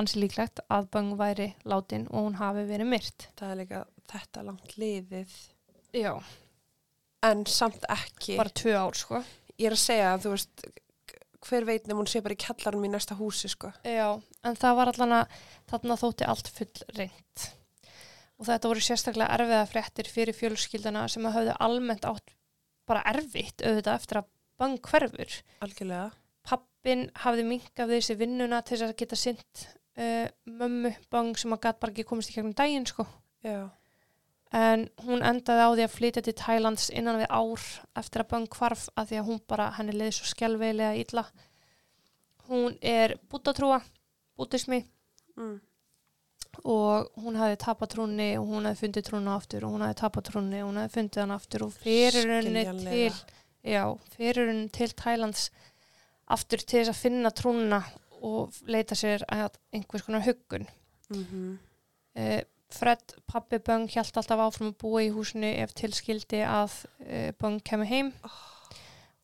ansi 0.00 0.20
líklegt 0.20 0.60
að 0.68 0.90
Böng 0.94 1.14
væri 1.18 1.48
látin 1.68 2.06
og 2.10 2.28
hún 2.28 2.36
hafi 2.38 2.66
verið 2.68 2.92
myrt. 2.92 3.30
Það 3.38 3.54
er 3.54 3.58
líka 3.62 3.80
þetta 4.12 4.44
langt 4.46 4.76
liðið. 4.76 5.32
Já. 5.96 6.14
En 7.26 7.44
samt 7.46 7.84
ekki. 7.90 8.38
Bara 8.40 8.52
tvö 8.56 8.76
ár, 8.78 8.96
sko. 8.96 9.22
Ég 9.60 9.68
er 9.68 9.76
að 9.76 9.82
segja 9.82 10.12
að 10.14 10.24
þú 10.24 10.34
veist, 10.34 10.66
hver 11.44 11.66
veit 11.68 11.86
nefnum 11.86 12.02
hún 12.02 12.10
sé 12.10 12.22
bara 12.24 12.36
í 12.36 12.40
kjallarnum 12.40 12.86
í 12.88 12.92
næsta 12.92 13.16
húsi, 13.18 13.50
sko. 13.52 13.72
Já, 13.84 14.08
en 14.44 14.60
það 14.60 14.76
var 14.78 14.92
allan 14.92 15.16
að 15.20 15.40
þarna 15.72 15.98
þótti 16.00 16.28
allt 16.32 16.52
full 16.56 16.84
reynd. 16.96 17.48
Og 18.40 18.48
þetta 18.48 18.70
voru 18.72 18.84
sérstaklega 18.84 19.36
erfiða 19.36 19.64
fréttir 19.68 20.08
fyrir 20.08 20.36
fjölskylduna 20.36 21.04
sem 21.12 21.26
að 21.28 21.36
hafði 21.36 21.56
almennt 21.60 22.06
átt 22.08 22.32
bara 22.88 23.04
erfitt 23.12 23.60
auðvitað 23.60 23.98
eftir 23.98 24.20
að 24.22 24.30
bang 24.60 24.78
hverfur. 24.90 25.36
Algjörlega. 25.64 26.06
Pappin 26.48 27.04
hafði 27.22 27.44
minkað 27.48 27.92
þessi 27.96 28.16
vinnuna 28.20 28.62
til 28.64 28.78
þess 28.78 28.86
að 28.88 28.96
geta 29.02 29.18
sint 29.20 29.66
uh, 30.00 30.26
mömmu 30.48 30.94
bang 31.12 31.36
sem 31.38 31.52
að 31.52 31.66
gæt 31.66 31.82
bara 31.82 31.94
ekki 31.94 32.08
komist 32.08 32.32
í 32.32 32.38
gegnum 32.38 32.56
daginn 32.56 32.88
sko. 32.88 33.06
Já. 33.44 33.68
En 34.52 34.88
hún 35.06 35.22
endaði 35.22 35.62
á 35.62 35.70
því 35.70 35.84
að 35.86 35.92
flytja 35.94 36.22
til 36.26 36.34
Thailands 36.34 36.88
innan 36.90 37.20
við 37.20 37.28
ár 37.30 37.66
eftir 38.00 38.24
að 38.24 38.30
bang 38.32 38.48
hvarf 38.50 38.88
að 38.98 39.12
því 39.12 39.18
að 39.20 39.28
hún 39.28 39.40
bara, 39.46 39.68
henni 39.76 39.94
leiði 39.94 40.16
svo 40.16 40.30
skjálfeilega 40.32 40.96
illa. 40.98 41.24
Hún 42.48 42.74
er 42.82 43.14
bútatrúa, 43.30 43.78
bútismi 44.38 44.84
Mm. 45.38 45.60
og 46.66 47.06
hún 47.22 47.36
hafði 47.38 47.56
tapat 47.62 47.92
trúnni 47.94 48.26
og 48.36 48.48
hún 48.50 48.66
hafði 48.66 48.80
fundið 48.82 49.04
trúnna 49.06 49.36
aftur 49.38 49.64
og 49.64 49.72
hún 49.76 49.84
hafði 49.86 49.98
tapat 50.00 50.26
trúnni 50.28 50.58
og 50.60 50.68
hún 50.68 50.80
hafði 50.80 50.94
fundið 50.96 51.22
hann 51.22 51.34
aftur 51.36 51.64
og 51.64 51.72
fyrir 51.78 52.32
henni 52.34 52.64
til 52.82 53.14
já, 53.62 53.84
fyrir 54.16 54.50
henni 54.50 54.68
til 54.74 54.90
Thailands 54.98 55.46
aftur 56.26 56.58
til 56.64 56.82
þess 56.82 56.92
að 56.92 57.00
finna 57.04 57.30
trúnna 57.30 57.80
og 58.20 58.58
leita 58.66 58.98
sér 58.98 59.24
að 59.30 59.56
einhvers 59.72 60.04
konar 60.08 60.26
huggun 60.26 60.66
Mm 61.10 61.58
uh, 62.18 62.40
Fred, 62.74 63.16
pappi 63.30 63.58
Böng 63.66 63.88
hjælt 63.90 64.16
alltaf 64.16 64.40
áfram 64.46 64.72
að 64.72 64.78
búa 64.82 65.02
í 65.04 65.10
húsinu 65.14 65.50
ef 65.62 65.74
tilskildi 65.78 66.42
að 66.46 66.76
uh, 67.06 67.30
Böng 67.40 67.60
kemur 67.66 67.90
heim 67.90 68.12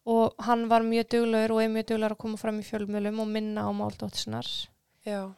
og 0.06 0.36
hann 0.46 0.68
var 0.70 0.86
mjög 0.86 1.08
duglegur 1.14 1.56
og 1.56 1.62
er 1.64 1.72
mjög 1.72 1.88
duglegur 1.92 2.16
að 2.16 2.22
koma 2.24 2.40
fram 2.40 2.60
í 2.62 2.66
fjölmjölum 2.66 3.24
og 3.24 3.32
minna 3.32 3.66
á 3.66 3.70
máldóttisnar 3.74 4.46
Já. 5.06 5.32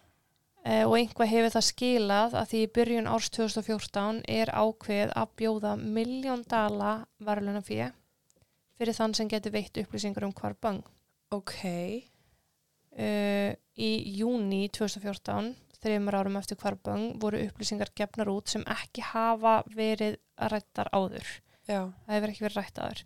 Eh, 0.67 0.85
og 0.85 0.97
einhvað 0.99 1.31
hefur 1.31 1.55
það 1.55 1.67
skilað 1.69 2.35
að 2.37 2.51
því 2.51 2.61
í 2.65 2.73
byrjun 2.77 3.09
árs 3.09 3.31
2014 3.33 4.21
er 4.29 4.51
ákveð 4.53 5.15
að 5.17 5.33
bjóða 5.41 5.77
miljón 5.81 6.45
dala 6.49 6.93
varuluna 7.25 7.63
fyrir 7.65 7.95
fyrir 8.79 8.95
þann 8.95 9.17
sem 9.17 9.31
getur 9.31 9.55
veitt 9.55 9.79
upplýsingar 9.81 10.27
um 10.27 10.35
hvar 10.37 10.55
bang. 10.63 10.85
Ok. 11.35 11.57
Uh, 12.99 13.53
í 13.79 13.91
júni 14.19 14.67
2014, 14.75 15.53
þreymur 15.85 16.19
árum 16.19 16.37
eftir 16.41 16.59
hvar 16.59 16.77
bang, 16.83 17.15
voru 17.23 17.41
upplýsingar 17.47 17.93
gefnar 17.97 18.31
út 18.33 18.51
sem 18.51 18.65
ekki 18.67 19.05
hafa 19.13 19.63
verið 19.75 20.19
rættar 20.53 20.91
áður. 20.93 21.27
Já. 21.69 21.81
Það 22.07 22.15
hefur 22.17 22.33
ekki 22.33 22.47
verið 22.47 22.61
rætt 22.61 22.83
áður. 22.83 23.03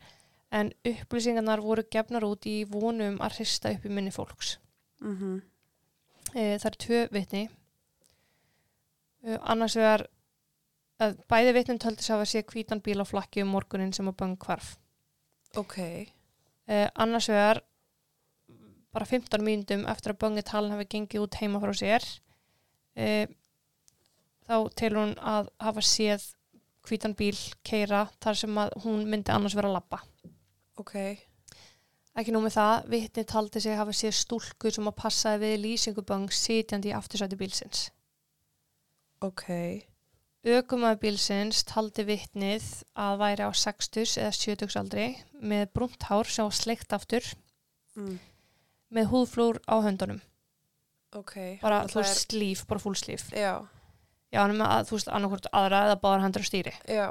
En 0.53 0.75
upplýsingarnar 0.89 1.63
voru 1.65 1.85
gefnar 1.91 2.27
út 2.29 2.47
í 2.49 2.59
vonum 2.69 3.19
að 3.25 3.39
hrista 3.39 3.73
upp 3.73 3.89
í 3.89 3.93
minni 3.93 4.13
fólks. 4.15 4.59
Mm 5.03 5.41
e, 6.33 6.57
það 6.61 6.69
eru 6.71 6.81
tvö 6.85 7.01
vitni 7.13 7.43
e, 9.23 9.37
annars 9.41 9.77
vegar 9.79 10.07
að 11.03 11.19
bæði 11.31 11.55
vitnum 11.57 11.81
töldi 11.83 12.07
sig 12.07 12.17
að 12.17 12.31
sé 12.31 12.45
hvítan 12.47 12.83
bíl 12.85 13.03
á 13.03 13.07
flakki 13.09 13.45
um 13.45 13.53
morgunin 13.55 13.95
sem 13.97 14.09
að 14.11 14.19
bang 14.23 14.39
hvarf 14.47 14.77
Ok. 15.59 15.79
e, 15.83 16.77
annars 16.95 17.29
vegar 17.33 17.63
bara 18.93 19.09
15 19.09 19.45
mínútum 19.45 19.87
eftir 19.89 20.15
að 20.15 20.21
bangi 20.25 20.45
talin 20.47 20.75
hafi 20.75 20.89
gengið 20.95 21.27
út 21.27 21.41
heima 21.41 21.61
frá 21.63 21.73
sér 21.77 22.07
e, 22.97 23.27
þá 24.49 24.57
til 24.79 24.93
hún 24.97 25.13
að 25.19 25.51
hafa 25.63 25.85
séð 25.87 26.25
hvítan 26.89 27.15
bíl 27.19 27.37
keira 27.65 28.07
þar 28.21 28.39
sem 28.41 28.59
að 28.59 28.73
hún 28.85 29.05
myndi 29.07 29.31
annars 29.33 29.55
vera 29.55 29.71
að 29.71 29.79
labba 29.79 30.01
Ok. 30.81 30.95
Ekki 32.19 32.33
nú 32.35 32.41
með 32.45 32.55
það, 32.57 32.87
vitni 32.93 33.23
taldi 33.29 33.61
sig 33.63 33.77
hafa 33.77 33.93
séð 33.97 34.15
stúlku 34.17 34.71
sem 34.73 34.89
að 34.89 34.97
passaði 34.99 35.41
við 35.45 35.61
lýsingubang 35.63 36.27
sitjandi 36.33 36.91
í 36.91 36.95
aftursæti 36.97 37.37
bílsins. 37.41 37.87
Ok. 39.23 39.45
Ökumæður 40.43 40.99
bílsins 41.05 41.61
taldi 41.69 42.03
vitnið 42.09 42.65
að 42.99 43.21
væri 43.21 43.47
á 43.47 43.51
60 43.55 44.17
eða 44.25 44.33
70 44.35 44.77
aldri 44.81 45.07
með 45.39 45.69
brúnt 45.77 46.09
hár 46.09 46.27
sem 46.27 46.49
var 46.49 46.57
sleikt 46.59 46.93
aftur 46.97 47.23
Mm. 47.95 48.19
með 48.91 49.09
húðflúr 49.13 49.61
á 49.69 49.77
höndunum. 49.85 50.21
Ok. 51.15 51.35
Bara, 51.63 51.83
þú 51.91 52.01
veist, 52.01 52.23
slíf, 52.33 52.65
bara 52.67 52.81
full 52.81 52.95
slíf. 52.97 53.27
Já. 53.37 53.61
Já, 54.33 54.39
hann 54.41 54.55
er 54.55 54.59
með, 54.63 54.69
að, 54.73 54.87
þú 54.89 54.97
veist, 54.97 55.09
annarkvort 55.13 55.49
aðra 55.53 55.81
eða 55.89 55.97
báðar 56.01 56.23
hendur 56.25 56.45
á 56.45 56.49
stýri. 56.49 56.73
Já. 56.89 57.07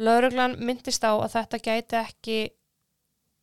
Lauruglan 0.00 0.54
myndist 0.64 1.04
á 1.04 1.12
að 1.12 1.32
þetta 1.34 1.58
gæti 1.66 1.98
ekki, 2.00 2.38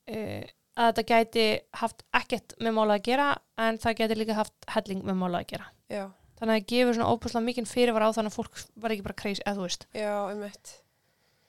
uh, 0.09 0.47
að 0.77 0.89
þetta 0.91 1.05
gæti 1.11 1.45
haft 1.81 2.03
ekkert 2.17 2.55
með 2.63 2.75
mála 2.79 2.97
að 2.97 3.05
gera 3.09 3.27
en 3.61 3.77
það 3.81 3.99
gæti 4.01 4.17
líka 4.17 4.37
haft 4.39 4.69
helling 4.73 5.03
með 5.05 5.19
mála 5.21 5.43
að 5.43 5.51
gera. 5.53 5.69
Já. 5.93 6.05
Þannig 6.37 6.53
að 6.53 6.59
það 6.59 6.67
gefur 6.71 6.97
svona 6.97 7.11
óbúslega 7.13 7.45
mikinn 7.47 7.69
fyrirvar 7.69 8.05
á 8.05 8.09
þannig 8.13 8.33
að 8.33 8.37
fólk 8.37 8.59
var 8.77 8.93
ekki 8.93 9.05
bara 9.07 9.17
kreis, 9.17 9.39
eða 9.45 9.57
þú 9.57 9.63
veist. 9.67 9.87
Já, 9.97 10.13
um 10.33 10.43
eitt. 10.45 10.73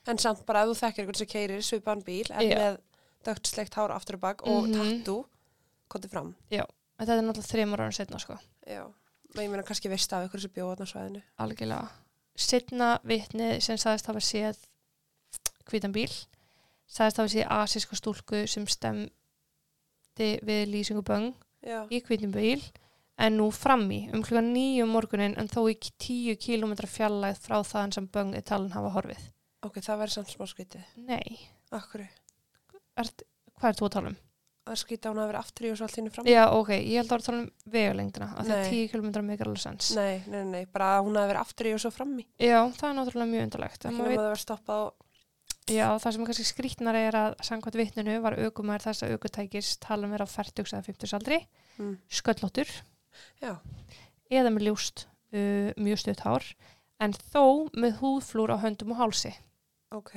En 0.08 0.20
samt 0.22 0.44
bara 0.48 0.62
að 0.64 0.70
þú 0.72 0.78
þekkir 0.80 1.02
einhvern 1.04 1.20
sem 1.20 1.28
keirir 1.28 1.64
svipaðan 1.66 2.04
bíl 2.06 2.30
en 2.32 2.44
Já. 2.48 2.56
með 2.62 2.78
dögt 3.28 3.50
sleikt 3.50 3.76
hár 3.76 3.92
aftur 3.92 4.16
og 4.16 4.22
bak 4.22 4.44
og 4.48 4.68
Mhm. 4.68 4.76
tattoo 4.78 5.26
kontið 5.92 6.10
fram. 6.14 6.34
En 6.98 7.06
þetta 7.06 7.18
er 7.20 7.26
náttúrulega 7.28 7.52
þreymur 7.52 7.80
ára 7.84 7.94
setna, 7.94 8.18
sko. 8.18 8.34
Já. 8.66 8.82
Og 8.88 9.38
ég 9.42 9.50
meina 9.52 9.62
kannski 9.62 9.90
veist 9.92 10.12
af 10.12 10.24
ykkur 10.26 10.40
sem 10.42 10.50
bjóða 10.50 10.82
á 10.82 10.86
svæðinu. 10.88 11.22
algjörlega 11.38 11.88
setna 12.38 12.98
vitni 13.04 13.60
sem 13.60 13.76
sagðist 13.76 14.06
hafa 14.08 14.20
séð 14.22 14.58
hvítan 15.68 15.92
bíl 15.92 16.08
sagðist 16.88 17.18
hafa 17.20 17.28
séð 17.32 17.48
asíska 17.50 17.96
stúlku 17.98 18.44
sem 18.48 18.66
stemdi 18.66 20.28
við 20.46 20.68
lýsinguböng 20.72 21.32
Já. 21.66 21.84
í 21.90 22.00
hvítan 22.06 22.32
bíl 22.32 22.62
en 23.18 23.36
nú 23.36 23.50
frammi 23.52 24.08
um 24.14 24.22
klukkan 24.22 24.52
nýju 24.54 24.86
um 24.86 24.94
morgunin 24.94 25.34
en 25.38 25.48
þó 25.50 25.66
í 25.70 25.74
tíu 25.98 26.36
kílómetra 26.38 26.86
fjallæð 26.88 27.40
frá 27.42 27.58
þaðan 27.66 27.92
sem 27.98 28.06
böng 28.06 28.34
er 28.38 28.42
talin 28.46 28.72
hafa 28.72 28.94
horfið 28.96 29.28
Ok, 29.66 29.80
það 29.82 29.98
væri 29.98 30.12
samt 30.14 30.28
smá 30.30 30.46
skrítið. 30.46 30.84
Nei, 31.02 31.38
Akkur. 31.74 32.04
hvað 32.94 33.68
er 33.72 33.74
þú 33.80 33.86
að 33.88 33.92
tala 33.96 34.10
um? 34.12 34.16
Það 34.68 34.74
er 34.76 35.00
að 35.08 35.10
hún 35.12 35.20
hafi 35.22 35.30
verið 35.32 35.40
aftur 35.40 35.66
í 35.66 35.70
og 35.72 35.78
svo 35.78 35.86
allt 35.88 35.98
hínu 35.98 36.12
fram. 36.14 36.28
Já, 36.28 36.42
ok, 36.52 36.70
ég 36.76 37.00
held 37.00 37.08
að 37.08 37.14
vera 37.14 37.22
að 37.22 37.26
tala 37.28 37.40
um 37.40 37.72
vegulengdina 37.74 38.28
að 38.28 38.48
það 38.48 38.54
er 38.58 38.70
tíu 38.72 38.88
kílómetra 38.92 39.22
megar 39.24 39.48
alveg 39.50 39.62
sens 39.64 39.90
Nei, 39.96 40.14
nei, 40.28 40.40
nei, 40.48 40.62
bara 40.72 40.88
að 40.98 41.04
hún 41.08 41.18
hafi 41.18 41.30
verið 41.32 41.42
aftur 41.42 41.68
í 41.70 41.74
og 41.74 41.82
svo 41.82 41.92
fram 41.94 42.14
í. 42.20 42.24
Já, 42.38 42.58
það 42.76 42.88
er 42.90 42.96
náttúrulega 42.98 43.32
mjög 43.32 43.46
undarlegt 43.48 43.86
Ekki 43.88 43.96
maður 43.98 44.12
nema 44.12 44.22
það 44.22 44.32
verið 44.32 44.44
stoppað 44.44 44.84
og... 44.86 45.04
Já, 45.68 45.86
það 46.00 46.14
sem 46.14 46.22
er 46.22 46.28
kannski 46.30 46.46
skrítnar 46.48 46.96
er 46.96 47.16
að 47.18 47.34
samkvæmt 47.44 47.76
vitninu 47.76 48.14
var 48.24 48.36
aukumæður 48.40 48.86
þess 48.88 49.04
að 49.04 49.16
aukutækis 49.16 49.72
tala 49.84 50.08
um 50.08 50.14
vera 50.16 50.24
á 50.24 50.30
40 50.32 50.64
eða 50.72 50.86
50 50.86 51.16
aldri, 51.18 51.40
Mm. 51.78 51.92
sköllóttur 52.10 52.70
Já. 53.38 53.52
eða 54.34 54.50
með 54.50 54.64
ljúst 54.66 55.04
uh, 55.30 55.70
mjög 55.78 56.00
stutt 56.02 56.24
hár 56.24 56.46
en 56.98 57.14
þó 57.30 57.68
með 57.78 58.00
húðflúr 58.00 58.50
á 58.50 58.58
höndum 58.64 58.96
og 58.96 58.98
hálsi. 58.98 59.30
Ok. 59.94 60.16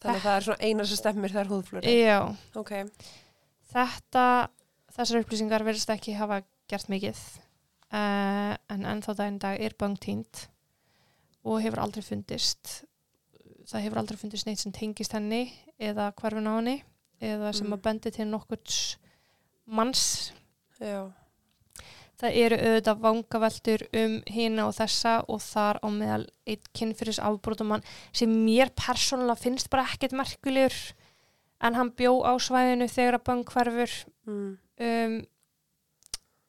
Þannig 0.00 0.20
að 0.20 0.24
það 0.24 0.36
er 0.36 0.44
svona 0.46 0.64
eina 0.68 0.84
sem 0.88 0.96
stemmir 0.96 1.32
þegar 1.34 1.50
húðflúri. 1.52 1.94
Já, 2.00 2.18
Ok. 2.56 2.70
þetta, 3.72 4.24
þessar 4.96 5.20
upplýsingar 5.24 5.64
verðist 5.66 5.92
ekki 5.92 6.14
hafa 6.18 6.40
gert 6.70 6.88
mikið 6.92 7.18
uh, 7.92 8.54
en 8.70 8.86
ennþá 8.94 9.14
daginn 9.18 9.40
dag 9.42 9.60
er 9.60 9.74
bangtínt 9.78 10.46
og 11.44 11.60
hefur 11.64 11.82
aldrei 11.84 12.02
fundist 12.06 12.82
það 13.70 13.84
hefur 13.86 14.00
aldrei 14.02 14.18
fundist 14.20 14.46
neitt 14.48 14.60
sem 14.62 14.72
tengist 14.74 15.12
henni 15.16 15.44
eða 15.80 16.10
hverfin 16.18 16.48
á 16.48 16.52
henni 16.58 16.78
eða 17.20 17.52
sem 17.54 17.66
Mm. 17.68 17.74
að 17.76 17.82
bendi 17.84 18.10
til 18.16 18.26
nokkurts 18.30 18.96
manns 19.66 20.32
Já. 20.80 21.10
Það 22.20 22.36
eru 22.44 22.56
auðvitað 22.60 22.98
vangaveltur 23.06 23.82
um 23.96 24.14
hina 24.28 24.66
og 24.68 24.74
þessa 24.76 25.12
og 25.32 25.40
þar 25.40 25.78
á 25.80 25.88
meðal 25.88 26.26
eitt 26.46 26.66
kynfyrir 26.76 27.20
afbrotumann 27.24 27.84
sem 28.12 28.28
mér 28.44 28.72
persónulega 28.76 29.40
finnst 29.40 29.70
bara 29.72 29.86
ekkert 29.88 30.12
merkulegur 30.18 30.76
en 31.64 31.74
hann 31.78 31.90
bjó 31.96 32.12
á 32.24 32.32
svæðinu 32.40 32.88
þegar 32.92 33.18
að 33.20 33.24
bang 33.30 33.44
hverfur 33.54 33.98
Mm. 34.30 34.58
um, 34.84 35.14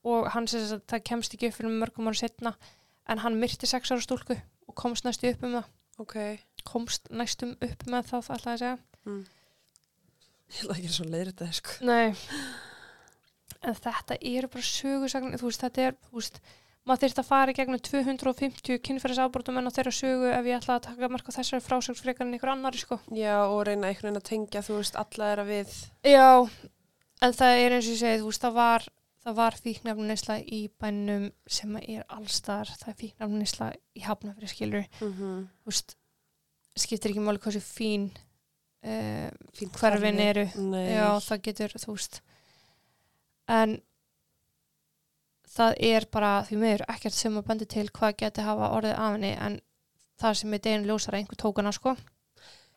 og 0.03 0.27
hann 0.33 0.45
sem 0.51 0.59
að 0.61 0.81
það 0.91 1.03
kemst 1.07 1.33
ekki 1.33 1.47
upp 1.49 1.55
fyrir 1.55 1.71
mörgum 1.81 2.09
ára 2.11 2.19
setna 2.19 2.51
en 3.09 3.21
hann 3.23 3.39
myrti 3.41 3.65
sex 3.69 3.89
ára 3.93 4.03
stúlku 4.03 4.35
og 4.67 4.75
komst 4.75 5.05
næstu 5.07 5.31
upp 5.31 5.43
um 5.47 5.55
það 5.55 5.69
Ok. 6.03 6.15
komst 6.67 7.07
næstum 7.09 7.55
upp 7.61 7.85
með 7.87 8.11
það 8.11 8.29
ætlaði 8.35 8.53
að 8.53 8.61
segja 8.65 8.77
Mm. 9.05 9.23
Ég 10.51 10.59
ætla 10.61 10.75
ekki 10.77 10.89
svo 10.93 11.05
leiðir 11.07 11.29
þetta, 11.31 11.47
sko. 11.57 11.85
Nei 11.87 12.13
en 13.61 13.77
þetta 13.77 14.17
eru 14.21 14.49
bara 14.51 14.67
sögursagn 14.67 15.37
þú 15.37 15.47
veist, 15.49 15.63
þetta 15.65 15.85
er, 15.87 15.97
þú 16.09 16.19
veist, 16.19 16.39
maður 16.87 17.03
þyrft 17.03 17.19
að 17.21 17.27
fara 17.29 17.53
í 17.53 17.57
gegnum 17.59 17.81
250 17.85 18.79
kynferðisafbrotum 18.87 19.59
en 19.61 19.69
á 19.69 19.75
þeirra 19.75 19.93
sögu 19.93 20.31
ef 20.33 20.47
ég 20.49 20.57
ætla 20.57 20.77
að 20.79 20.85
taka 20.87 21.09
marka 21.13 21.35
þessari 21.35 21.61
frásögsfrekar 21.65 22.25
en 22.25 22.37
ykkur 22.39 22.53
annari 22.55 22.81
sko. 22.81 22.97
Já, 23.13 23.35
og 23.45 23.61
reyna 23.67 23.91
einhvern 23.91 24.09
veginn 24.09 24.21
að 24.21 24.29
tengja, 24.31 24.63
þú 24.65 24.79
veist, 24.79 24.97
alla 24.97 25.29
þeirra 25.29 25.45
við. 25.51 25.75
Já, 26.09 26.31
en 27.21 27.37
það 27.37 27.61
er 27.61 27.75
eins 27.77 27.85
og 27.85 27.93
ég 27.93 28.01
segi, 28.01 28.23
þú 28.23 28.31
veist, 28.31 28.47
það 28.47 28.57
var, 28.57 28.87
það 29.21 29.37
var 29.43 29.59
fíknafnisla 29.67 30.39
í 30.41 30.61
bænum 30.81 31.29
sem 31.59 31.77
er 31.83 32.03
allstar, 32.17 32.73
það 32.81 32.93
er 32.95 32.99
fíknafnisla 33.05 33.69
í 33.93 34.05
hafnafyrir 34.07 34.53
skilur, 34.55 34.89
Mm 35.03 35.45
þú 35.61 35.69
veist, 35.69 35.95
skiptir 36.81 37.11
ekki 37.11 37.21
máli 37.21 37.39
hversu 37.43 37.59
fín 37.61 38.09
uh, 38.87 39.29
Fínt 39.53 39.75
hverfin 39.77 40.17
hverfi. 40.17 40.27
eru, 40.31 40.45
Nei. 40.71 40.85
já, 40.95 41.07
það 41.27 41.41
getur, 41.49 41.73
þú 41.83 41.95
veist, 41.97 42.21
en 43.47 43.77
það 45.51 45.75
er 45.87 46.07
bara 46.11 46.31
því 46.47 46.59
miður 46.61 46.85
ekkert 46.93 47.17
sem 47.17 47.37
að 47.37 47.47
bendi 47.49 47.67
til 47.69 47.87
hvað 47.89 48.17
geti 48.23 48.45
hafa 48.45 48.71
orðið 48.77 48.95
af 48.95 49.15
henni 49.15 49.31
en 49.35 49.59
það 50.21 50.37
sem 50.41 50.53
er 50.53 50.63
deginu 50.65 50.91
ljósara 50.91 51.19
einhver 51.19 51.39
tókana 51.41 51.73
sko. 51.75 51.95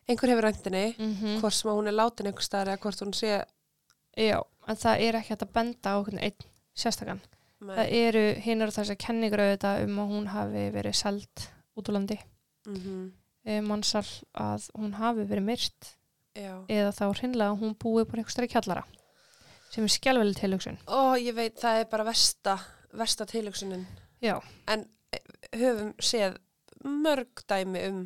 Einhver 0.09 0.29
hefur 0.29 0.45
ræntinni, 0.45 0.95
Mm 0.97 1.39
hvort 1.41 1.53
sem 1.53 1.69
að 1.71 1.77
hún 1.79 1.87
er 1.87 1.97
látin 1.97 2.27
einhver 2.27 2.45
staðar 2.45 2.73
eða 2.73 2.81
hvort 2.81 3.01
hún 3.01 3.13
sé... 3.13 3.45
Já, 4.15 4.39
en 4.67 4.75
það 4.75 5.01
er 5.01 5.15
ekki 5.15 5.33
hægt 5.33 5.43
að 5.43 5.53
benda 5.53 5.95
á 5.95 5.97
einn 5.99 6.45
sérstakann. 6.75 7.21
Það 7.59 7.91
eru 7.91 8.23
hinar 8.45 8.71
þessar 8.71 8.95
kenningur 8.95 9.41
auðvitað 9.41 9.83
um 9.83 9.99
að 9.99 10.11
hún 10.13 10.27
hafi 10.27 10.69
verið 10.71 10.95
seld 10.95 11.47
út 11.75 11.89
úr 11.89 11.97
landi 11.97 12.19
Mm 12.65 13.11
e, 13.45 13.61
mannsal 13.61 14.05
að 14.33 14.69
hún 14.75 14.95
hafi 14.97 15.25
verið 15.29 15.47
myrt 15.49 15.91
Já. 16.35 16.65
eða 16.67 16.91
þá 16.97 17.05
hreinlega 17.19 17.51
að 17.53 17.59
hún 17.61 17.75
búið 17.79 18.07
bara 18.09 18.21
einhver 18.21 18.35
stærri 18.35 18.51
kjallara 18.51 18.85
sem 19.75 19.83
er 19.83 19.91
skjálfæli 19.91 20.33
tilhugsun. 20.39 20.77
Ó, 20.87 21.15
ég 21.19 21.35
veit, 21.35 21.57
það 21.59 21.81
er 21.83 21.87
bara 21.91 22.07
versta, 22.07 22.57
versta 22.95 23.25
tilhugsunin. 23.29 23.85
Já, 24.23 24.37
En 24.71 24.85
eh, 25.11 25.19
höfum 25.59 25.93
séð 25.99 26.37
mörg 26.85 27.43
dæmi 27.49 27.81
um 27.89 28.01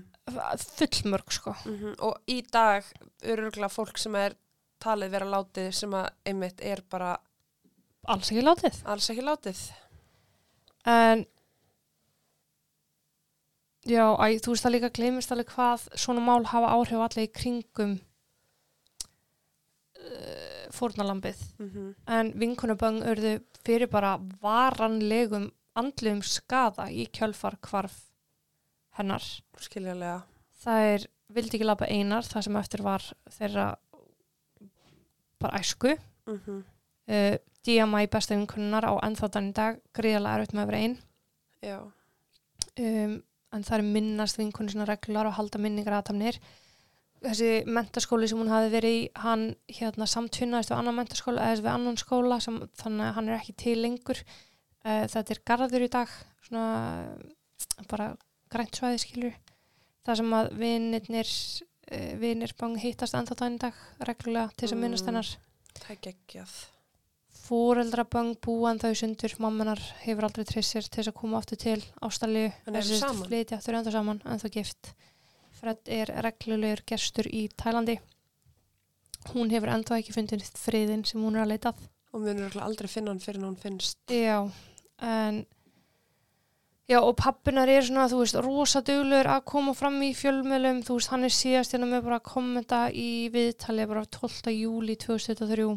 fullmörg 0.80 1.32
sko. 1.34 1.54
mm 1.66 1.96
og 2.06 2.18
í 2.30 2.40
dag 2.54 2.86
öruglega 3.26 3.70
fólk 3.74 3.98
sem 4.02 4.16
er 4.16 4.36
talið 4.82 5.12
vera 5.16 5.26
látið 5.30 5.72
sem 5.76 5.94
að 5.98 6.10
einmitt 6.26 6.62
er 6.62 6.82
bara 6.90 7.16
Alls 8.10 8.30
ekki 8.32 8.42
látið. 8.46 8.78
alls 8.86 9.10
ekki 9.12 9.22
látið. 9.26 9.60
En 10.88 11.26
já, 13.90 14.06
æ, 14.16 14.40
þú 14.40 14.54
veist 14.54 14.64
það 14.66 14.74
líka 14.76 14.90
gleymist 14.96 15.32
alveg 15.36 15.50
hvað 15.56 15.88
svona 16.00 16.22
mál 16.24 16.46
hafa 16.48 16.72
áhrif 16.78 17.02
allir 17.04 17.28
í 17.28 17.32
kringum 17.36 17.98
uh, 20.00 20.49
fórnalambið. 20.80 21.42
Mm 21.60 21.94
En 22.08 22.32
vinkunaböng 22.40 23.02
urðu 23.12 23.36
fyrir 23.66 23.92
bara 23.92 24.18
varanlegum 24.42 25.50
andlegum 25.80 26.24
skada 26.26 26.90
í 26.92 27.06
kjölfar 27.14 27.60
hvarf 27.68 28.02
hennar. 28.98 29.24
Skiljanlega. 29.60 30.24
Það 30.64 30.88
er, 30.94 31.06
vildi 31.36 31.58
ekki 31.58 31.68
lafa 31.68 31.88
einar, 31.88 32.28
það 32.28 32.48
sem 32.48 32.60
eftir 32.60 32.84
var 32.84 33.06
þeirra 33.38 33.70
bara 35.40 35.64
æsku. 35.64 35.96
Mm 36.28 36.66
Uh, 37.10 37.40
DMI 37.66 38.06
besta 38.06 38.36
vinkunnar 38.38 38.86
á 38.86 38.94
ennþáttan 39.02 39.48
í 39.50 39.54
dag, 39.58 39.80
gríðalega 39.98 40.36
erfitt 40.38 40.52
með 40.54 40.62
að 40.62 40.68
vera 40.70 40.82
einn. 40.84 40.98
Já. 41.66 41.80
um, 42.78 43.16
en 43.56 43.66
það 43.66 43.78
er 43.80 43.86
minnast 43.96 44.38
vinkunni 44.38 44.74
svona 44.74 44.86
reglular 44.86 45.30
og 45.30 45.36
halda 45.40 45.62
minningar 45.62 45.98
aðtamnir 45.98 46.38
þessi 47.24 47.50
mentaskóli 47.68 48.28
sem 48.32 48.40
hún 48.40 48.52
hafi 48.52 48.70
verið 48.74 48.96
í 48.98 49.02
hann 49.24 49.44
hérna 49.80 50.08
samtvinnaðist 50.08 50.72
við 50.72 50.78
annan 50.80 50.96
mentaskóla 51.02 51.50
eða 51.52 51.64
við 51.66 51.72
annan 51.74 51.98
skóla 52.00 52.38
sem, 52.44 52.60
þannig 52.80 53.06
að 53.10 53.14
hann 53.18 53.30
er 53.30 53.38
ekki 53.40 53.56
til 53.66 53.76
lengur 53.84 54.22
uh, 54.24 55.04
þetta 55.12 55.36
er 55.36 55.42
garður 55.52 55.86
í 55.88 55.92
dag 55.92 56.14
svona 56.48 56.66
bara 57.92 58.10
grænt 58.50 58.80
svæði 58.80 59.02
skilur 59.04 59.36
það 60.08 60.22
sem 60.22 60.34
að 60.40 60.50
vinnirnir 60.64 61.30
uh, 61.30 62.12
vinnir 62.24 62.56
bang 62.60 62.80
hittast 62.82 63.18
ennþá 63.20 63.38
þannig 63.44 63.64
dag 63.68 63.84
reglulega 64.08 64.54
til 64.56 64.68
þess 64.68 64.78
að 64.78 64.84
minnast 64.86 65.06
Mm. 65.06 65.12
hennar 65.14 65.32
Það 65.80 65.92
er 65.94 66.00
geggjað. 66.08 66.54
fóreldra 67.50 68.04
bang 68.10 68.34
búan 68.44 68.80
þau 68.82 68.92
sundur 68.98 69.34
mammanar 69.42 69.80
hefur 70.04 70.26
aldrei 70.28 70.46
trissir 70.50 70.84
til 70.88 71.02
þess 71.04 71.12
að 71.12 71.18
koma 71.20 71.38
aftur 71.40 71.60
til 71.62 71.80
Ástralíu 72.06 72.50
En 72.68 72.76
eru 72.76 72.82
Þessi 72.84 73.00
saman? 73.02 73.28
flytja, 73.30 73.60
þau 73.62 73.70
eru 73.72 73.80
enda 73.84 73.94
saman 73.96 74.22
en 74.26 74.42
þau 74.42 74.50
gift 74.54 74.92
Fred 75.60 75.92
er 75.92 76.12
reglulegur 76.24 76.82
gestur 76.88 77.28
í 77.28 77.46
Tælandi 77.60 77.98
hún 79.34 79.52
hefur 79.52 79.70
enda 79.74 79.98
ekki 80.00 80.14
fundið 80.16 80.46
friðin 80.56 81.06
sem 81.06 81.22
hún 81.22 81.36
er 81.36 81.44
að 81.46 81.54
leitað 81.56 81.88
Og 82.14 82.24
munur 82.24 82.48
örugglega 82.48 82.66
aldrei 82.66 82.90
finna 82.90 83.12
hann 83.12 83.20
fyrir 83.22 83.38
en 83.44 83.50
hún 83.52 83.58
finnst. 83.60 84.00
já, 84.10 84.40
en 85.06 85.44
já 86.90 86.98
og 87.04 87.12
pappinar 87.20 87.70
er 87.70 87.84
svona 87.86 88.08
þú 88.10 88.24
veist, 88.24 88.40
rosa 88.42 88.82
duglur 88.82 89.28
að 89.30 89.44
koma 89.52 89.76
fram 89.78 90.00
í 90.02 90.10
fjölmjölum, 90.18 90.80
þú 90.88 90.96
veist, 90.98 91.12
hann 91.14 91.28
er 91.28 91.36
síðast 91.36 91.76
hérna 91.76 91.86
með 91.92 92.08
bara 92.08 92.18
að 92.18 92.26
kommenta 92.32 92.80
í 92.90 93.30
viðtali 93.30 93.86
bara 93.92 94.06
12. 94.10 94.50
júli 94.56 94.96
2023 94.98 95.68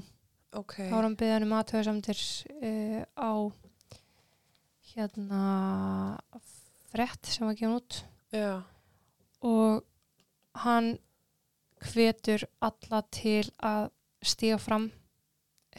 Ok. 0.57 0.73
þá 0.89 0.95
var 0.95 1.05
hann 1.11 1.19
byggðan 1.21 1.47
um 1.51 1.53
aðtöðasamtir 1.59 2.23
uh, 2.63 3.05
á 3.21 3.33
hérna 4.95 6.19
frett 6.93 7.29
sem 7.29 7.47
var 7.47 7.57
gefin 7.57 7.77
út 7.77 8.01
Já. 8.33 8.63
Og 9.43 9.83
hann 10.65 10.93
hvetur 11.93 12.45
alla 12.63 13.03
til 13.11 13.45
að 13.59 13.89
stíga 14.23 14.59
fram 14.63 14.85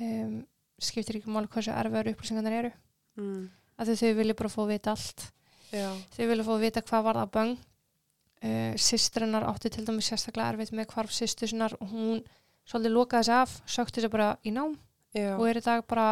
um, 0.01 0.39
skiptir 0.83 1.19
ekki 1.21 1.31
máli 1.31 1.47
hversu 1.47 1.71
erfiðar 1.71 2.13
upplýsingarnir 2.13 2.59
eru 2.63 2.73
Mm. 3.13 3.43
að 3.77 3.91
þau 3.93 4.15
vilja 4.17 4.33
bara 4.33 4.49
fá 4.49 4.61
að 4.63 4.71
vita 4.71 4.89
allt 4.95 5.23
Já. 5.69 5.89
þau 6.15 6.23
vilja 6.31 6.45
fá 6.47 6.49
að 6.55 6.63
vita 6.63 6.81
hvað 6.81 7.03
var 7.05 7.17
það 7.19 7.27
böng 7.35 7.51
uh, 7.53 8.73
systrinnar 8.81 9.45
átti 9.45 9.69
til 9.69 9.83
dæmis 9.85 10.07
sérstaklega 10.09 10.49
erfitt 10.55 10.71
með 10.73 10.87
hvarf 10.95 11.13
sýstu 11.13 11.45
sinnar 11.45 11.75
og 11.77 11.91
hún 11.93 12.23
svolítið 12.65 12.95
lokaði 12.95 13.27
sig 13.27 13.35
af 13.37 13.53
sökti 13.69 14.01
sig 14.01 14.09
bara 14.09 14.31
í 14.41 14.49
nám 14.55 14.73
Já. 15.13 15.35
og 15.37 15.45
er 15.45 15.59
í 15.61 15.61
dag 15.61 15.85
bara 15.85 16.07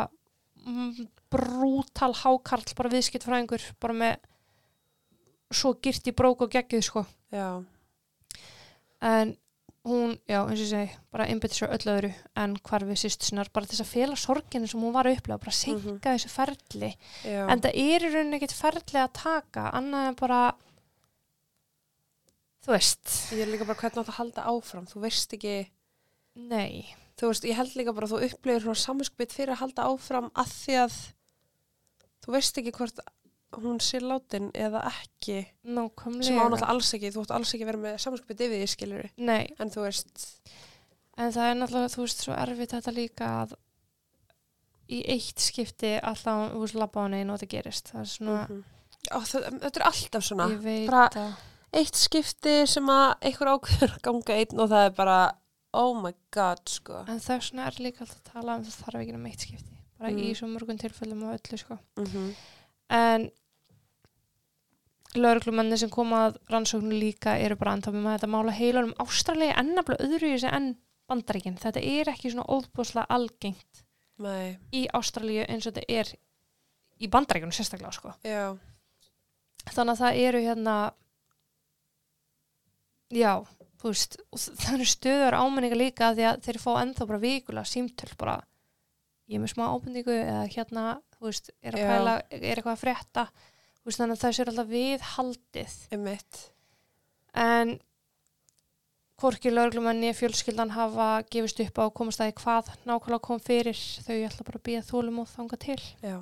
mm, 0.62 1.08
brútal 1.34 2.14
hákarl 2.22 2.70
bara 2.78 2.94
viðskiptfræðingur 2.94 3.66
bara 3.82 3.98
með 3.98 4.16
svo 5.58 5.74
gyrt 5.82 6.06
í 6.06 6.14
brók 6.14 6.46
og 6.46 6.54
geggið 6.54 6.86
sko 6.86 7.04
Já. 7.32 7.64
en 9.02 9.38
hún, 9.88 10.20
já, 10.30 10.44
eins 10.46 10.60
og 10.60 10.66
ég 10.66 10.70
segi 10.70 10.98
bara 11.12 11.26
einbytti 11.26 11.58
sér 11.58 11.72
öll 11.74 11.88
öðru 11.90 12.10
en 12.38 12.52
hvarfi 12.68 12.98
sýst 13.02 13.24
sinnar, 13.26 13.50
bara 13.54 13.66
þess 13.66 13.82
að 13.82 13.90
fela 13.96 14.16
sorginu 14.20 14.68
sem 14.70 14.80
hún 14.84 14.94
var 14.94 15.08
að 15.10 15.18
upplega, 15.18 15.40
bara 15.42 15.52
senka 15.58 15.88
Mhm. 15.90 16.02
þessu 16.04 16.30
ferli 16.30 16.92
Já. 17.26 17.48
en 17.50 17.62
það 17.62 17.74
er 17.74 18.06
í 18.06 18.12
rauninni 18.14 18.38
ekkert 18.38 18.54
ferli 18.60 19.00
að 19.02 19.14
taka 19.14 19.72
annað 19.74 20.08
en 20.12 20.16
bara 20.22 20.42
þú 22.66 22.74
veist 22.76 23.16
Ég 23.34 23.42
er 23.42 23.50
líka 23.50 23.66
bara 23.66 23.80
hvernig 23.80 23.98
átt 24.04 24.12
að 24.12 24.20
halda 24.20 24.44
áfram. 24.52 24.86
Þú 24.86 25.02
veist 25.02 25.34
ekki, 25.34 25.56
nei, 26.36 26.94
þú 27.18 27.32
veist, 27.32 27.44
ég 27.50 27.56
held 27.58 27.74
líka 27.76 27.94
bara 27.96 28.06
að 28.08 28.14
þú 28.14 28.30
upplifir 28.30 28.62
svona 28.62 28.84
saminskbytt 28.84 29.34
fyrir 29.34 29.56
að 29.56 29.64
halda 29.64 29.88
áfram 29.90 30.30
að 30.36 30.54
því 30.60 30.78
að 30.84 31.00
þú 32.22 32.36
veist 32.36 32.58
ekki 32.62 32.72
hvort 32.78 33.00
hún 33.52 33.80
sé 33.84 34.00
látin 34.00 34.52
eða 34.54 34.84
ekki 34.90 35.40
sem 35.44 35.78
á 35.78 35.82
nákvæmlega 35.82 36.36
náttúrulega 36.38 36.70
alls 36.74 36.94
ekki, 36.98 37.12
þú 37.12 37.26
ætti 37.26 37.36
alls 37.38 37.54
ekki 37.54 37.66
að 37.66 37.72
vera 37.72 37.84
með 37.86 37.98
saminskbytt 38.06 38.46
yfir 38.46 38.62
því 38.62 38.70
skilur 38.72 39.10
en 39.60 39.74
þú 39.74 39.86
veist, 39.86 40.28
en 41.18 41.32
það 41.36 41.50
er 41.50 41.60
náttúrulega, 41.60 41.94
þú 41.96 42.06
veist, 42.06 42.24
svo 42.26 42.34
erfitt 42.34 42.76
þetta 42.78 42.96
líka 42.96 43.32
að 43.42 43.56
í 44.92 45.02
eitt 45.08 45.40
skipti 45.40 45.96
alltaf, 46.00 46.52
á 46.52 47.02
henni 47.04 47.24
og 47.32 47.40
þetta 47.40 47.52
gerist, 47.56 47.92
það 47.94 48.02
er 48.02 48.14
svona 48.16 48.46
mhm. 48.48 48.62
Ó, 49.10 49.18
það, 49.26 49.46
þetta 49.64 49.80
er 49.80 49.86
alltaf 49.88 50.26
svona. 50.28 50.46
Bara- 50.92 51.28
eitt 51.74 51.98
skipti 51.98 52.56
sem 52.70 52.90
að 52.92 53.08
einhver 53.26 53.50
ákveður 53.56 53.94
ganga 54.06 54.36
einn 54.38 54.60
og 54.62 54.70
það 54.70 54.86
er 54.86 54.96
bara 54.98 55.20
oh 55.74 55.94
my 55.98 56.12
god 56.36 56.62
sko. 56.70 57.00
En 57.08 57.22
þess 57.24 57.52
vegna 57.52 57.68
er 57.70 57.80
líka 57.82 58.04
alltaf 58.06 58.20
að 58.20 58.34
tala 58.34 58.58
um 58.60 58.66
það 58.68 58.80
þarf 58.84 59.02
ekki 59.02 59.16
um 59.18 59.28
eitt 59.32 59.46
skipti, 59.48 59.78
bara 59.98 60.12
í 60.12 60.26
Mm. 60.28 60.36
svo 60.38 60.50
mörgum 60.52 60.82
tilfellum 60.82 61.24
og 61.24 61.40
öllu, 61.40 61.58
sko. 61.58 61.78
Mm 61.98 62.06
-hmm. 62.06 62.34
en 62.90 63.32
lauruglumenni 65.18 65.78
sem 65.80 65.92
koma 65.92 66.28
að 66.30 66.40
rannsóknu 66.54 66.96
líka 66.96 67.36
eru 67.42 67.58
bara 67.60 67.76
enda 67.76 67.92
með 67.92 68.14
þetta 68.16 68.32
mála 68.32 68.56
heilanum. 68.56 68.96
Ástralega 69.04 69.60
ennabla 69.60 70.00
öðru 70.00 70.30
í 70.30 70.36
þessi 70.38 70.52
enn 70.56 70.74
bandaríkin. 71.12 71.58
Þetta 71.60 71.84
er 71.84 72.12
ekki 72.14 72.32
svona 72.32 72.48
óðbúslega 72.48 73.10
algengt 73.12 73.84
Nei, 74.22 74.58
í 74.76 74.86
Ástralíu 74.94 75.46
eins 75.50 75.66
og 75.66 75.74
þetta 75.76 76.00
er 76.02 76.12
í 77.02 77.10
bandaríkunum 77.12 77.56
sérstaklega 77.56 77.94
sko. 77.96 78.14
já, 78.22 78.54
þannig 79.72 79.94
að 79.96 80.02
það 80.04 80.20
eru 80.28 80.42
hérna 80.46 80.76
já 83.12 83.34
þú 83.82 83.90
veist, 83.90 84.20
það 84.62 84.74
eru 84.76 84.90
stöður 84.92 85.38
ámenninga 85.42 85.80
líka 85.80 86.12
því 86.14 86.28
að 86.30 86.44
þeir 86.46 86.60
fá 86.62 86.72
ennþá 86.84 87.08
bara 87.10 87.24
vikulega 87.26 87.72
símtöl 87.72 88.12
bara 88.20 88.36
ég 89.32 89.40
er 89.40 89.44
með 89.44 89.54
smá 89.56 89.66
ábendingu 89.72 90.14
eða 90.14 90.44
hérna 90.54 90.86
þú 91.18 91.30
veist, 91.30 91.52
er, 91.62 91.78
pæla, 91.78 92.14
er 92.34 92.58
eitthvað 92.58 92.74
að 92.74 92.82
frétta. 92.82 93.24
Þú 93.32 93.51
veist, 93.88 94.02
þannig 94.02 94.18
að 94.18 94.24
þessu 94.26 94.44
er 94.44 94.52
alltaf 94.52 94.70
viðhaldið. 94.72 95.78
Einmitt. 95.96 96.42
En 97.42 97.74
hvorki 99.22 99.54
lögreglumenni 99.54 100.14
fjölskyldan 100.18 100.74
hafa 100.76 101.10
gefist 101.32 101.62
upp 101.64 101.82
á 101.82 101.84
að 101.86 101.96
komast 102.00 102.22
að 102.22 102.32
því 102.32 102.38
hvað 102.42 102.72
nákvæmlega 102.90 103.26
kom 103.28 103.44
fyrir. 103.44 103.84
Þau 104.08 104.16
ætla 104.18 104.48
bara 104.48 104.62
að 104.62 104.66
býja 104.70 104.86
þólum 104.88 105.22
og 105.24 105.30
þanga 105.32 105.62
til. 105.62 105.80
Já, 106.02 106.18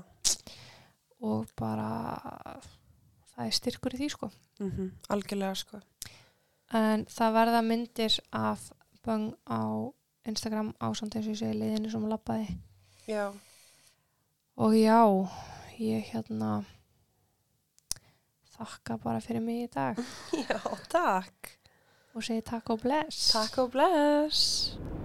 og 1.20 1.48
bara 1.60 1.92
það 3.34 3.46
er 3.46 3.56
styrkur 3.56 3.96
í 3.96 4.02
því 4.02 4.12
sko. 4.16 4.32
Mm 4.60 4.92
algjörlega 5.10 5.56
sko. 5.56 5.80
En 6.76 7.06
það 7.10 7.34
verða 7.34 7.62
myndir 7.66 8.20
af 8.36 8.70
böng 9.04 9.32
á 9.50 9.90
Instagram 10.28 10.74
og 10.80 10.98
ég 11.16 11.38
segi 11.38 11.56
leiðinu 11.58 11.92
sem 11.92 12.10
lappaði 12.10 12.58
já, 13.08 13.32
og 14.60 14.76
já, 14.76 15.02
ég 15.80 16.12
hérna 16.12 16.66
þakka 18.60 19.00
bara 19.04 19.24
fyrir 19.24 19.44
mig 19.44 19.66
í 19.66 19.72
dag. 19.74 20.00
Já, 20.44 20.60
takk. 20.92 21.56
Og 22.16 22.26
segi 22.26 22.44
takk 22.46 22.74
og 22.76 22.84
bless. 22.84 23.30
Takk 23.32 23.62
og 23.64 23.76
bless 23.78 24.99